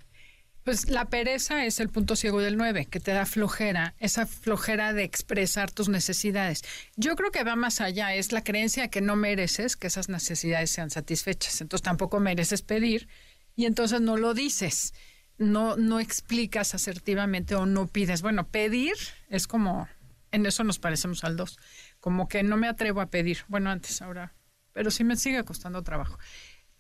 Pues 0.67 0.91
la 0.91 1.05
pereza 1.05 1.65
es 1.65 1.79
el 1.79 1.91
punto 1.91 2.17
ciego 2.17 2.41
del 2.41 2.57
9, 2.57 2.87
que 2.87 2.99
te 2.99 3.13
da 3.13 3.25
flojera, 3.25 3.95
esa 4.01 4.27
flojera 4.27 4.93
de 4.93 5.05
expresar 5.05 5.71
tus 5.71 5.89
necesidades. 5.89 6.63
Yo 6.97 7.15
creo 7.15 7.31
que 7.31 7.45
va 7.45 7.55
más 7.55 7.81
allá, 7.81 8.13
es 8.17 8.33
la 8.33 8.43
creencia 8.43 8.89
que 8.89 9.01
no 9.01 9.15
mereces 9.15 9.77
que 9.77 9.87
esas 9.87 10.09
necesidades 10.09 10.73
sean 10.73 10.91
satisfechas. 10.91 11.61
Entonces 11.61 11.85
tampoco 11.85 12.19
mereces 12.19 12.63
pedir 12.63 13.07
y 13.55 13.67
entonces 13.67 14.01
no 14.01 14.17
lo 14.17 14.35
dices, 14.35 14.93
no, 15.39 15.77
no 15.77 16.01
explicas 16.01 16.75
asertivamente 16.75 17.55
o 17.55 17.65
no 17.65 17.87
pides. 17.87 18.21
Bueno, 18.21 18.49
pedir 18.49 18.95
es 19.29 19.47
como, 19.47 19.87
en 20.33 20.47
eso 20.47 20.65
nos 20.65 20.81
parecemos 20.81 21.23
al 21.23 21.37
dos, 21.37 21.61
como 22.01 22.27
que 22.27 22.43
no 22.43 22.57
me 22.57 22.67
atrevo 22.67 23.01
a 23.01 23.07
pedir. 23.07 23.45
Bueno, 23.47 23.71
antes, 23.71 24.03
ahora, 24.03 24.35
pero 24.73 24.91
sí 24.91 25.05
me 25.05 25.15
sigue 25.15 25.45
costando 25.45 25.85
trabajo. 25.85 26.19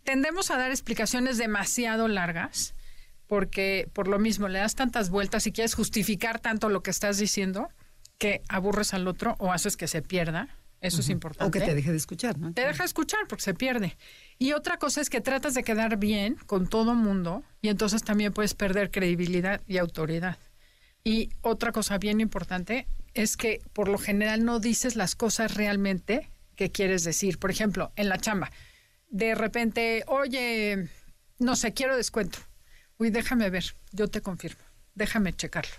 Tendemos 0.03 0.51
a 0.51 0.57
dar 0.57 0.73
explicaciones 0.73 1.39
demasiado 1.39 2.09
largas 2.09 2.75
porque 3.27 3.89
por 3.93 4.09
lo 4.09 4.19
mismo 4.19 4.49
le 4.49 4.59
das 4.59 4.75
tantas 4.75 5.11
vueltas 5.11 5.47
y 5.47 5.53
quieres 5.53 5.75
justificar 5.75 6.39
tanto 6.41 6.69
lo 6.69 6.83
que 6.83 6.91
estás 6.91 7.19
diciendo 7.19 7.69
que 8.19 8.43
aburres 8.49 8.95
al 8.95 9.09
otro 9.09 9.35
o 9.39 9.53
haces 9.53 9.77
que 9.77 9.89
se 9.89 10.03
pierda. 10.03 10.49
Eso 10.81 11.01
es 11.01 11.09
importante. 11.09 11.49
O 11.49 11.51
que 11.51 11.67
te 11.67 11.75
deje 11.75 11.91
de 11.91 11.97
escuchar, 11.97 12.39
¿no? 12.39 12.53
Te 12.53 12.65
deja 12.67 12.85
escuchar 12.85 13.21
porque 13.29 13.43
se 13.43 13.55
pierde. 13.55 13.97
Y 14.39 14.53
otra 14.53 14.79
cosa 14.79 15.01
es 15.01 15.11
que 15.11 15.21
tratas 15.21 15.55
de 15.55 15.65
quedar 15.65 15.97
bien 15.97 16.37
con 16.47 16.69
todo 16.69 16.95
mundo 16.95 17.43
y 17.63 17.69
entonces 17.69 18.05
también 18.05 18.33
puedes 18.33 18.55
perder 18.55 18.91
credibilidad 18.91 19.61
y 19.67 19.79
autoridad. 19.79 20.39
Y 21.03 21.31
otra 21.41 21.73
cosa 21.73 21.99
bien 21.99 22.21
importante 22.21 22.87
es 23.15 23.37
que 23.37 23.63
por 23.73 23.89
lo 23.89 23.99
general 23.99 24.45
no 24.45 24.61
dices 24.61 24.97
las 24.97 25.17
cosas 25.17 25.55
realmente 25.55 26.31
que 26.57 26.71
quieres 26.71 27.05
decir. 27.05 27.39
Por 27.39 27.51
ejemplo, 27.51 27.91
en 27.97 28.09
la 28.09 28.19
chamba, 28.19 28.53
de 29.09 29.35
repente, 29.35 30.05
oye, 30.07 30.89
no 31.39 31.57
sé, 31.57 31.73
quiero 31.73 31.97
descuento 31.97 32.39
uy, 32.99 33.11
déjame 33.11 33.51
ver, 33.51 33.75
yo 33.93 34.09
te 34.09 34.21
confirmo, 34.21 34.63
déjame 34.95 35.33
checarlo. 35.33 35.75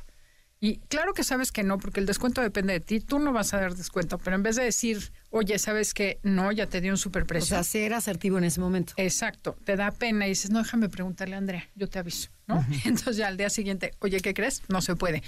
Y 0.59 0.77
claro 0.87 1.13
que 1.13 1.23
sabes 1.23 1.51
que 1.51 1.63
no, 1.63 1.77
porque 1.77 1.99
el 1.99 2.07
descuento 2.07 2.41
depende 2.41 2.73
de 2.73 2.79
ti, 2.79 2.99
tú 2.99 3.19
no 3.19 3.31
vas 3.31 3.53
a 3.53 3.59
dar 3.59 3.75
descuento, 3.75 4.17
pero 4.17 4.35
en 4.35 4.41
vez 4.41 4.55
de 4.55 4.63
decir, 4.63 5.11
oye, 5.29 5.59
sabes 5.59 5.93
que 5.93 6.19
no, 6.23 6.51
ya 6.51 6.65
te 6.65 6.81
di 6.81 6.89
un 6.89 6.97
superprecio. 6.97 7.55
O 7.55 7.57
sea, 7.57 7.63
ser 7.63 7.93
asertivo 7.93 8.39
en 8.39 8.45
ese 8.45 8.59
momento. 8.59 8.93
Exacto, 8.97 9.55
te 9.65 9.75
da 9.75 9.91
pena 9.91 10.25
y 10.25 10.29
dices, 10.29 10.49
no, 10.49 10.63
déjame 10.63 10.89
preguntarle 10.89 11.35
a 11.35 11.37
Andrea, 11.37 11.69
yo 11.75 11.87
te 11.87 11.99
aviso, 11.99 12.29
¿no? 12.47 12.65
Entonces 12.85 13.17
ya 13.17 13.27
al 13.27 13.37
día 13.37 13.51
siguiente, 13.51 13.93
oye, 13.99 14.19
¿qué 14.19 14.33
crees? 14.33 14.63
No 14.67 14.81
se 14.81 14.95
puede. 14.95 15.21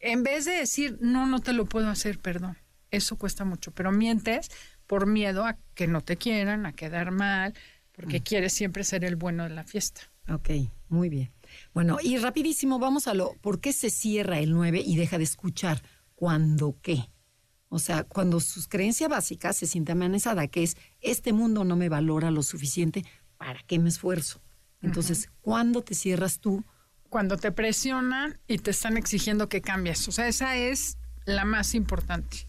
En 0.00 0.24
vez 0.24 0.46
de 0.46 0.52
decir, 0.52 0.98
no, 1.00 1.26
no 1.26 1.38
te 1.38 1.52
lo 1.52 1.66
puedo 1.66 1.88
hacer, 1.88 2.18
perdón, 2.18 2.58
eso 2.90 3.16
cuesta 3.16 3.44
mucho, 3.44 3.70
pero 3.70 3.92
mientes 3.92 4.50
por 4.88 5.06
miedo 5.06 5.46
a 5.46 5.56
que 5.74 5.86
no 5.86 6.00
te 6.00 6.16
quieran, 6.16 6.66
a 6.66 6.72
quedar 6.72 7.12
mal, 7.12 7.54
porque 7.92 8.20
quieres 8.20 8.52
siempre 8.52 8.82
ser 8.82 9.04
el 9.04 9.14
bueno 9.14 9.44
de 9.44 9.50
la 9.50 9.62
fiesta. 9.62 10.02
Ok, 10.28 10.50
muy 10.92 11.08
bien. 11.08 11.32
Bueno, 11.72 11.98
y 12.02 12.18
rapidísimo, 12.18 12.78
vamos 12.78 13.08
a 13.08 13.14
lo, 13.14 13.34
¿por 13.40 13.60
qué 13.60 13.72
se 13.72 13.90
cierra 13.90 14.38
el 14.38 14.52
9 14.52 14.82
y 14.84 14.96
deja 14.96 15.18
de 15.18 15.24
escuchar? 15.24 15.82
¿Cuándo 16.14 16.76
qué? 16.82 17.08
O 17.68 17.78
sea, 17.78 18.04
cuando 18.04 18.38
sus 18.40 18.68
creencias 18.68 19.08
básicas 19.08 19.56
se 19.56 19.66
siente 19.66 19.92
amenazada, 19.92 20.46
que 20.46 20.62
es, 20.62 20.76
este 21.00 21.32
mundo 21.32 21.64
no 21.64 21.74
me 21.76 21.88
valora 21.88 22.30
lo 22.30 22.42
suficiente, 22.42 23.04
¿para 23.38 23.62
qué 23.66 23.78
me 23.78 23.88
esfuerzo? 23.88 24.42
Entonces, 24.82 25.30
¿cuándo 25.40 25.82
te 25.82 25.94
cierras 25.94 26.38
tú? 26.38 26.64
Cuando 27.08 27.38
te 27.38 27.52
presionan 27.52 28.38
y 28.46 28.58
te 28.58 28.72
están 28.72 28.96
exigiendo 28.96 29.48
que 29.48 29.62
cambies. 29.62 30.06
O 30.08 30.12
sea, 30.12 30.28
esa 30.28 30.56
es 30.56 30.98
la 31.24 31.44
más 31.44 31.74
importante. 31.74 32.48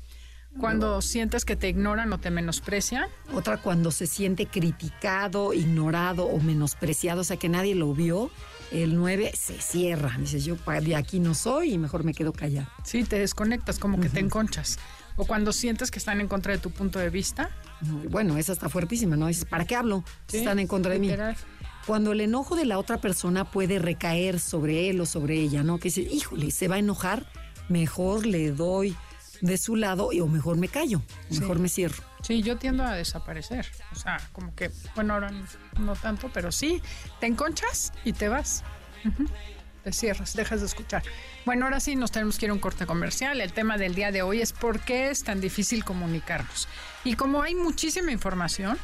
Cuando 0.60 1.02
sientes 1.02 1.46
que 1.46 1.56
te 1.56 1.68
ignoran 1.68 2.14
o 2.14 2.20
te 2.20 2.30
menosprecian. 2.30 3.08
Otra 3.34 3.58
cuando 3.58 3.92
se 3.92 4.08
siente 4.08 4.46
criticado, 4.46 5.54
ignorado 5.54 6.26
o 6.26 6.40
menospreciado, 6.40 7.22
o 7.22 7.24
sea 7.24 7.38
que 7.38 7.50
nadie 7.50 7.76
lo 7.76 7.94
vio. 7.94 8.30
El 8.72 8.96
9 8.96 9.32
se 9.36 9.60
cierra. 9.62 10.16
Dices, 10.20 10.46
yo 10.46 10.56
de 10.82 10.96
aquí 10.96 11.20
no 11.20 11.34
soy 11.36 11.74
y 11.74 11.78
mejor 11.78 12.04
me 12.04 12.14
quedo 12.14 12.34
callado. 12.34 12.68
Sí, 12.84 13.04
te 13.04 13.20
desconectas, 13.20 13.78
como 13.80 14.00
que 14.00 14.10
te 14.10 14.20
enconchas. 14.20 14.80
O 15.16 15.26
cuando 15.26 15.54
sientes 15.54 15.92
que 15.92 16.00
están 16.00 16.22
en 16.22 16.28
contra 16.28 16.54
de 16.54 16.60
tu 16.60 16.72
punto 16.72 16.98
de 17.00 17.10
vista. 17.10 17.50
Bueno, 18.10 18.38
esa 18.38 18.54
está 18.54 18.70
fuertísima, 18.70 19.16
¿no? 19.16 19.28
Dices, 19.28 19.46
¿para 19.46 19.66
qué 19.66 19.76
hablo? 19.76 20.04
están 20.32 20.60
en 20.60 20.68
contra 20.68 20.94
de 20.94 21.00
mí. 21.00 21.12
cuando 21.86 22.14
el 22.14 22.22
enojo 22.22 22.56
de 22.56 22.66
la 22.66 22.80
otra 22.80 23.00
persona 23.00 23.44
puede 23.46 23.78
recaer 23.78 24.40
sobre 24.40 24.90
él 24.90 25.02
o 25.02 25.06
sobre 25.06 25.36
ella, 25.36 25.64
¿no? 25.64 25.78
Que 25.78 25.90
dice, 25.90 26.02
híjole, 26.02 26.50
se 26.50 26.68
va 26.68 26.76
a 26.76 26.80
enojar, 26.80 27.28
mejor 27.70 28.26
le 28.26 28.52
doy 28.52 28.96
de 29.44 29.58
su 29.58 29.76
lado 29.76 30.14
y, 30.14 30.22
o 30.22 30.28
mejor 30.28 30.56
me 30.56 30.70
callo, 30.70 31.02
mejor 31.30 31.60
me 31.60 31.68
cierro. 31.68 32.02
Sí, 32.22 32.42
yo 32.42 32.56
tiendo 32.58 32.86
a 32.86 32.96
desaparecer. 32.96 33.68
O 33.92 33.96
sea, 33.96 34.18
como 34.32 34.56
que, 34.56 34.72
bueno, 34.96 35.16
ahora 35.16 35.32
no 35.78 35.96
tanto, 35.98 36.32
pero 36.34 36.50
sí, 36.50 36.82
te 37.20 37.28
enconchas 37.28 37.92
y 38.06 38.14
te 38.14 38.30
vas. 38.30 38.64
Te 39.84 39.92
cierras, 39.92 40.34
dejas 40.34 40.62
de 40.62 40.68
escuchar. 40.68 41.04
Bueno, 41.46 41.66
ahora 41.66 41.82
sí 41.82 41.98
nos 41.98 42.10
tenemos 42.10 42.40
que 42.40 42.46
ir 42.46 42.52
a 42.52 42.54
un 42.54 42.60
corte 42.60 42.86
comercial. 42.86 43.42
El 43.42 43.52
tema 43.52 43.78
del 43.78 43.96
día 43.96 44.14
de 44.14 44.22
hoy 44.22 44.42
es 44.42 44.54
por 44.54 44.80
qué 44.80 45.10
es 45.10 45.26
tan 45.26 45.42
difícil 45.42 45.84
comunicarnos. 45.84 46.70
Y 47.04 47.16
como 47.16 47.42
hay 47.42 47.54
muchísima 47.54 48.14
información, 48.14 48.78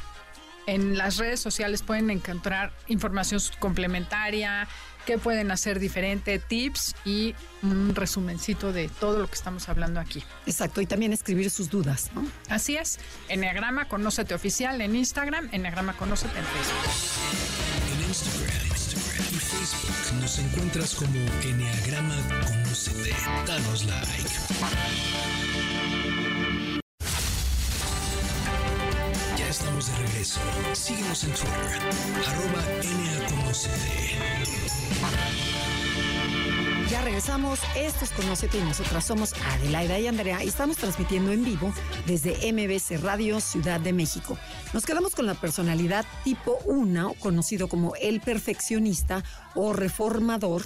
en 0.66 0.98
las 0.98 1.16
redes 1.16 1.40
sociales 1.40 1.82
pueden 1.82 2.10
encontrar 2.10 2.70
información 2.86 3.40
complementaria, 3.58 4.68
qué 5.06 5.18
pueden 5.18 5.50
hacer 5.50 5.78
diferente, 5.78 6.38
tips 6.38 6.94
y 7.04 7.34
un 7.62 7.94
resumencito 7.94 8.72
de 8.72 8.88
todo 8.88 9.18
lo 9.18 9.26
que 9.26 9.34
estamos 9.34 9.68
hablando 9.68 10.00
aquí. 10.00 10.22
Exacto, 10.46 10.80
y 10.80 10.86
también 10.86 11.12
escribir 11.12 11.50
sus 11.50 11.70
dudas, 11.70 12.10
¿no? 12.14 12.26
Así 12.48 12.76
es, 12.76 12.98
Enneagrama 13.28 13.86
Conócete 13.86 14.34
Oficial 14.34 14.80
en 14.80 14.96
Instagram, 14.96 15.48
Enneagrama 15.52 15.96
Conócete 15.96 16.38
en 16.38 16.44
Facebook. 16.44 17.90
En 17.92 18.08
Instagram, 18.08 18.66
Instagram 18.66 19.26
y 19.30 19.38
Facebook 19.38 20.20
nos 20.20 20.38
encuentras 20.38 20.94
como 20.94 21.20
Enneagrama 21.42 22.16
Conócete. 22.46 23.14
Danos 23.46 23.84
like. 23.84 24.30
Ya 29.36 29.48
estamos 29.48 29.86
de 29.90 29.96
regreso. 30.06 30.40
Síguenos 30.72 31.24
en 31.24 31.30
Twitter, 31.30 31.80
arroba 32.26 32.62
Ya 32.82 34.49
regresamos. 37.10 37.58
Esto 37.76 38.04
es 38.04 38.12
Conócete 38.12 38.58
y 38.58 38.60
nosotras 38.60 39.04
somos 39.04 39.34
Adelaida 39.44 39.98
y 39.98 40.06
Andrea 40.06 40.44
y 40.44 40.46
estamos 40.46 40.76
transmitiendo 40.76 41.32
en 41.32 41.44
vivo 41.44 41.74
desde 42.06 42.52
MBC 42.52 43.02
Radio 43.02 43.40
Ciudad 43.40 43.80
de 43.80 43.92
México. 43.92 44.38
Nos 44.72 44.86
quedamos 44.86 45.16
con 45.16 45.26
la 45.26 45.34
personalidad 45.34 46.06
tipo 46.22 46.58
1, 46.66 47.14
conocido 47.18 47.66
como 47.66 47.96
el 47.96 48.20
perfeccionista 48.20 49.24
o 49.56 49.72
reformador. 49.72 50.62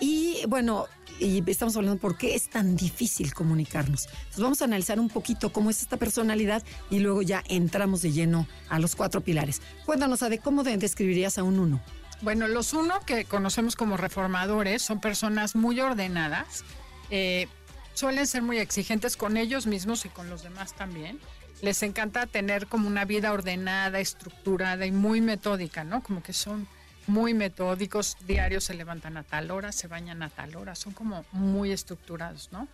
Y 0.00 0.38
bueno, 0.48 0.86
estamos 1.20 1.76
hablando 1.76 2.00
por 2.00 2.16
qué 2.16 2.36
es 2.36 2.48
tan 2.48 2.74
difícil 2.74 3.34
comunicarnos. 3.34 4.06
Entonces 4.06 4.40
vamos 4.40 4.62
a 4.62 4.64
analizar 4.64 4.98
un 4.98 5.10
poquito 5.10 5.52
cómo 5.52 5.68
es 5.68 5.82
esta 5.82 5.98
personalidad 5.98 6.62
y 6.88 7.00
luego 7.00 7.20
ya 7.20 7.44
entramos 7.48 8.00
de 8.00 8.12
lleno 8.12 8.46
a 8.70 8.78
los 8.78 8.96
cuatro 8.96 9.20
pilares. 9.20 9.60
Cuéntanos, 9.84 10.22
Ade, 10.22 10.38
¿cómo 10.38 10.64
describirías 10.64 11.36
a 11.36 11.42
un 11.42 11.58
uno? 11.58 11.82
Bueno, 12.22 12.46
los 12.46 12.72
uno 12.72 13.00
que 13.04 13.24
conocemos 13.24 13.74
como 13.74 13.96
reformadores 13.96 14.80
son 14.80 15.00
personas 15.00 15.56
muy 15.56 15.80
ordenadas, 15.80 16.64
eh, 17.10 17.48
suelen 17.94 18.28
ser 18.28 18.42
muy 18.42 18.58
exigentes 18.58 19.16
con 19.16 19.36
ellos 19.36 19.66
mismos 19.66 20.04
y 20.04 20.08
con 20.08 20.30
los 20.30 20.44
demás 20.44 20.72
también. 20.74 21.18
Les 21.62 21.82
encanta 21.82 22.26
tener 22.26 22.68
como 22.68 22.86
una 22.86 23.04
vida 23.04 23.32
ordenada, 23.32 23.98
estructurada 23.98 24.86
y 24.86 24.92
muy 24.92 25.20
metódica, 25.20 25.82
¿no? 25.82 26.00
Como 26.00 26.22
que 26.22 26.32
son 26.32 26.68
muy 27.08 27.34
metódicos, 27.34 28.16
diarios 28.24 28.62
se 28.62 28.74
levantan 28.74 29.16
a 29.16 29.24
tal 29.24 29.50
hora, 29.50 29.72
se 29.72 29.88
bañan 29.88 30.22
a 30.22 30.30
tal 30.30 30.54
hora, 30.54 30.76
son 30.76 30.92
como 30.92 31.24
muy 31.32 31.72
estructurados, 31.72 32.50
¿no? 32.52 32.68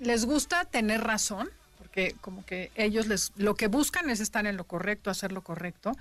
Les 0.00 0.24
gusta 0.24 0.64
tener 0.64 1.02
razón, 1.02 1.50
porque 1.76 2.14
como 2.22 2.42
que 2.46 2.70
ellos 2.74 3.06
les, 3.06 3.32
lo 3.36 3.54
que 3.54 3.66
buscan 3.66 4.08
es 4.08 4.20
estar 4.20 4.46
en 4.46 4.56
lo 4.56 4.64
correcto, 4.64 5.10
hacer 5.10 5.32
lo 5.32 5.42
correcto, 5.42 5.92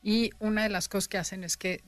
y 0.00 0.30
una 0.38 0.62
de 0.62 0.68
las 0.68 0.88
cosas 0.88 1.08
que 1.08 1.18
hacen 1.18 1.42
es 1.42 1.56
que 1.56 1.82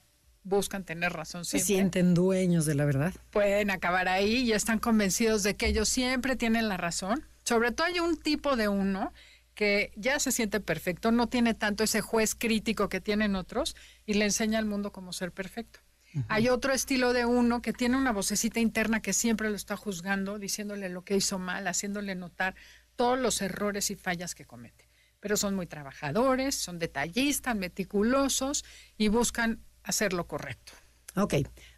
buscan 0.49 0.85
tener 0.85 1.13
razón 1.13 1.45
siempre. 1.45 1.61
Se 1.61 1.67
sienten 1.67 2.15
dueños 2.15 2.67
de 2.67 2.75
la 2.75 2.85
verdad. 2.85 3.15
Pueden 3.31 3.71
acabar 3.71 4.09
ahí 4.09 4.39
y 4.39 4.53
están 4.53 4.79
convencidos 4.79 5.43
de 5.43 5.55
que 5.55 5.67
ellos 5.67 5.89
siempre 5.89 6.37
tienen 6.37 6.69
la 6.69 6.77
razón. 6.77 7.25
Sobre 7.45 7.73
todo 7.73 7.87
hay 7.87 8.01
un 8.01 8.17
tipo 8.17 8.57
de 8.57 8.69
uno 8.69 9.13
que 9.55 9.93
ya 9.97 10.21
se 10.21 10.31
siente 10.31 10.61
perfecto, 10.61 11.11
no 11.11 11.27
tiene 11.27 11.53
tanto 11.53 11.83
ese 11.83 12.01
juez 12.01 12.37
crítico 12.37 12.89
que 12.89 13.01
tienen 13.01 13.35
otros 13.35 13.75
y 14.07 14.15
le 14.15 14.25
enseña 14.25 14.59
al 14.59 14.67
mundo 14.67 14.93
cómo 14.93 15.13
ser 15.13 15.33
perfecto. 15.33 15.81
Hay 16.29 16.49
otro 16.49 16.73
estilo 16.73 17.13
de 17.13 17.27
uno 17.27 17.61
que 17.61 17.73
tiene 17.73 17.97
una 17.97 18.13
vocecita 18.13 18.61
interna 18.61 19.01
que 19.01 19.13
siempre 19.13 19.51
lo 19.51 19.57
está 19.57 19.77
juzgando, 19.77 20.39
diciéndole 20.39 20.89
lo 20.89 21.03
que 21.03 21.17
hizo 21.17 21.39
mal, 21.39 21.67
haciéndole 21.67 22.15
notar 22.15 22.55
todos 22.97 23.19
los 23.19 23.43
errores 23.43 23.91
y 23.91 23.95
fallas 23.95 24.35
que 24.35 24.45
comete. 24.45 24.89
Pero 25.21 25.37
son 25.37 25.55
muy 25.55 25.67
trabajadores, 25.67 26.55
son 26.55 26.79
detallistas, 26.79 27.57
meticulosos 27.57 28.65
y 28.97 29.09
buscan 29.09 29.61
hacer 29.89 30.13
lo 30.13 30.27
correcto. 30.27 30.73
Ok, 31.17 31.35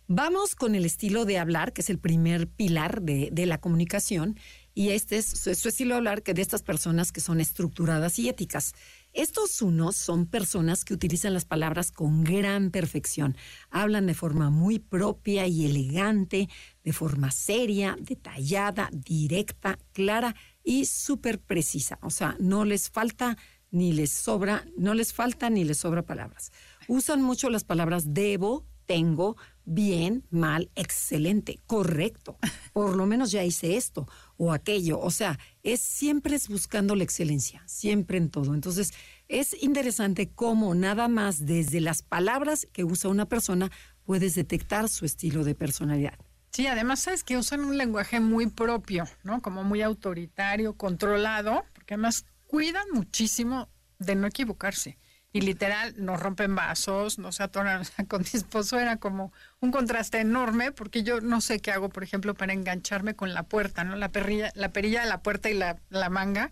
vamos 0.07 0.55
con 0.55 0.75
el 0.75 0.85
estilo 0.85 1.25
de 1.25 1.39
hablar, 1.39 1.73
que 1.73 1.81
es 1.81 1.89
el 1.89 1.99
primer 1.99 2.47
pilar 2.47 3.01
de, 3.01 3.31
la 3.47 3.59
comunicación, 3.59 4.39
y 4.75 4.91
este 4.91 5.17
es 5.17 5.27
su, 5.27 5.51
estilo 5.51 5.95
de 5.95 5.99
hablar 5.99 6.23
que 6.23 6.35
de 6.35 6.43
estas 6.43 6.63
personas 6.63 7.11
que 7.11 7.21
son 7.21 7.41
estructuradas 7.41 8.19
y 8.19 8.29
éticas. 8.29 8.75
Estos 9.13 9.63
unos 9.63 9.97
son 9.97 10.27
personas 10.27 10.85
que 10.85 10.93
utilizan 10.93 11.33
las 11.33 11.45
palabras 11.45 11.91
con 11.91 12.23
gran 12.23 12.71
perfección, 12.71 13.37
hablan 13.71 14.07
de 14.07 14.15
forma 14.15 14.51
muy 14.51 14.79
propia 14.79 15.47
y 15.47 15.65
elegante, 15.65 16.49
de 16.85 16.93
forma 16.93 17.31
seria, 17.31 17.97
detallada, 17.99 18.91
directa, 18.93 19.79
clara 19.93 20.35
y 20.63 20.85
súper 20.85 21.41
precisa. 21.41 21.99
O 22.03 22.11
sea, 22.11 22.37
no 22.41 22.65
les 22.65 22.91
falta 22.91 23.39
ni 23.71 23.93
les 23.93 24.11
sobra, 24.11 24.67
no 24.77 24.95
les 24.95 25.13
falta 25.13 25.49
ni 25.49 25.65
les 25.65 25.79
sobra 25.79 26.03
palabras 26.03 26.53
usan 26.91 27.23
mucho 27.23 27.51
las 27.51 27.63
palabras 27.63 28.15
debo, 28.15 28.67
tengo, 28.85 29.37
bien, 29.65 30.27
mal, 30.31 30.73
excelente, 30.75 31.61
correcto. 31.69 32.37
Por 32.73 32.97
lo 32.97 33.07
menos 33.07 33.31
ya 33.31 33.45
hice 33.45 33.77
esto 33.77 34.09
o 34.37 34.53
aquello. 34.53 34.99
O 34.99 35.13
sea, 35.13 35.39
es 35.63 35.81
siempre 35.81 36.35
es 36.35 36.49
buscando 36.49 36.97
la 36.97 37.05
excelencia, 37.05 37.63
siempre 37.67 38.19
en 38.19 38.29
todo. 38.29 38.55
Entonces, 38.55 38.93
es 39.29 39.57
interesante 39.63 40.31
cómo 40.35 40.75
nada 40.75 41.07
más 41.07 41.47
desde 41.47 41.81
las 41.81 42.03
palabras 42.03 42.67
que 42.73 42.83
usa 42.83 43.09
una 43.09 43.27
persona 43.27 43.71
puedes 44.03 44.35
detectar 44.35 44.89
su 44.89 45.05
estilo 45.05 45.45
de 45.45 45.55
personalidad. 45.55 46.19
Sí, 46.51 46.67
además 46.67 46.99
sabes 46.99 47.23
que 47.23 47.37
usan 47.37 47.61
un 47.61 47.79
lenguaje 47.79 48.19
muy 48.19 48.49
propio, 48.49 49.05
¿no? 49.23 49.41
Como 49.43 49.63
muy 49.63 49.83
autoritario, 49.83 50.77
controlado, 50.77 51.63
porque 51.73 51.95
además 51.95 52.25
cuidan 52.49 52.87
muchísimo 52.93 53.69
de 54.01 54.17
no 54.17 54.27
equivocarse 54.27 54.99
y 55.33 55.43
literal 55.43 55.95
nos 55.97 56.21
rompen 56.21 56.55
vasos, 56.55 57.19
nos 57.19 57.41
atoran. 57.41 57.83
con 58.09 58.23
mi 58.23 58.31
esposo 58.33 58.79
era 58.79 58.97
como 58.97 59.33
un 59.61 59.71
contraste 59.71 60.19
enorme 60.19 60.73
porque 60.73 61.03
yo 61.03 61.21
no 61.21 61.41
sé 61.41 61.61
qué 61.61 61.71
hago, 61.71 61.89
por 61.89 62.03
ejemplo, 62.03 62.35
para 62.35 62.53
engancharme 62.53 63.15
con 63.15 63.33
la 63.33 63.45
puerta, 63.45 63.85
¿no? 63.85 63.97
La 63.97 64.11
perilla, 64.11 64.51
la 64.55 64.73
perilla 64.73 65.03
de 65.03 65.09
la 65.09 65.23
puerta 65.23 65.51
y 65.51 65.55
la, 65.55 65.79
la 65.89 66.09
manga. 66.11 66.51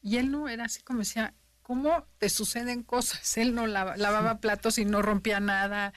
Y 0.00 0.16
él 0.16 0.30
no 0.30 0.48
era 0.48 0.66
así 0.66 0.82
como 0.82 1.00
decía, 1.00 1.34
¿cómo 1.62 2.06
te 2.18 2.28
suceden 2.28 2.82
cosas? 2.82 3.36
Él 3.36 3.54
no 3.54 3.66
lavaba 3.66 4.38
platos 4.38 4.78
y 4.78 4.84
no 4.84 5.02
rompía 5.02 5.40
nada 5.40 5.92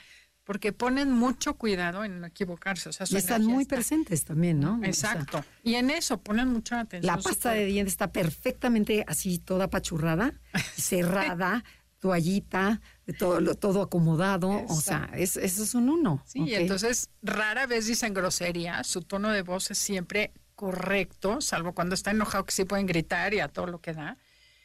porque 0.46 0.72
ponen 0.72 1.10
mucho 1.10 1.54
cuidado 1.54 2.04
en 2.04 2.20
no 2.20 2.26
equivocarse. 2.28 2.88
O 2.88 2.92
sea, 2.92 3.04
y 3.10 3.16
están 3.16 3.44
muy 3.44 3.64
presentes 3.64 4.24
también, 4.24 4.60
¿no? 4.60 4.80
Exacto. 4.84 5.44
y 5.64 5.74
en 5.74 5.90
eso 5.90 6.20
ponen 6.20 6.48
mucha 6.48 6.80
atención. 6.80 7.16
La 7.16 7.20
pasta 7.20 7.50
de 7.50 7.66
dientes 7.66 7.94
está 7.94 8.12
perfectamente 8.12 9.04
así, 9.08 9.38
toda 9.38 9.64
apachurrada, 9.64 10.34
cerrada, 10.76 11.64
toallita, 11.98 12.80
todo, 13.18 13.54
todo 13.54 13.82
acomodado, 13.82 14.64
o 14.68 14.80
sea, 14.80 15.10
es, 15.14 15.36
eso 15.36 15.62
es 15.62 15.74
un 15.74 15.88
uno. 15.88 16.22
Sí, 16.26 16.54
entonces 16.54 17.10
rara 17.22 17.66
vez 17.66 17.86
dicen 17.86 18.14
grosería, 18.14 18.84
su 18.84 19.02
tono 19.02 19.30
de 19.30 19.42
voz 19.42 19.70
es 19.70 19.78
siempre 19.78 20.32
correcto, 20.54 21.40
salvo 21.40 21.74
cuando 21.74 21.94
está 21.94 22.10
enojado 22.10 22.44
que 22.44 22.52
sí 22.52 22.64
pueden 22.64 22.86
gritar 22.86 23.34
y 23.34 23.40
a 23.40 23.48
todo 23.48 23.66
lo 23.66 23.80
que 23.80 23.92
da. 23.92 24.16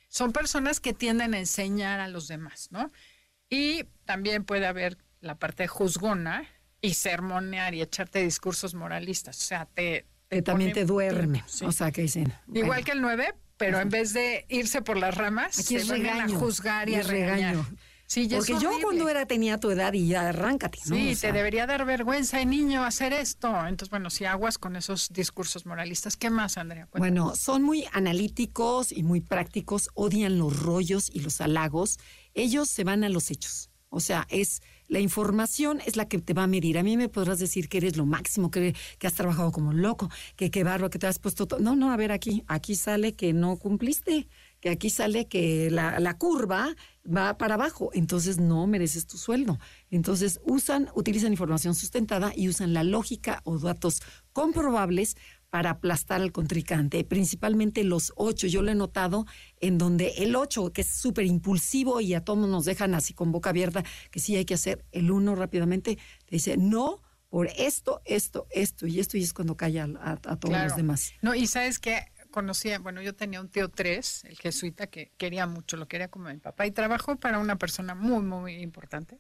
Son 0.10 0.34
personas 0.34 0.80
que 0.80 0.94
tienden 0.94 1.34
a 1.34 1.40
enseñar 1.40 2.00
a 2.00 2.08
los 2.08 2.28
demás, 2.28 2.68
¿no? 2.72 2.92
Y 3.50 3.86
también 4.06 4.44
puede 4.44 4.66
haber 4.66 4.98
la 5.20 5.36
parte 5.36 5.68
juzgona 5.68 6.46
y 6.82 6.96
sermonear 6.96 7.76
y 7.76 7.82
echarte 7.82 8.24
discursos 8.24 8.74
moralistas, 8.74 9.38
o 9.38 9.44
sea, 9.44 9.66
te... 9.66 10.06
también 10.44 10.74
te 10.74 10.86
duerme, 10.86 11.44
o 11.64 11.72
sea, 11.72 11.92
que 11.92 12.02
dicen... 12.04 12.34
Igual 12.54 12.84
que 12.84 12.92
el 12.92 13.02
9, 13.02 13.34
pero 13.62 13.80
en 13.80 13.90
vez 13.90 14.14
de 14.14 14.46
irse 14.50 14.82
por 14.82 14.98
las 14.98 15.16
ramas, 15.16 15.60
Aquí 15.60 15.80
se 15.80 16.10
a 16.10 16.28
juzgar 16.28 16.90
y, 16.90 16.96
a 16.96 17.04
regaño. 17.04 17.66
Sí, 18.08 18.28
Porque 18.30 18.58
yo 18.60 18.72
cuando 18.82 19.08
era 19.08 19.26
tenía 19.26 19.58
tu 19.58 19.72
edad 19.72 19.94
y 19.94 20.08
ya 20.08 20.28
arráncate, 20.28 20.80
¿no? 20.88 20.98
Sí, 20.98 21.16
te 21.16 21.32
debería 21.32 21.66
dar 21.66 21.86
vergüenza, 21.86 22.44
niño, 22.44 22.84
hacer 22.84 23.14
esto. 23.14 23.48
Entonces, 23.68 23.90
bueno, 23.90 24.10
si 24.10 24.26
aguas 24.26 24.58
con 24.58 24.76
esos 24.76 25.14
discursos 25.14 25.66
moralistas, 25.66 26.18
¿qué 26.18 26.30
más, 26.30 26.58
Andrea? 26.58 26.90
Bueno, 26.92 27.38
son 27.38 27.64
muy 27.64 27.86
analíticos 27.94 28.92
y 28.92 29.04
muy 29.04 29.22
prácticos, 29.22 29.90
odian 29.94 30.38
los 30.40 30.60
rollos 30.60 31.10
y 31.10 31.22
los 31.22 31.40
halagos. 31.40 32.00
Ellos 32.34 32.68
se 32.68 32.84
van 32.84 33.06
a 33.06 33.10
los 33.10 33.32
hechos. 33.32 33.70
O 33.88 34.02
sea, 34.02 34.28
es 34.30 34.62
la 34.92 35.00
información 35.00 35.80
es 35.86 35.96
la 35.96 36.10
que 36.10 36.20
te 36.20 36.34
va 36.34 36.44
a 36.44 36.48
medir. 36.48 36.78
A 36.78 36.84
mí 36.84 36.98
me 36.98 37.08
podrás 37.08 37.40
decir 37.40 37.70
que 37.70 37.78
eres 37.78 37.96
lo 37.96 38.06
máximo, 38.06 38.52
que, 38.52 38.76
que 39.00 39.08
has 39.08 39.14
trabajado 39.14 39.54
como 39.54 39.72
loco, 39.72 40.10
que 40.36 40.52
qué 40.52 40.66
barro, 40.66 40.90
que 40.90 41.00
te 41.00 41.08
has 41.08 41.18
puesto 41.18 41.48
todo. 41.48 41.62
No, 41.62 41.78
no, 41.78 41.94
a 41.94 41.96
ver 41.96 42.12
aquí, 42.12 42.44
aquí 42.48 42.76
sale 42.76 43.14
que 43.14 43.32
no 43.32 43.56
cumpliste, 43.56 44.28
que 44.60 44.70
aquí 44.70 44.90
sale 44.90 45.30
que 45.30 45.72
la, 45.72 45.98
la 46.02 46.18
curva 46.18 46.76
va 47.06 47.38
para 47.38 47.54
abajo, 47.54 47.92
entonces 47.94 48.38
no 48.38 48.68
mereces 48.68 49.08
tu 49.08 49.18
sueldo. 49.18 49.60
Entonces 49.92 50.42
usan, 50.44 50.90
utilizan 50.94 51.32
información 51.32 51.74
sustentada 51.74 52.34
y 52.36 52.50
usan 52.50 52.74
la 52.74 52.84
lógica 52.84 53.40
o 53.46 53.60
datos 53.60 54.02
comprobables 54.34 55.16
para 55.50 55.70
aplastar 55.70 56.22
al 56.22 56.32
contrincante, 56.32 57.04
principalmente 57.04 57.84
los 57.84 58.12
ocho. 58.16 58.48
Yo 58.48 58.62
lo 58.62 58.72
he 58.72 58.76
notado 58.76 59.26
en 59.62 59.78
donde 59.78 60.10
el 60.18 60.36
ocho, 60.36 60.74
que 60.74 60.82
es 60.82 60.88
súper 60.88 61.26
impulsivo 61.26 62.02
y 62.02 62.14
a 62.14 62.26
todos 62.26 62.50
nos 62.50 62.66
dejan 62.66 62.96
así 62.96 63.14
con 63.14 63.32
boca 63.32 63.52
abierta, 63.52 63.84
que 64.10 64.20
sí 64.20 64.36
hay 64.36 64.46
que 64.46 64.56
hacer 64.56 64.84
el 64.92 65.12
uno 65.12 65.36
rápidamente, 65.36 65.98
te 66.26 66.36
dice 66.36 66.58
no 66.58 67.02
por 67.30 67.48
esto, 67.56 68.02
esto, 68.04 68.48
esto 68.52 68.88
y 68.88 69.00
esto, 69.00 69.18
y 69.18 69.24
es 69.24 69.32
cuando 69.32 69.56
calla 69.56 69.88
a, 70.02 70.12
a 70.12 70.36
todos 70.38 70.62
los 70.62 70.76
demás. 70.76 71.14
No, 71.22 71.34
y 71.34 71.48
sabes 71.48 71.80
que 71.80 72.12
conocía, 72.30 72.80
bueno, 72.80 73.02
yo 73.02 73.14
tenía 73.14 73.40
un 73.40 73.50
tío 73.50 73.70
tres, 73.70 74.24
el 74.26 74.38
jesuita, 74.38 74.88
que 74.88 75.12
quería 75.18 75.46
mucho, 75.46 75.78
lo 75.78 75.88
quería 75.88 76.10
como 76.10 76.30
mi 76.30 76.38
papá, 76.38 76.66
y 76.66 76.72
trabajó 76.72 77.16
para 77.18 77.40
una 77.40 77.58
persona 77.58 77.96
muy, 77.96 78.22
muy 78.22 78.56
importante. 78.56 79.20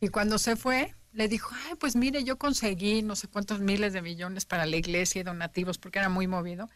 Y 0.00 0.08
cuando 0.08 0.38
se 0.38 0.56
fue, 0.56 0.94
le 1.12 1.28
dijo, 1.28 1.54
ay, 1.66 1.74
pues 1.78 1.94
mire, 1.94 2.24
yo 2.24 2.38
conseguí 2.38 3.02
no 3.02 3.14
sé 3.14 3.28
cuántos 3.28 3.60
miles 3.60 3.92
de 3.92 4.02
millones 4.02 4.46
para 4.46 4.66
la 4.66 4.76
iglesia 4.76 5.20
y 5.20 5.24
donativos, 5.24 5.78
porque 5.78 6.00
era 6.00 6.08
muy 6.08 6.26
movido. 6.26 6.68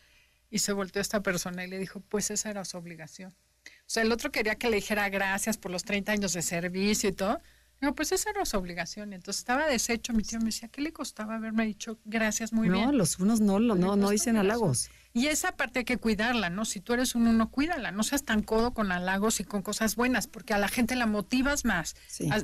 Y 0.57 0.59
se 0.59 0.73
volteó 0.73 1.03
esta 1.03 1.23
persona 1.23 1.67
y 1.67 1.69
le 1.69 1.79
dijo, 1.79 2.01
pues 2.09 2.31
esa 2.31 2.49
era 2.49 2.65
su 2.65 2.79
obligación. 2.79 3.35
O 3.67 3.89
sea, 3.89 4.03
el 4.03 4.11
otro 4.11 4.33
quería 4.33 4.55
que 4.55 4.71
le 4.71 4.77
dijera 4.77 5.07
gracias 5.11 5.59
por 5.59 5.71
los 5.71 5.85
30 5.85 6.13
años 6.13 6.33
de 6.33 6.41
servicio 6.41 7.11
y 7.11 7.13
todo. 7.13 7.43
No, 7.83 7.95
pues 7.95 8.11
esa 8.13 8.31
era 8.31 8.47
su 8.47 8.57
obligación. 8.57 9.13
Entonces 9.13 9.41
estaba 9.41 9.67
deshecho. 9.67 10.15
Mi 10.15 10.23
tío 10.23 10.39
me 10.39 10.47
decía, 10.47 10.69
¿qué 10.69 10.81
le 10.81 10.95
costaba 10.95 11.35
haberme 11.35 11.67
dicho 11.67 11.99
gracias 12.07 12.55
muy 12.55 12.71
bien? 12.71 12.87
No, 12.87 12.93
los 12.93 13.19
unos 13.19 13.41
no, 13.41 13.61
no, 13.61 13.75
no, 13.75 13.97
no 13.97 14.09
dicen 14.09 14.39
halagos. 14.39 14.89
Y 15.13 15.27
esa 15.27 15.53
parte 15.53 15.81
hay 15.81 15.85
que 15.85 15.99
cuidarla, 15.99 16.49
¿no? 16.49 16.65
Si 16.65 16.81
tú 16.81 16.95
eres 16.95 17.15
un 17.15 17.27
uno, 17.27 17.51
cuídala. 17.51 17.93
No 17.93 18.03
seas 18.03 18.25
tan 18.25 18.43
codo 18.43 18.73
con 18.73 18.93
halagos 18.93 19.41
y 19.41 19.45
con 19.45 19.61
cosas 19.61 19.95
buenas, 19.95 20.27
porque 20.27 20.55
a 20.55 20.59
la 20.59 20.69
gente 20.69 20.97
la 20.97 21.05
motivas 21.05 21.67
más 21.67 21.97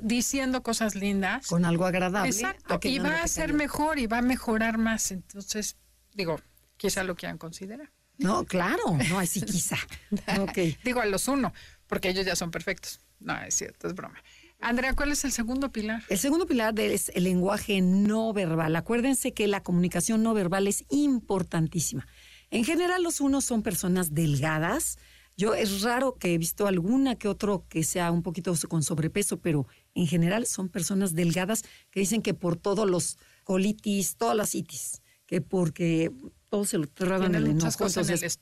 diciendo 0.02 0.62
cosas 0.62 0.96
lindas. 0.96 1.46
Con 1.46 1.64
algo 1.64 1.86
agradable. 1.86 2.28
Exacto. 2.28 2.78
Y 2.82 2.98
va 2.98 3.22
a 3.22 3.26
ser 3.26 3.54
mejor 3.54 3.98
y 3.98 4.06
va 4.06 4.18
a 4.18 4.22
mejorar 4.22 4.76
más. 4.76 5.12
Entonces, 5.12 5.76
digo, 6.12 6.38
quizá 6.76 7.04
lo 7.04 7.16
quieran 7.16 7.38
considerar. 7.38 7.90
No, 8.22 8.44
claro. 8.44 8.96
No, 9.08 9.18
así 9.18 9.40
quizá. 9.42 9.76
okay. 10.40 10.76
Digo 10.84 11.00
a 11.00 11.06
los 11.06 11.28
uno, 11.28 11.52
porque 11.86 12.08
ellos 12.08 12.24
ya 12.24 12.36
son 12.36 12.50
perfectos. 12.50 13.00
No, 13.20 13.40
es 13.42 13.54
cierto, 13.54 13.88
es 13.88 13.94
broma. 13.94 14.22
Andrea, 14.60 14.94
¿cuál 14.94 15.10
es 15.10 15.24
el 15.24 15.32
segundo 15.32 15.72
pilar? 15.72 16.04
El 16.08 16.18
segundo 16.18 16.46
pilar 16.46 16.78
es 16.78 17.10
el 17.14 17.24
lenguaje 17.24 17.80
no 17.80 18.32
verbal. 18.32 18.76
Acuérdense 18.76 19.32
que 19.34 19.48
la 19.48 19.62
comunicación 19.62 20.22
no 20.22 20.34
verbal 20.34 20.68
es 20.68 20.84
importantísima. 20.88 22.06
En 22.50 22.64
general, 22.64 23.02
los 23.02 23.20
unos 23.20 23.44
son 23.44 23.62
personas 23.62 24.14
delgadas. 24.14 24.98
Yo 25.36 25.54
es 25.54 25.82
raro 25.82 26.14
que 26.14 26.34
he 26.34 26.38
visto 26.38 26.68
alguna 26.68 27.16
que 27.16 27.26
otro 27.26 27.66
que 27.68 27.82
sea 27.82 28.12
un 28.12 28.22
poquito 28.22 28.54
con 28.68 28.84
sobrepeso, 28.84 29.40
pero 29.40 29.66
en 29.94 30.06
general 30.06 30.46
son 30.46 30.68
personas 30.68 31.14
delgadas 31.14 31.64
que 31.90 32.00
dicen 32.00 32.22
que 32.22 32.34
por 32.34 32.56
todos 32.56 32.88
los 32.88 33.18
colitis, 33.42 34.16
todas 34.16 34.36
las 34.36 34.54
itis, 34.54 35.02
que 35.26 35.40
porque 35.40 36.12
todo 36.52 36.66
se 36.66 36.76
lo 36.76 36.86
tragan 36.86 37.34
en 37.34 37.46
el, 37.46 37.58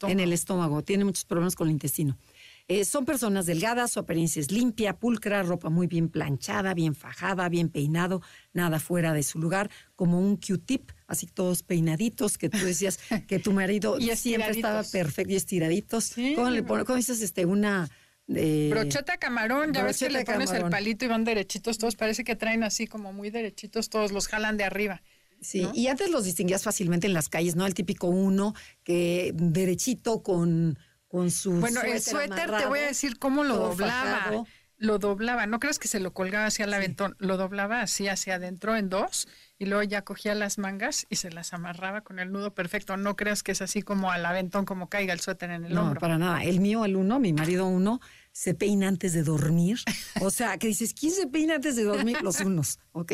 en 0.08 0.20
el 0.20 0.32
estómago, 0.32 0.82
tiene 0.82 1.04
muchos 1.04 1.24
problemas 1.24 1.54
con 1.54 1.68
el 1.68 1.74
intestino. 1.74 2.18
Eh, 2.66 2.84
son 2.84 3.04
personas 3.04 3.46
delgadas, 3.46 3.92
su 3.92 4.00
apariencia 4.00 4.40
es 4.40 4.50
limpia, 4.50 4.96
pulcra, 4.96 5.44
ropa 5.44 5.70
muy 5.70 5.86
bien 5.86 6.08
planchada, 6.08 6.74
bien 6.74 6.96
fajada, 6.96 7.48
bien 7.48 7.68
peinado, 7.68 8.20
nada 8.52 8.80
fuera 8.80 9.12
de 9.12 9.22
su 9.22 9.38
lugar, 9.38 9.70
como 9.94 10.18
un 10.18 10.38
Q-tip, 10.38 10.90
así 11.06 11.28
todos 11.28 11.62
peinaditos, 11.62 12.36
que 12.36 12.48
tú 12.48 12.58
decías 12.58 12.98
que 13.28 13.38
tu 13.38 13.52
marido 13.52 13.96
siempre 14.16 14.50
estaba 14.50 14.82
perfecto 14.82 15.32
y 15.32 15.36
estiraditos. 15.36 16.12
¿Cómo, 16.34 16.50
le 16.50 16.64
pones, 16.64 16.86
¿Cómo 16.86 16.96
dices 16.96 17.22
este, 17.22 17.46
una... 17.46 17.88
De... 18.26 18.70
Brocheta 18.70 19.18
camarón, 19.18 19.72
ya 19.72 19.84
ves 19.84 20.00
que 20.00 20.11
le 20.11 20.24
pones 20.24 20.50
el 20.50 20.68
palito 20.68 21.04
y 21.04 21.08
van 21.08 21.22
derechitos 21.22 21.78
todos, 21.78 21.94
parece 21.94 22.24
que 22.24 22.34
traen 22.34 22.64
así 22.64 22.88
como 22.88 23.12
muy 23.12 23.30
derechitos 23.30 23.88
todos, 23.88 24.11
los 24.11 24.26
jalan 24.26 24.56
de 24.56 24.64
arriba. 24.64 25.00
Sí, 25.41 25.66
y 25.74 25.86
antes 25.86 26.11
los 26.11 26.24
distinguías 26.24 26.62
fácilmente 26.62 27.07
en 27.07 27.14
las 27.14 27.28
calles, 27.28 27.57
¿no? 27.57 27.66
El 27.66 27.74
típico 27.74 28.09
uno 28.09 28.55
que 28.84 29.32
derechito 29.34 30.22
con 30.22 30.78
con 31.11 31.30
su 31.32 31.53
Bueno, 31.55 31.82
el 31.82 32.01
suéter 32.01 32.51
te 32.57 32.66
voy 32.66 32.78
a 32.78 32.86
decir 32.86 33.18
cómo 33.18 33.43
lo 33.43 33.57
doblaba. 33.57 34.45
Lo 34.76 34.99
doblaba, 34.99 35.47
no 35.47 35.61
creas 35.61 35.78
que 35.78 35.88
se 35.88 36.01
lo 36.01 36.14
colgaba 36.14 36.47
hacia 36.47 36.64
el 36.64 36.72
aventón, 36.72 37.14
lo 37.18 37.36
doblaba 37.36 37.82
así 37.82 38.09
hacia 38.09 38.36
adentro 38.36 38.76
en 38.76 38.88
dos 38.88 39.28
y 39.59 39.66
luego 39.66 39.82
ya 39.82 40.03
cogía 40.03 40.34
las 40.34 40.57
mangas 40.57 41.07
y 41.11 41.16
se 41.16 41.30
las 41.30 41.53
amarraba 41.53 42.01
con 42.01 42.18
el 42.18 42.32
nudo 42.32 42.55
perfecto. 42.55 42.97
No 42.97 43.14
creas 43.14 43.43
que 43.43 43.53
es 43.53 43.61
así 43.61 43.82
como 43.82 44.11
al 44.11 44.24
aventón, 44.24 44.64
como 44.64 44.88
caiga 44.88 45.12
el 45.12 45.20
suéter 45.20 45.51
en 45.51 45.66
el 45.66 45.76
hombro. 45.76 45.95
No, 45.95 46.01
para 46.01 46.16
nada. 46.16 46.45
El 46.45 46.61
mío, 46.61 46.86
el 46.86 46.97
uno, 46.97 47.18
mi 47.18 47.34
marido 47.34 47.66
uno, 47.66 48.01
se 48.32 48.55
peina 48.55 48.88
antes 48.88 49.12
de 49.12 49.22
dormir. 49.22 49.80
O 50.22 50.30
sea, 50.30 50.57
que 50.57 50.68
dices, 50.68 50.95
¿quién 50.95 51.12
se 51.12 51.26
peina 51.26 51.57
antes 51.57 51.76
de 51.76 51.84
dormir? 51.84 52.22
Los 52.22 52.41
unos, 52.41 52.78
¿ok? 52.93 53.12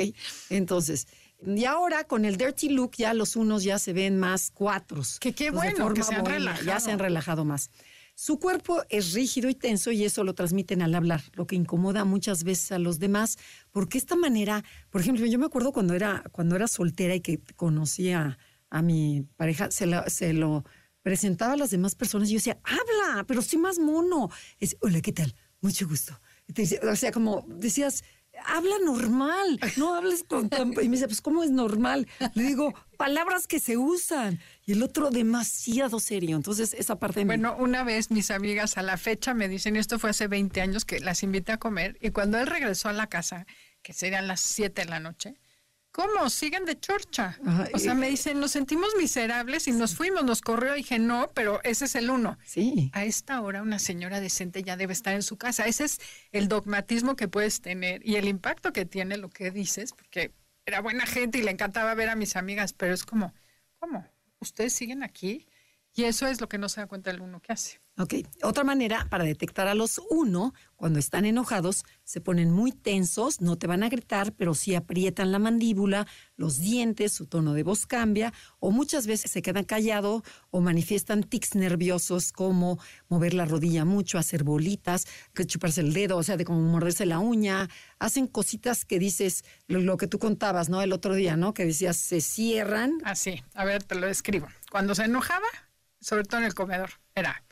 Entonces, 0.51 1.09
y 1.45 1.65
ahora 1.65 2.05
con 2.05 2.25
el 2.25 2.37
dirty 2.37 2.71
look 2.71 2.93
ya 2.97 3.15
los 3.15 3.37
unos 3.37 3.63
ya 3.65 3.79
se 3.79 3.93
ven 3.93 4.19
más 4.19 4.51
cuatros. 4.51 5.19
Que 5.21 5.33
qué 5.33 5.51
bueno, 5.51 5.93
que 5.93 6.03
se 6.03 6.15
han 6.15 6.25
relajado. 6.25 6.65
Ya 6.65 6.81
se 6.81 6.91
han 6.91 6.99
relajado 6.99 7.45
más. 7.45 7.71
Su 8.15 8.39
cuerpo 8.39 8.83
es 8.89 9.13
rígido 9.13 9.51
y 9.51 9.55
tenso 9.55 9.93
y 9.93 10.05
eso 10.05 10.25
lo 10.25 10.35
transmiten 10.35 10.81
al 10.81 10.95
hablar, 10.95 11.23
lo 11.35 11.47
que 11.47 11.55
incomoda 11.55 12.07
muchas 12.07 12.45
veces 12.45 12.73
a 12.73 12.79
los 12.79 12.99
demás, 12.99 13.37
porque 13.73 13.99
esta 13.99 14.17
manera, 14.17 14.65
por 14.89 15.03
ejemplo, 15.03 15.27
yo 15.27 15.39
me 15.39 15.45
acuerdo 15.45 15.71
cuando 15.71 15.93
era, 15.93 16.25
cuando 16.33 16.57
era 16.57 16.67
soltera 16.67 17.15
y 17.15 17.21
que 17.21 17.39
conocía 17.57 18.39
a 18.71 18.81
mi 18.81 19.27
pareja, 19.37 19.71
se, 19.71 19.87
se 20.09 20.33
lo 20.33 20.65
presentaba 21.03 21.53
a 21.53 21.57
las 21.57 21.71
demás 21.71 21.95
personas 21.95 22.31
y 22.31 22.33
yo 22.33 22.39
decía, 22.39 22.59
habla, 22.65 23.25
pero 23.27 23.43
sí 23.43 23.59
más 23.59 23.79
mono. 23.79 24.31
Es, 24.61 24.79
Hola, 24.81 25.03
¿qué 25.03 25.13
tal? 25.13 25.35
Mucho 25.61 25.87
gusto. 25.87 26.19
O 26.91 26.97
sea, 26.97 27.13
como 27.13 27.45
decías, 27.49 28.03
habla 28.45 28.77
normal, 28.85 29.59
no 29.77 29.95
hables 29.95 30.25
con... 30.25 30.51
Y 30.83 30.89
me 30.89 30.97
dice, 30.97 31.07
pues 31.07 31.21
¿cómo 31.21 31.43
es 31.43 31.51
normal? 31.51 32.07
Le 32.35 32.43
digo, 32.43 32.75
palabras 32.97 33.47
que 33.47 33.61
se 33.61 33.77
usan. 33.77 34.41
Y 34.65 34.73
el 34.73 34.83
otro 34.83 35.11
demasiado 35.11 36.01
serio. 36.01 36.37
Entonces, 36.37 36.75
esa 36.75 36.99
parte... 36.99 37.25
Bueno, 37.25 37.57
una 37.59 37.85
vez 37.85 38.11
mis 38.11 38.31
amigas 38.31 38.79
a 38.79 38.83
la 38.83 38.97
fecha 38.97 39.35
me 39.35 39.49
dicen, 39.49 39.77
esto 39.77 39.99
fue 39.99 40.11
hace 40.11 40.27
20 40.29 40.61
años 40.61 40.85
que 40.85 41.01
las 41.01 41.23
invité 41.23 41.53
a 41.53 41.59
comer, 41.59 41.97
y 42.01 42.11
cuando 42.11 42.39
él 42.39 42.47
regresó 42.47 42.89
a 42.89 42.93
la 42.93 43.07
casa, 43.07 43.47
que 43.83 43.93
serían 43.93 44.27
las 44.27 44.41
7 44.41 44.83
de 44.83 44.89
la 44.89 45.01
noche, 45.01 45.35
¿Cómo? 45.97 46.29
Siguen 46.29 46.67
de 46.67 46.79
chorcha. 46.79 47.39
o 47.73 47.79
sea, 47.79 47.95
me 47.95 48.11
dicen, 48.11 48.39
nos 48.39 48.51
sentimos 48.51 48.91
miserables 48.99 49.67
y 49.67 49.73
nos 49.73 49.95
fuimos, 49.95 50.25
nos 50.25 50.43
corrió. 50.43 50.75
Y 50.75 50.81
dije, 50.83 50.99
no, 50.99 51.31
pero 51.33 51.59
ese 51.65 51.87
es 51.87 51.95
el 51.95 52.11
uno. 52.11 52.37
Sí. 52.45 52.91
A 52.93 53.07
esta 53.07 53.41
hora 53.41 53.63
una 53.63 53.79
señora 53.79 54.21
decente 54.21 54.63
ya 54.63 54.77
debe 54.77 54.93
estar 54.93 55.15
en 55.15 55.23
su 55.23 55.39
casa. 55.39 55.65
Ese 55.65 55.85
es 55.85 55.99
el 56.33 56.49
dogmatismo 56.49 57.17
que 57.17 57.29
puedes 57.29 57.63
tener 57.63 58.07
y 58.07 58.17
el 58.17 58.29
impacto 58.29 58.75
que 58.75 58.85
tiene 58.85 59.17
lo 59.17 59.31
que 59.31 59.51
dices, 59.51 59.95
porque 59.95 60.35
era 60.67 60.83
buena 60.83 61.07
gente 61.07 61.39
y 61.39 61.43
le 61.43 61.53
encantaba 61.53 61.95
ver 61.95 62.11
a 62.11 62.15
mis 62.15 62.37
amigas, 62.37 62.75
pero 62.75 62.93
es 62.93 63.07
como, 63.07 63.33
¿cómo? 63.79 64.07
¿Ustedes 64.39 64.75
siguen 64.75 65.03
aquí? 65.03 65.49
Y 65.95 66.05
eso 66.05 66.27
es 66.27 66.43
lo 66.43 66.49
que 66.51 66.59
no 66.59 66.69
se 66.69 66.83
da 66.83 66.89
cuenta 66.89 67.11
el 67.11 67.23
uno 67.23 67.41
que 67.41 67.55
hace. 67.55 67.81
Ok, 67.99 68.13
otra 68.43 68.63
manera 68.63 69.07
para 69.09 69.25
detectar 69.25 69.69
a 69.69 69.75
los 69.75 70.03
uno, 70.11 70.53
cuando 70.77 70.99
están 70.99 71.25
enojados, 71.25 71.83
se 72.05 72.21
ponen 72.21 72.51
muy 72.51 72.71
tensos, 72.71 73.41
no 73.41 73.57
te 73.57 73.67
van 73.67 73.83
a 73.83 73.89
gritar, 73.89 74.35
pero 74.35 74.53
sí 74.53 74.75
aprietan 74.75 75.33
la 75.33 75.39
mandíbula, 75.39 76.07
los 76.37 76.59
dientes, 76.59 77.13
su 77.13 77.25
tono 77.25 77.55
de 77.55 77.63
voz 77.63 77.87
cambia, 77.87 78.35
o 78.61 78.71
muchas 78.71 79.07
veces 79.07 79.31
se 79.31 79.41
quedan 79.41 79.65
callados 79.65 80.25
o 80.51 80.61
manifiestan 80.61 81.23
tics 81.23 81.55
nerviosos 81.55 82.33
como 82.33 82.79
mover 83.09 83.33
la 83.33 83.47
rodilla 83.47 83.87
mucho, 83.87 84.19
hacer 84.19 84.45
bolitas, 84.45 85.07
chuparse 85.47 85.81
el 85.81 85.95
dedo, 85.95 86.19
o 86.19 86.23
sea, 86.23 86.37
de 86.37 86.45
como 86.45 86.61
morderse 86.61 87.07
la 87.07 87.19
uña, 87.19 87.71
hacen 87.99 88.27
cositas 88.27 88.85
que 88.85 88.99
dices, 88.99 89.43
lo, 89.69 89.97
que 89.97 90.07
tú 90.07 90.19
contabas, 90.19 90.69
¿no? 90.69 90.83
El 90.83 90.93
otro 90.93 91.15
día, 91.15 91.39
¿no? 91.39 91.55
Que 91.55 91.65
decías, 91.65 91.97
se 91.97 92.21
cierran. 92.21 92.99
Así, 93.05 93.43
a 93.55 93.65
ver, 93.65 93.85
te 93.85 93.95
lo 93.95 94.07
describo. 94.07 94.49
Cuando 94.71 94.95
se 94.95 95.05
enojaba, 95.05 95.47
sobre 95.99 96.25
todo 96.25 96.41
en 96.41 96.47
el 96.47 96.55
comedor, 96.55 96.91
era 97.15 97.43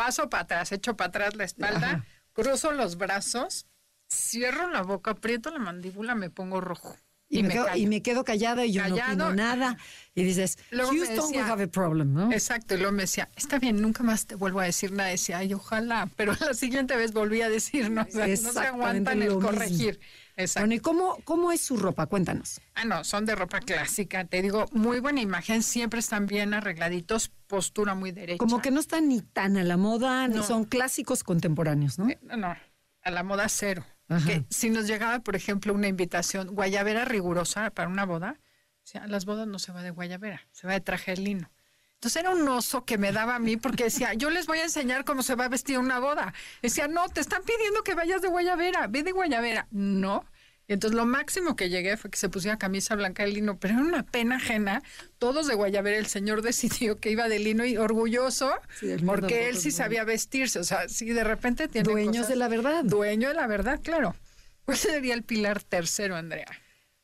paso 0.00 0.30
para 0.30 0.44
atrás, 0.44 0.72
echo 0.72 0.96
para 0.96 1.08
atrás 1.08 1.36
la 1.36 1.44
espalda, 1.44 2.06
cruzo 2.32 2.72
los 2.72 2.96
brazos, 2.96 3.66
cierro 4.10 4.70
la 4.70 4.80
boca, 4.80 5.10
aprieto 5.10 5.50
la 5.50 5.58
mandíbula, 5.58 6.14
me 6.14 6.30
pongo 6.30 6.62
rojo. 6.62 6.96
Y, 7.28 7.42
me, 7.42 7.50
quedo, 7.50 7.66
y 7.76 7.86
me, 7.86 8.00
quedo, 8.00 8.24
callada 8.24 8.64
y 8.64 8.72
yo 8.72 8.88
no 8.88 8.94
opino 8.96 9.34
nada. 9.34 9.76
Y 10.14 10.24
dices, 10.24 10.58
Houston, 10.70 11.30
we 11.32 11.38
have 11.38 11.62
a 11.62 11.66
problem, 11.66 12.14
¿no? 12.14 12.32
Exacto, 12.32 12.74
y 12.74 12.78
luego 12.78 12.92
me 12.92 13.02
decía, 13.02 13.28
está 13.36 13.58
bien, 13.58 13.80
nunca 13.82 14.02
más 14.02 14.26
te 14.26 14.36
vuelvo 14.36 14.60
a 14.60 14.64
decir 14.64 14.90
nada. 14.90 15.10
Decía, 15.10 15.36
ay, 15.36 15.52
ojalá, 15.52 16.08
pero 16.16 16.32
la 16.40 16.54
siguiente 16.54 16.96
vez 16.96 17.12
volví 17.12 17.42
a 17.42 17.50
decir, 17.50 17.90
no, 17.90 18.02
o 18.02 18.10
sea, 18.10 18.26
no 18.26 18.52
se 18.52 18.58
aguantan 18.58 19.20
el 19.20 19.38
corregir. 19.38 20.00
Exacto. 20.40 20.66
Bueno, 20.66 20.74
¿y 20.74 20.80
cómo, 20.80 21.18
cómo 21.24 21.52
es 21.52 21.60
su 21.60 21.76
ropa? 21.76 22.06
Cuéntanos. 22.06 22.60
Ah, 22.74 22.84
no, 22.84 23.04
son 23.04 23.26
de 23.26 23.34
ropa 23.34 23.60
clásica. 23.60 24.24
Te 24.24 24.42
digo, 24.42 24.66
muy 24.72 25.00
buena 25.00 25.20
imagen, 25.20 25.62
siempre 25.62 26.00
están 26.00 26.26
bien 26.26 26.54
arregladitos, 26.54 27.30
postura 27.46 27.94
muy 27.94 28.12
derecha. 28.12 28.38
Como 28.38 28.60
que 28.60 28.70
no 28.70 28.80
están 28.80 29.08
ni 29.08 29.20
tan 29.20 29.56
a 29.56 29.64
la 29.64 29.76
moda, 29.76 30.28
ni 30.28 30.42
son 30.42 30.64
clásicos 30.64 31.24
contemporáneos, 31.24 31.98
¿no? 31.98 32.08
Eh, 32.08 32.18
no, 32.22 32.56
a 33.02 33.10
la 33.10 33.22
moda 33.22 33.48
cero. 33.48 33.84
Que 34.26 34.44
si 34.50 34.70
nos 34.70 34.88
llegaba, 34.88 35.20
por 35.20 35.36
ejemplo, 35.36 35.72
una 35.72 35.86
invitación 35.86 36.48
guayabera 36.48 37.04
rigurosa 37.04 37.70
para 37.70 37.88
una 37.88 38.04
boda, 38.04 38.40
o 38.82 38.86
sea, 38.86 39.06
las 39.06 39.24
bodas 39.24 39.46
no 39.46 39.60
se 39.60 39.70
va 39.70 39.84
de 39.84 39.90
guayabera, 39.90 40.40
se 40.50 40.66
va 40.66 40.72
de 40.72 40.80
traje 40.80 41.12
de 41.12 41.18
lino. 41.18 41.50
Entonces 42.00 42.22
era 42.22 42.30
un 42.30 42.48
oso 42.48 42.86
que 42.86 42.96
me 42.96 43.12
daba 43.12 43.34
a 43.34 43.38
mí 43.38 43.58
porque 43.58 43.84
decía, 43.84 44.14
yo 44.14 44.30
les 44.30 44.46
voy 44.46 44.58
a 44.60 44.62
enseñar 44.62 45.04
cómo 45.04 45.22
se 45.22 45.34
va 45.34 45.44
a 45.44 45.48
vestir 45.50 45.78
una 45.78 45.98
boda. 45.98 46.32
Decía, 46.62 46.88
no, 46.88 47.06
te 47.10 47.20
están 47.20 47.42
pidiendo 47.42 47.82
que 47.82 47.94
vayas 47.94 48.22
de 48.22 48.28
guayabera, 48.28 48.86
ve 48.86 49.02
de 49.02 49.12
guayabera. 49.12 49.66
No. 49.70 50.24
Y 50.66 50.72
entonces 50.72 50.96
lo 50.96 51.04
máximo 51.04 51.56
que 51.56 51.68
llegué 51.68 51.98
fue 51.98 52.10
que 52.10 52.16
se 52.16 52.30
pusiera 52.30 52.56
camisa 52.56 52.94
blanca 52.94 53.24
de 53.24 53.32
lino, 53.32 53.58
pero 53.58 53.74
era 53.74 53.82
una 53.82 54.02
pena 54.02 54.36
ajena. 54.36 54.82
Todos 55.18 55.46
de 55.46 55.54
guayabera, 55.54 55.98
el 55.98 56.06
señor 56.06 56.40
decidió 56.50 56.98
que 56.98 57.10
iba 57.10 57.28
de 57.28 57.38
lino 57.38 57.66
y 57.66 57.76
orgulloso, 57.76 58.50
porque 59.04 59.50
él 59.50 59.58
sí 59.58 59.70
sabía 59.70 60.02
vestirse. 60.04 60.58
O 60.58 60.64
sea, 60.64 60.88
si 60.88 61.04
de 61.10 61.22
repente 61.22 61.68
tiene. 61.68 61.86
Dueños 61.86 62.28
de 62.28 62.36
la 62.36 62.48
verdad. 62.48 62.82
Dueño 62.82 63.28
de 63.28 63.34
la 63.34 63.46
verdad, 63.46 63.78
claro. 63.82 64.16
¿Cuál 64.64 64.78
sería 64.78 65.12
el 65.12 65.22
pilar 65.22 65.62
tercero, 65.62 66.16
Andrea? 66.16 66.48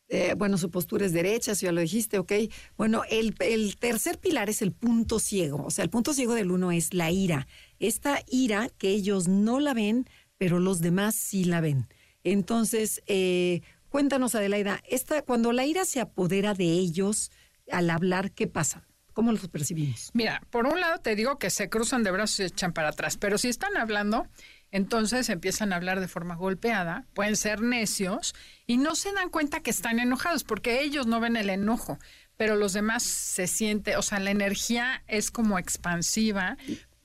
Eh, 0.09 0.35
bueno, 0.37 0.57
su 0.57 0.71
postura 0.71 1.05
es 1.05 1.13
derecha, 1.13 1.55
si 1.55 1.67
ya 1.67 1.73
lo 1.73 1.81
dijiste, 1.81 2.19
ok. 2.19 2.33
Bueno, 2.77 3.03
el, 3.11 3.35
tercer 3.79 4.19
pilar 4.19 4.49
es 4.49 4.63
el 4.63 4.73
punto 4.73 5.19
ciego. 5.19 5.65
O 5.65 5.71
sea, 5.71 5.85
el 5.85 5.91
punto 5.91 6.15
ciego 6.15 6.35
del 6.35 6.51
uno 6.51 6.73
es 6.73 6.95
la 6.95 7.11
ira. 7.11 7.47
Esta 7.79 8.21
ira 8.29 8.69
que 8.79 8.91
ellos 8.91 9.29
no 9.29 9.61
la 9.61 9.75
ven, 9.75 10.09
pero 10.39 10.61
los 10.61 10.81
demás 10.81 11.17
sí 11.17 11.45
la 11.45 11.61
ven. 11.61 11.89
Entonces, 12.23 13.03
eh, 13.07 13.63
cuéntanos, 13.89 14.35
Adelaida, 14.35 14.81
esta, 14.89 15.23
cuando 15.23 15.53
la 15.53 15.67
ira 15.67 15.85
se 15.85 16.01
apodera 16.01 16.55
de 16.55 16.67
ellos 16.67 17.31
al 17.71 17.91
hablar, 17.91 18.33
¿qué 18.33 18.47
pasa? 18.47 18.87
¿Cómo 19.13 19.33
los 19.33 19.49
percibimos? 19.49 20.11
Mira, 20.13 20.43
por 20.51 20.67
un 20.67 20.79
lado 20.79 20.99
te 20.99 21.17
digo 21.17 21.39
que 21.39 21.49
se 21.49 21.71
cruzan 21.71 22.03
de 22.03 22.11
brazos 22.11 22.41
y 22.41 22.43
echan 22.45 22.75
para 22.75 22.89
atrás, 22.91 23.17
pero 23.17 23.39
si 23.39 23.49
están 23.49 23.75
hablando, 23.77 24.27
entonces 24.71 25.29
empiezan 25.29 25.73
a 25.73 25.77
hablar 25.77 26.01
de 26.01 26.09
forma 26.09 26.35
golpeada, 26.35 27.07
pueden 27.15 27.37
ser 27.37 27.61
necios 27.61 28.35
y 28.67 28.77
no 28.77 28.95
se 28.95 29.13
dan 29.13 29.31
cuenta 29.31 29.61
que 29.61 29.71
están 29.71 29.99
enojados 29.99 30.45
porque 30.45 30.83
ellos 30.83 31.07
no 31.07 31.21
ven 31.21 31.37
el 31.37 31.51
enojo, 31.51 31.99
pero 32.37 32.57
los 32.57 32.73
demás 32.73 33.03
se 33.03 33.47
siente, 33.47 33.97
o 33.97 34.03
sea, 34.03 34.19
la 34.21 34.31
energía 34.31 35.03
es 35.07 35.31
como 35.31 35.59
expansiva, 35.59 36.57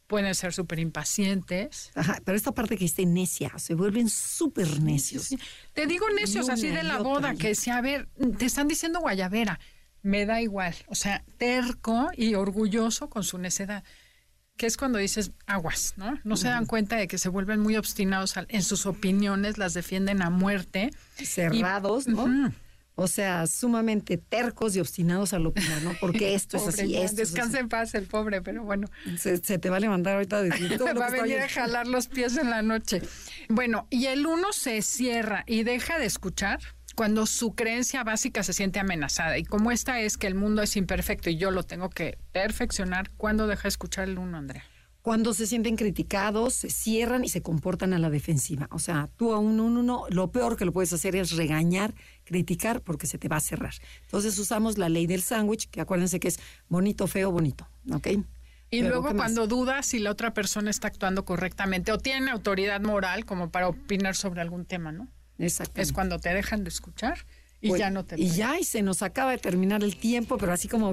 pueden 0.07 0.35
ser 0.35 0.51
súper 0.53 0.79
impacientes. 0.79 1.91
Ajá, 1.95 2.19
pero 2.25 2.35
esta 2.35 2.51
parte 2.51 2.77
que 2.77 2.85
esté 2.85 3.05
necia, 3.05 3.51
se 3.57 3.75
vuelven 3.75 4.09
súper 4.09 4.81
necios. 4.81 5.29
Te 5.73 5.87
digo 5.87 6.05
necios 6.09 6.49
así 6.49 6.67
de 6.67 6.83
la 6.83 6.97
boda, 6.97 7.35
que 7.35 7.49
decía, 7.49 7.77
a 7.77 7.81
ver, 7.81 8.09
te 8.37 8.45
están 8.45 8.67
diciendo 8.67 8.99
guayabera, 8.99 9.59
me 10.01 10.25
da 10.25 10.41
igual, 10.41 10.75
o 10.87 10.95
sea, 10.95 11.23
terco 11.37 12.09
y 12.17 12.33
orgulloso 12.35 13.09
con 13.09 13.23
su 13.23 13.37
necedad 13.37 13.83
que 14.61 14.67
es 14.67 14.77
cuando 14.77 14.99
dices 14.99 15.31
aguas, 15.47 15.95
¿no? 15.97 16.19
No 16.23 16.37
se 16.37 16.47
dan 16.47 16.67
cuenta 16.67 16.95
de 16.95 17.07
que 17.07 17.17
se 17.17 17.29
vuelven 17.29 17.59
muy 17.59 17.77
obstinados 17.77 18.35
en 18.47 18.61
sus 18.61 18.85
opiniones, 18.85 19.57
las 19.57 19.73
defienden 19.73 20.21
a 20.21 20.29
muerte. 20.29 20.91
Cerrados, 21.15 22.07
¿no? 22.07 22.53
O 22.93 23.07
sea, 23.07 23.47
sumamente 23.47 24.17
tercos 24.17 24.75
y 24.75 24.79
obstinados 24.79 25.33
al 25.33 25.47
opinar, 25.47 25.81
¿no? 25.81 25.95
Porque 25.99 26.35
esto 26.35 26.57
es 26.57 26.67
así, 26.67 26.95
esto 26.95 27.15
Descansa 27.15 27.57
en 27.57 27.69
paz 27.69 27.95
el 27.95 28.05
pobre, 28.05 28.43
pero 28.43 28.63
bueno. 28.63 28.87
Se, 29.17 29.39
te 29.39 29.69
va 29.71 29.77
a 29.77 29.79
levantar 29.79 30.13
ahorita 30.13 30.37
a 30.37 30.41
decir 30.43 30.77
todo 30.77 30.93
Va 30.99 31.07
a 31.07 31.09
venir 31.09 31.39
a 31.39 31.49
jalar 31.49 31.87
los 31.87 32.07
pies 32.07 32.37
en 32.37 32.51
la 32.51 32.61
noche. 32.61 33.01
Bueno, 33.49 33.87
y 33.89 34.05
el 34.05 34.27
uno 34.27 34.53
se 34.53 34.83
cierra 34.83 35.43
y 35.47 35.63
deja 35.63 35.97
de 35.97 36.05
escuchar 36.05 36.59
cuando 36.93 37.25
su 37.25 37.55
creencia 37.55 38.03
básica 38.03 38.43
se 38.43 38.53
siente 38.53 38.79
amenazada. 38.79 39.37
Y 39.37 39.43
como 39.43 39.71
esta 39.71 39.99
es 39.99 40.17
que 40.17 40.27
el 40.27 40.35
mundo 40.35 40.61
es 40.61 40.75
imperfecto 40.75 41.29
y 41.29 41.37
yo 41.37 41.51
lo 41.51 41.63
tengo 41.63 41.89
que 41.89 42.17
perfeccionar, 42.31 43.09
¿cuándo 43.17 43.47
deja 43.47 43.63
de 43.63 43.69
escuchar 43.69 44.09
el 44.09 44.17
uno, 44.17 44.37
Andrea? 44.37 44.63
Cuando 45.01 45.33
se 45.33 45.47
sienten 45.47 45.77
criticados, 45.77 46.53
se 46.53 46.69
cierran 46.69 47.25
y 47.25 47.29
se 47.29 47.41
comportan 47.41 47.93
a 47.93 47.99
la 47.99 48.11
defensiva. 48.11 48.67
O 48.71 48.77
sea, 48.77 49.09
tú 49.17 49.33
a 49.33 49.39
un 49.39 49.59
uno, 49.59 50.05
lo 50.09 50.31
peor 50.31 50.57
que 50.57 50.65
lo 50.65 50.73
puedes 50.73 50.93
hacer 50.93 51.15
es 51.15 51.31
regañar, 51.31 51.95
criticar, 52.23 52.81
porque 52.81 53.07
se 53.07 53.17
te 53.17 53.27
va 53.27 53.37
a 53.37 53.41
cerrar. 53.41 53.73
Entonces 54.03 54.37
usamos 54.37 54.77
la 54.77 54.89
ley 54.89 55.07
del 55.07 55.23
sándwich, 55.23 55.69
que 55.71 55.81
acuérdense 55.81 56.19
que 56.19 56.27
es 56.27 56.39
bonito, 56.69 57.07
feo, 57.07 57.31
bonito. 57.31 57.67
¿Ok? 57.91 58.09
Y 58.69 58.83
luego 58.83 59.13
cuando 59.15 59.47
dudas 59.47 59.87
si 59.87 59.99
la 59.99 60.11
otra 60.11 60.33
persona 60.33 60.69
está 60.69 60.87
actuando 60.87 61.25
correctamente 61.25 61.91
o 61.91 61.97
tiene 61.97 62.31
autoridad 62.31 62.79
moral 62.79 63.25
como 63.25 63.49
para 63.49 63.67
opinar 63.67 64.15
sobre 64.15 64.39
algún 64.39 64.65
tema, 64.65 64.91
¿no? 64.91 65.09
Es 65.75 65.91
cuando 65.93 66.19
te 66.19 66.33
dejan 66.33 66.63
de 66.63 66.69
escuchar 66.69 67.25
y 67.61 67.69
pues, 67.69 67.79
ya 67.79 67.91
no 67.91 68.03
te. 68.03 68.19
Y 68.19 68.29
ya, 68.29 68.59
y 68.59 68.63
se 68.63 68.81
nos 68.81 69.03
acaba 69.03 69.31
de 69.31 69.37
terminar 69.37 69.83
el 69.83 69.95
tiempo, 69.95 70.37
pero 70.37 70.51
así 70.51 70.67
como. 70.67 70.91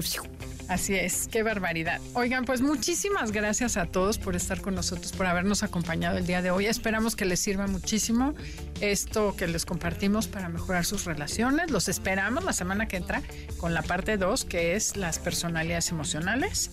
Así 0.67 0.93
es, 0.93 1.27
qué 1.27 1.41
barbaridad. 1.41 1.99
Oigan, 2.13 2.45
pues 2.45 2.61
muchísimas 2.61 3.31
gracias 3.31 3.75
a 3.75 3.87
todos 3.87 4.19
por 4.19 4.35
estar 4.35 4.61
con 4.61 4.75
nosotros, 4.75 5.11
por 5.13 5.25
habernos 5.25 5.63
acompañado 5.63 6.19
el 6.19 6.27
día 6.27 6.43
de 6.43 6.51
hoy. 6.51 6.67
Esperamos 6.67 7.15
que 7.15 7.25
les 7.25 7.39
sirva 7.39 7.65
muchísimo 7.65 8.35
esto 8.81 9.35
que 9.35 9.47
les 9.47 9.65
compartimos 9.65 10.27
para 10.27 10.47
mejorar 10.47 10.85
sus 10.85 11.05
relaciones. 11.05 11.71
Los 11.71 11.89
esperamos 11.89 12.43
la 12.43 12.53
semana 12.53 12.87
que 12.87 12.97
entra 12.97 13.23
con 13.57 13.73
la 13.73 13.81
parte 13.81 14.17
2, 14.17 14.45
que 14.45 14.75
es 14.75 14.95
las 14.95 15.17
personalidades 15.17 15.89
emocionales. 15.89 16.69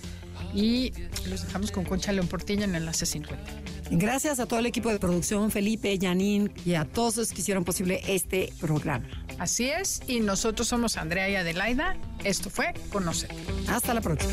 Y 0.57 0.93
los 1.29 1.45
dejamos 1.45 1.71
con 1.71 1.85
Concha 1.85 2.13
León 2.13 2.29
Portilla 2.29 2.65
en 2.65 2.75
Enlace 2.75 3.05
50. 3.05 3.45
Gracias 3.91 4.41
a 4.41 4.47
todo 4.47 4.59
el 4.59 4.67
equipo 4.67 4.89
de 4.89 4.99
producción, 4.99 5.51
Felipe, 5.51 5.97
Janine 6.01 6.51
y 6.65 6.75
a 6.75 6.87
todos 6.87 7.19
los 7.19 7.33
que 7.33 7.43
hicieron 7.43 7.65
posible 7.65 8.01
este 8.09 8.53
programa. 8.59 9.07
Así 9.39 9.69
es, 9.69 10.01
y 10.07 10.21
nosotros 10.21 10.67
somos 10.67 10.97
Andrea 10.97 11.29
y 11.29 11.37
Adelaida. 11.37 11.97
Esto 12.25 12.49
fue 12.49 12.73
Conocer. 12.91 13.31
Hasta 13.69 13.93
la 13.93 14.01
próxima. 14.01 14.33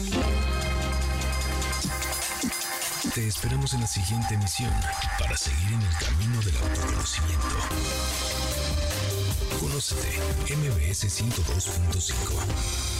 Te 3.13 3.27
esperamos 3.27 3.73
en 3.73 3.81
la 3.81 3.87
siguiente 3.87 4.33
emisión 4.33 4.71
para 5.19 5.35
seguir 5.35 5.73
en 5.73 5.81
el 5.81 5.95
camino 5.99 6.41
del 6.41 6.55
autoconocimiento. 6.55 7.47
Conócete, 9.59 10.07
MBS 10.55 11.21
102.5. 11.21 12.92